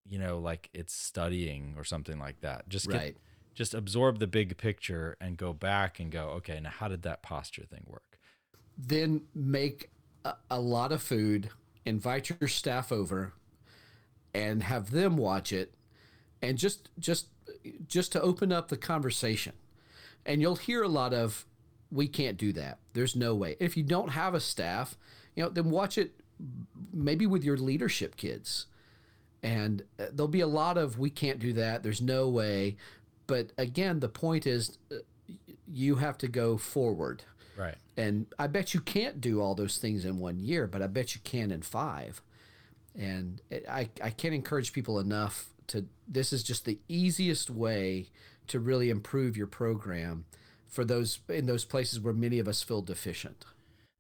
you 0.09 0.17
know, 0.17 0.39
like 0.39 0.69
it's 0.73 0.93
studying 0.93 1.75
or 1.77 1.83
something 1.83 2.19
like 2.19 2.41
that. 2.41 2.67
Just 2.67 2.89
get, 2.89 2.97
right. 2.97 3.17
just 3.53 3.73
absorb 3.73 4.19
the 4.19 4.27
big 4.27 4.57
picture 4.57 5.15
and 5.21 5.37
go 5.37 5.53
back 5.53 5.99
and 5.99 6.11
go, 6.11 6.29
okay, 6.29 6.59
now 6.59 6.71
how 6.71 6.87
did 6.87 7.03
that 7.03 7.21
posture 7.21 7.63
thing 7.63 7.83
work? 7.87 8.17
Then 8.75 9.21
make 9.35 9.91
a, 10.25 10.33
a 10.49 10.59
lot 10.59 10.91
of 10.91 11.03
food, 11.03 11.51
invite 11.85 12.29
your 12.29 12.49
staff 12.49 12.91
over, 12.91 13.33
and 14.33 14.63
have 14.63 14.91
them 14.91 15.17
watch 15.17 15.51
it 15.51 15.73
and 16.41 16.57
just 16.57 16.89
just 16.99 17.27
just 17.87 18.11
to 18.11 18.21
open 18.21 18.51
up 18.51 18.69
the 18.69 18.77
conversation. 18.77 19.53
And 20.25 20.41
you'll 20.41 20.55
hear 20.55 20.83
a 20.83 20.87
lot 20.87 21.13
of 21.13 21.45
we 21.91 22.07
can't 22.07 22.37
do 22.37 22.53
that. 22.53 22.79
There's 22.93 23.15
no 23.15 23.33
way. 23.35 23.55
If 23.59 23.75
you 23.75 23.83
don't 23.83 24.09
have 24.09 24.33
a 24.33 24.39
staff 24.39 24.97
you 25.35 25.43
know 25.43 25.49
then 25.49 25.69
watch 25.69 25.97
it 25.97 26.13
maybe 26.93 27.27
with 27.27 27.43
your 27.43 27.57
leadership 27.57 28.15
kids. 28.15 28.67
And 29.41 29.83
uh, 29.97 30.07
there'll 30.11 30.27
be 30.27 30.41
a 30.41 30.47
lot 30.47 30.77
of 30.77 30.99
we 30.99 31.09
can't 31.09 31.39
do 31.39 31.53
that. 31.53 31.81
There's 31.81 32.01
no 32.01 32.27
way. 32.27 32.77
But 33.27 33.51
again 33.57 33.99
the 33.99 34.09
point 34.09 34.45
is 34.45 34.77
uh, 34.91 34.97
you 35.67 35.95
have 35.95 36.17
to 36.19 36.27
go 36.27 36.57
forward. 36.57 37.23
Right. 37.57 37.75
And 37.97 38.27
i 38.37 38.47
bet 38.47 38.73
you 38.73 38.79
can't 38.79 39.19
do 39.19 39.41
all 39.41 39.55
those 39.55 39.77
things 39.77 40.05
in 40.05 40.17
one 40.19 40.39
year 40.39 40.65
but 40.65 40.81
i 40.81 40.87
bet 40.87 41.13
you 41.15 41.21
can 41.25 41.51
in 41.51 41.61
five 41.61 42.21
and 42.99 43.41
it, 43.49 43.65
I, 43.67 43.89
I 44.03 44.09
can't 44.09 44.35
encourage 44.35 44.73
people 44.73 44.99
enough 44.99 45.47
to 45.67 45.85
this 46.07 46.33
is 46.33 46.43
just 46.43 46.65
the 46.65 46.79
easiest 46.89 47.49
way 47.49 48.07
to 48.47 48.59
really 48.59 48.89
improve 48.89 49.37
your 49.37 49.47
program 49.47 50.25
for 50.67 50.83
those 50.83 51.19
in 51.29 51.45
those 51.45 51.63
places 51.63 51.99
where 51.99 52.13
many 52.13 52.39
of 52.39 52.47
us 52.47 52.61
feel 52.61 52.81
deficient. 52.81 53.45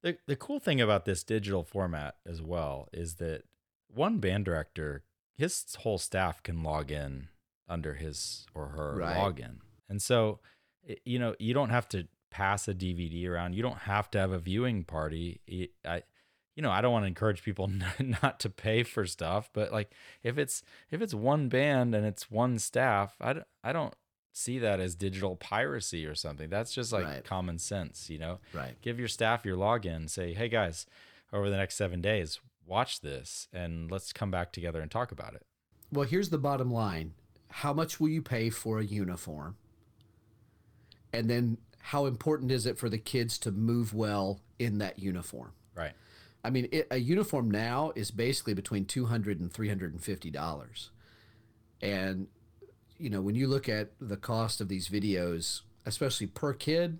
The, 0.03 0.17
the 0.27 0.35
cool 0.35 0.59
thing 0.59 0.81
about 0.81 1.05
this 1.05 1.23
digital 1.23 1.63
format 1.63 2.15
as 2.27 2.41
well 2.41 2.89
is 2.91 3.15
that 3.15 3.43
one 3.93 4.19
band 4.19 4.45
director 4.45 5.03
his 5.37 5.75
whole 5.79 5.97
staff 5.97 6.43
can 6.43 6.61
log 6.61 6.91
in 6.91 7.29
under 7.69 7.93
his 7.93 8.45
or 8.53 8.67
her 8.67 8.97
right. 8.97 9.15
login. 9.15 9.57
And 9.87 10.01
so 10.01 10.39
you 11.05 11.19
know 11.19 11.35
you 11.39 11.53
don't 11.53 11.69
have 11.69 11.87
to 11.89 12.07
pass 12.31 12.67
a 12.67 12.73
dvd 12.73 13.27
around. 13.27 13.55
You 13.55 13.63
don't 13.63 13.79
have 13.79 14.11
to 14.11 14.19
have 14.19 14.31
a 14.31 14.39
viewing 14.39 14.83
party. 14.83 15.39
I, 15.85 16.03
you 16.59 16.63
know, 16.63 16.71
I 16.71 16.81
don't 16.81 16.91
want 16.91 17.03
to 17.03 17.07
encourage 17.07 17.41
people 17.41 17.71
not 18.21 18.41
to 18.41 18.49
pay 18.49 18.83
for 18.83 19.05
stuff, 19.05 19.49
but 19.53 19.71
like 19.71 19.93
if 20.23 20.37
it's 20.37 20.61
if 20.91 21.01
it's 21.01 21.13
one 21.13 21.47
band 21.47 21.95
and 21.95 22.05
it's 22.05 22.29
one 22.29 22.59
staff, 22.59 23.15
I 23.21 23.31
don't, 23.31 23.47
I 23.63 23.71
don't 23.71 23.93
see 24.33 24.59
that 24.59 24.81
as 24.81 24.93
digital 24.93 25.37
piracy 25.37 26.05
or 26.05 26.15
something. 26.15 26.49
That's 26.49 26.73
just 26.73 26.91
like 26.91 27.05
right. 27.05 27.23
common 27.23 27.59
sense, 27.59 28.09
you 28.09 28.19
know. 28.19 28.39
Right. 28.53 28.75
Give 28.81 28.99
your 28.99 29.07
staff 29.07 29.45
your 29.45 29.55
login, 29.55 30.09
say, 30.09 30.33
"Hey 30.33 30.49
guys, 30.49 30.85
over 31.31 31.49
the 31.49 31.55
next 31.55 31.75
7 31.75 32.01
days, 32.01 32.41
watch 32.65 32.99
this 32.99 33.47
and 33.53 33.89
let's 33.89 34.11
come 34.11 34.29
back 34.29 34.51
together 34.51 34.81
and 34.81 34.91
talk 34.91 35.13
about 35.13 35.35
it." 35.35 35.43
Well, 35.93 36.05
here's 36.05 36.29
the 36.29 36.37
bottom 36.37 36.69
line. 36.69 37.13
How 37.47 37.71
much 37.71 38.01
will 38.01 38.09
you 38.09 38.21
pay 38.21 38.49
for 38.49 38.79
a 38.79 38.83
uniform? 38.83 39.55
And 41.13 41.29
then 41.29 41.59
how 41.79 42.05
important 42.05 42.51
is 42.51 42.65
it 42.65 42.77
for 42.77 42.89
the 42.89 42.97
kids 42.97 43.37
to 43.39 43.51
move 43.51 43.93
well 43.93 44.41
in 44.59 44.79
that 44.79 44.99
uniform? 44.99 45.53
Right. 45.73 45.93
I 46.43 46.49
mean, 46.49 46.69
it, 46.71 46.87
a 46.89 46.97
uniform 46.97 47.51
now 47.51 47.91
is 47.95 48.11
basically 48.11 48.53
between 48.53 48.85
two 48.85 49.05
hundred 49.05 49.39
and 49.39 49.51
three 49.51 49.67
hundred 49.67 49.91
and 49.91 50.01
fifty 50.01 50.29
dollars, 50.31 50.91
and 51.81 52.27
you 52.97 53.09
know 53.09 53.21
when 53.21 53.35
you 53.35 53.47
look 53.47 53.67
at 53.67 53.91
the 53.99 54.17
cost 54.17 54.61
of 54.61 54.67
these 54.69 54.89
videos, 54.89 55.61
especially 55.85 56.27
per 56.27 56.53
kid, 56.53 56.99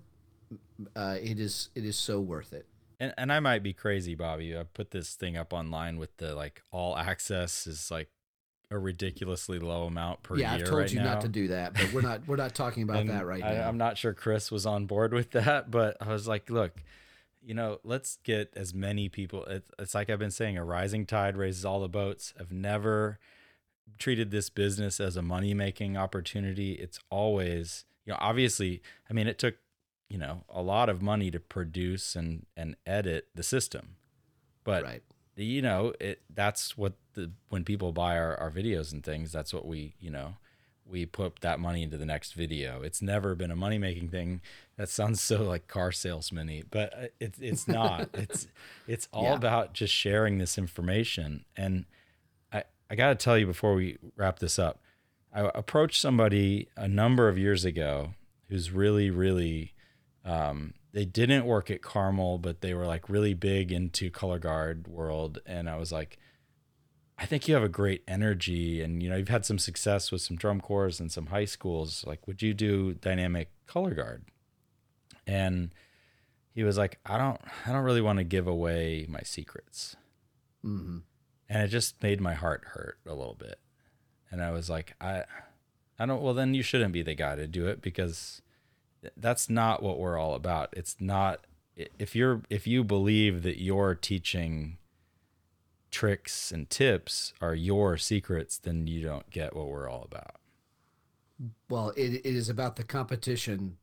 uh, 0.94 1.16
it 1.22 1.38
is 1.38 1.70
it 1.74 1.84
is 1.84 1.96
so 1.96 2.20
worth 2.20 2.52
it. 2.52 2.66
And 2.98 3.14
and 3.16 3.32
I 3.32 3.40
might 3.40 3.62
be 3.62 3.72
crazy, 3.72 4.14
Bobby. 4.14 4.56
I 4.56 4.64
put 4.64 4.90
this 4.90 5.14
thing 5.14 5.36
up 5.36 5.52
online 5.52 5.96
with 5.96 6.16
the 6.18 6.34
like 6.34 6.62
all 6.70 6.96
access 6.96 7.66
is 7.66 7.90
like 7.90 8.08
a 8.70 8.78
ridiculously 8.78 9.58
low 9.58 9.84
amount 9.84 10.22
per 10.22 10.36
yeah, 10.36 10.50
year. 10.50 10.58
Yeah, 10.58 10.64
I've 10.64 10.68
told 10.68 10.80
right 10.82 10.92
you 10.92 10.98
now. 11.00 11.14
not 11.14 11.20
to 11.22 11.28
do 11.28 11.48
that, 11.48 11.74
but 11.74 11.92
we're 11.92 12.02
not 12.02 12.28
we're 12.28 12.36
not 12.36 12.54
talking 12.54 12.82
about 12.82 13.06
that 13.08 13.26
right 13.26 13.42
I, 13.42 13.54
now. 13.54 13.68
I'm 13.68 13.78
not 13.78 13.98
sure 13.98 14.12
Chris 14.12 14.50
was 14.50 14.66
on 14.66 14.86
board 14.86 15.12
with 15.12 15.30
that, 15.32 15.70
but 15.70 15.96
I 16.00 16.12
was 16.12 16.28
like, 16.28 16.50
look, 16.50 16.72
you 17.42 17.54
know, 17.54 17.78
let's 17.84 18.18
get 18.22 18.52
as 18.54 18.74
many 18.74 19.08
people. 19.08 19.44
It's, 19.44 19.70
it's 19.78 19.94
like 19.94 20.10
I've 20.10 20.18
been 20.18 20.30
saying, 20.30 20.58
a 20.58 20.64
rising 20.64 21.06
tide 21.06 21.36
raises 21.36 21.64
all 21.64 21.80
the 21.80 21.88
boats. 21.88 22.34
I've 22.38 22.52
never 22.52 23.18
treated 23.98 24.30
this 24.30 24.50
business 24.50 25.00
as 25.00 25.16
a 25.16 25.22
money 25.22 25.54
making 25.54 25.96
opportunity. 25.96 26.72
It's 26.74 26.98
always, 27.10 27.84
you 28.04 28.12
know, 28.12 28.18
obviously, 28.20 28.82
I 29.08 29.12
mean, 29.12 29.26
it 29.26 29.38
took, 29.38 29.56
you 30.08 30.18
know, 30.18 30.44
a 30.48 30.62
lot 30.62 30.88
of 30.88 31.02
money 31.02 31.30
to 31.30 31.40
produce 31.40 32.16
and 32.16 32.46
and 32.56 32.76
edit 32.84 33.28
the 33.34 33.42
system, 33.42 33.96
but 34.64 34.82
right. 34.82 35.02
you 35.36 35.62
know, 35.62 35.92
it 36.00 36.22
that's 36.32 36.76
what 36.76 36.94
the 37.14 37.30
when 37.48 37.64
people 37.64 37.92
buy 37.92 38.16
our, 38.18 38.36
our 38.36 38.50
videos 38.50 38.92
and 38.92 39.04
things, 39.04 39.30
that's 39.30 39.54
what 39.54 39.66
we, 39.66 39.94
you 40.00 40.10
know, 40.10 40.34
we 40.90 41.06
put 41.06 41.40
that 41.40 41.60
money 41.60 41.82
into 41.82 41.96
the 41.96 42.06
next 42.06 42.32
video. 42.32 42.82
It's 42.82 43.00
never 43.00 43.34
been 43.34 43.50
a 43.50 43.56
money 43.56 43.78
making 43.78 44.08
thing. 44.08 44.40
That 44.76 44.88
sounds 44.88 45.20
so 45.20 45.42
like 45.42 45.68
car 45.68 45.92
salesman 45.92 46.64
but 46.70 46.92
uh, 46.94 47.06
it's 47.20 47.38
it's 47.38 47.68
not. 47.68 48.10
it's 48.14 48.48
it's 48.86 49.08
all 49.12 49.24
yeah. 49.24 49.34
about 49.34 49.72
just 49.72 49.94
sharing 49.94 50.38
this 50.38 50.58
information. 50.58 51.44
And 51.56 51.84
I 52.52 52.64
I 52.90 52.94
got 52.94 53.08
to 53.08 53.14
tell 53.14 53.38
you 53.38 53.46
before 53.46 53.74
we 53.74 53.98
wrap 54.16 54.38
this 54.38 54.58
up, 54.58 54.80
I 55.32 55.50
approached 55.54 56.00
somebody 56.00 56.68
a 56.76 56.88
number 56.88 57.28
of 57.28 57.38
years 57.38 57.64
ago 57.64 58.14
who's 58.48 58.72
really, 58.72 59.10
really, 59.10 59.74
um, 60.24 60.74
they 60.92 61.04
didn't 61.04 61.44
work 61.44 61.70
at 61.70 61.82
Carmel, 61.82 62.38
but 62.38 62.62
they 62.62 62.74
were 62.74 62.86
like 62.86 63.08
really 63.08 63.32
big 63.32 63.70
into 63.70 64.10
color 64.10 64.40
guard 64.40 64.88
world. 64.88 65.38
And 65.46 65.70
I 65.70 65.76
was 65.76 65.92
like, 65.92 66.18
I 67.20 67.26
think 67.26 67.46
you 67.46 67.54
have 67.54 67.62
a 67.62 67.68
great 67.68 68.02
energy 68.08 68.80
and, 68.80 69.02
you 69.02 69.10
know, 69.10 69.16
you've 69.16 69.28
had 69.28 69.44
some 69.44 69.58
success 69.58 70.10
with 70.10 70.22
some 70.22 70.38
drum 70.38 70.58
corps 70.58 70.98
and 70.98 71.12
some 71.12 71.26
high 71.26 71.44
schools. 71.44 72.02
Like, 72.06 72.26
would 72.26 72.40
you 72.40 72.54
do 72.54 72.94
dynamic 72.94 73.50
color 73.66 73.94
guard? 73.94 74.24
And 75.26 75.74
he 76.54 76.64
was 76.64 76.78
like, 76.78 76.98
I 77.04 77.18
don't, 77.18 77.38
I 77.66 77.72
don't 77.72 77.84
really 77.84 78.00
want 78.00 78.18
to 78.20 78.24
give 78.24 78.46
away 78.46 79.04
my 79.06 79.20
secrets. 79.22 79.96
Mm-hmm. 80.64 80.98
And 81.50 81.62
it 81.62 81.68
just 81.68 82.02
made 82.02 82.22
my 82.22 82.32
heart 82.32 82.64
hurt 82.68 82.96
a 83.06 83.12
little 83.12 83.36
bit. 83.38 83.58
And 84.30 84.42
I 84.42 84.50
was 84.50 84.70
like, 84.70 84.94
I, 84.98 85.24
I 85.98 86.06
don't, 86.06 86.22
well, 86.22 86.34
then 86.34 86.54
you 86.54 86.62
shouldn't 86.62 86.92
be 86.92 87.02
the 87.02 87.14
guy 87.14 87.36
to 87.36 87.46
do 87.46 87.66
it 87.66 87.82
because 87.82 88.40
that's 89.14 89.50
not 89.50 89.82
what 89.82 89.98
we're 89.98 90.16
all 90.16 90.34
about. 90.34 90.72
It's 90.74 90.96
not, 90.98 91.44
if 91.76 92.16
you're, 92.16 92.40
if 92.48 92.66
you 92.66 92.82
believe 92.82 93.42
that 93.42 93.60
you're 93.60 93.94
teaching 93.94 94.78
tricks 95.90 96.52
and 96.52 96.68
tips 96.70 97.32
are 97.40 97.54
your 97.54 97.96
secrets, 97.96 98.58
then 98.58 98.86
you 98.86 99.02
don't 99.02 99.28
get 99.30 99.54
what 99.54 99.68
we're 99.68 99.88
all 99.88 100.04
about. 100.04 100.36
Well, 101.68 101.90
it, 101.96 102.14
it 102.24 102.26
is 102.26 102.48
about 102.48 102.76
the 102.76 102.84
competition 102.84 103.76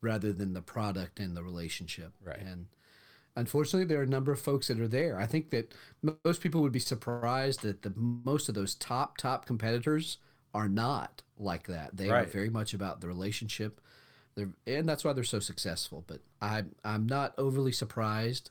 rather 0.00 0.32
than 0.32 0.52
the 0.54 0.62
product 0.62 1.18
and 1.18 1.36
the 1.36 1.42
relationship. 1.42 2.12
Right. 2.24 2.38
And 2.40 2.66
unfortunately, 3.36 3.86
there 3.86 4.00
are 4.00 4.04
a 4.04 4.08
number 4.08 4.32
of 4.32 4.40
folks 4.40 4.68
that 4.68 4.80
are 4.80 4.88
there. 4.88 5.18
I 5.18 5.26
think 5.26 5.50
that 5.50 5.74
most 6.24 6.40
people 6.40 6.62
would 6.62 6.72
be 6.72 6.78
surprised 6.78 7.62
that 7.62 7.82
the 7.82 7.92
most 7.96 8.48
of 8.48 8.54
those 8.54 8.74
top 8.74 9.16
top 9.16 9.44
competitors 9.44 10.18
are 10.54 10.68
not 10.68 11.22
like 11.38 11.66
that. 11.66 11.96
They 11.96 12.08
Right. 12.08 12.26
are 12.26 12.30
very 12.30 12.50
much 12.50 12.74
about 12.74 13.00
the 13.00 13.08
relationship. 13.08 13.80
They're, 14.36 14.50
and 14.66 14.88
that's 14.88 15.04
why 15.04 15.12
they're 15.12 15.24
so 15.24 15.40
successful. 15.40 16.04
But 16.06 16.20
I, 16.40 16.64
I'm 16.84 17.06
not 17.06 17.34
overly 17.36 17.72
surprised. 17.72 18.50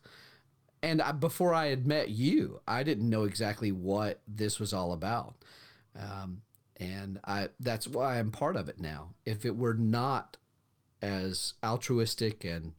And 0.82 1.02
I, 1.02 1.12
before 1.12 1.54
I 1.54 1.68
had 1.68 1.86
met 1.86 2.10
you, 2.10 2.62
I 2.68 2.84
didn't 2.84 3.10
know 3.10 3.24
exactly 3.24 3.72
what 3.72 4.22
this 4.28 4.60
was 4.60 4.74
all 4.74 4.94
about. 4.94 5.36
Um, 6.00 6.42
and 6.78 7.20
I 7.26 7.50
that's 7.60 7.88
why 7.88 8.20
I'm 8.20 8.32
part 8.32 8.56
of 8.56 8.70
it 8.70 8.80
now. 8.80 9.10
If 9.26 9.46
it 9.46 9.58
were 9.58 9.74
not 9.74 10.38
as 11.02 11.54
altruistic 11.64 12.44
and 12.44 12.74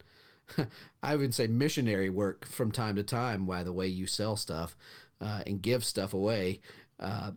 I 1.03 1.15
would 1.15 1.33
say 1.33 1.47
missionary 1.47 2.09
work 2.09 2.45
from 2.45 2.71
time 2.71 2.95
to 2.95 3.03
time 3.03 3.45
by 3.45 3.63
the 3.63 3.73
way 3.73 3.87
you 3.87 4.07
sell 4.07 4.35
stuff 4.35 4.75
uh, 5.19 5.43
and 5.45 5.61
give 5.61 5.85
stuff 5.85 6.13
away. 6.13 6.61
Uh, 6.99 7.31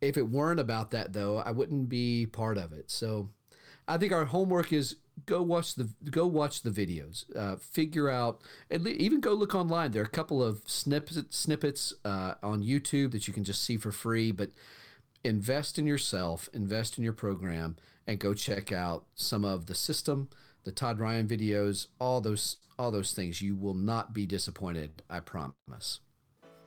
if 0.00 0.16
it 0.16 0.28
weren't 0.28 0.60
about 0.60 0.90
that 0.92 1.12
though, 1.12 1.38
I 1.38 1.50
wouldn't 1.50 1.88
be 1.88 2.26
part 2.26 2.58
of 2.58 2.72
it. 2.72 2.90
So 2.90 3.28
I 3.88 3.98
think 3.98 4.12
our 4.12 4.24
homework 4.24 4.72
is 4.72 4.96
go 5.26 5.42
watch 5.42 5.74
the 5.74 5.90
go 6.10 6.26
watch 6.26 6.62
the 6.62 6.70
videos, 6.70 7.24
uh, 7.36 7.56
figure 7.56 8.08
out, 8.08 8.40
and 8.70 8.86
even 8.86 9.20
go 9.20 9.32
look 9.32 9.54
online. 9.54 9.92
There 9.92 10.02
are 10.02 10.06
a 10.06 10.08
couple 10.08 10.42
of 10.42 10.62
snippets 10.66 11.36
snippets 11.36 11.92
uh, 12.04 12.34
on 12.42 12.62
YouTube 12.62 13.12
that 13.12 13.28
you 13.28 13.34
can 13.34 13.44
just 13.44 13.62
see 13.62 13.76
for 13.76 13.92
free, 13.92 14.32
but 14.32 14.50
invest 15.24 15.78
in 15.78 15.86
yourself, 15.86 16.48
invest 16.52 16.98
in 16.98 17.04
your 17.04 17.12
program, 17.12 17.76
and 18.06 18.18
go 18.18 18.34
check 18.34 18.72
out 18.72 19.04
some 19.14 19.44
of 19.44 19.66
the 19.66 19.74
system, 19.74 20.28
the 20.64 20.72
Todd 20.72 20.98
Ryan 20.98 21.28
videos, 21.28 21.88
all 22.00 22.20
those 22.20 22.56
all 22.78 22.90
those 22.90 23.12
things. 23.12 23.42
You 23.42 23.56
will 23.56 23.74
not 23.74 24.14
be 24.14 24.26
disappointed. 24.26 25.02
I 25.08 25.20
promise. 25.20 26.00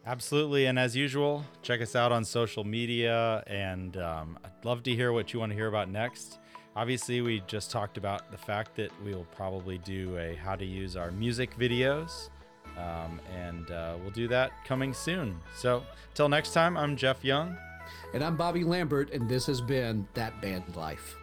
Absolutely. 0.06 0.66
And 0.66 0.78
as 0.78 0.96
usual, 0.96 1.46
check 1.62 1.82
us 1.82 1.96
out 1.96 2.12
on 2.12 2.26
social 2.26 2.64
media. 2.64 3.42
And 3.48 3.96
um, 3.98 4.38
I'd 4.44 4.66
love 4.66 4.84
to 4.84 4.94
hear 4.94 5.14
what 5.14 5.34
you 5.34 5.40
want 5.40 5.52
to 5.52 5.56
hear 5.56 5.68
about 5.68 5.90
next. 5.90 6.40
Obviously, 6.76 7.22
we 7.22 7.44
just 7.46 7.70
talked 7.70 7.98
about 7.98 8.32
the 8.32 8.38
fact 8.38 8.76
that 8.76 8.92
we 9.06 9.14
will 9.14 9.28
probably 9.36 9.78
do 9.80 10.18
a 10.18 10.36
how 10.36 10.56
to 10.56 10.66
use 10.66 10.96
our 10.96 11.12
music 11.12 11.56
videos. 11.58 12.30
Um, 12.78 13.22
and 13.36 13.70
uh, 13.70 13.96
we'll 14.02 14.12
do 14.12 14.28
that 14.30 14.52
coming 14.66 14.94
soon. 14.94 15.40
So, 15.56 15.84
till 16.16 16.28
next 16.28 16.54
time, 16.54 16.76
I'm 16.76 16.98
Jeff 16.98 17.24
Young. 17.24 17.56
And 18.16 18.24
I'm 18.24 18.36
Bobby 18.36 18.64
Lambert, 18.64 19.12
and 19.12 19.30
this 19.30 19.46
has 19.46 19.62
been 19.62 20.08
That 20.16 20.42
Band 20.42 20.76
Life. 20.76 21.16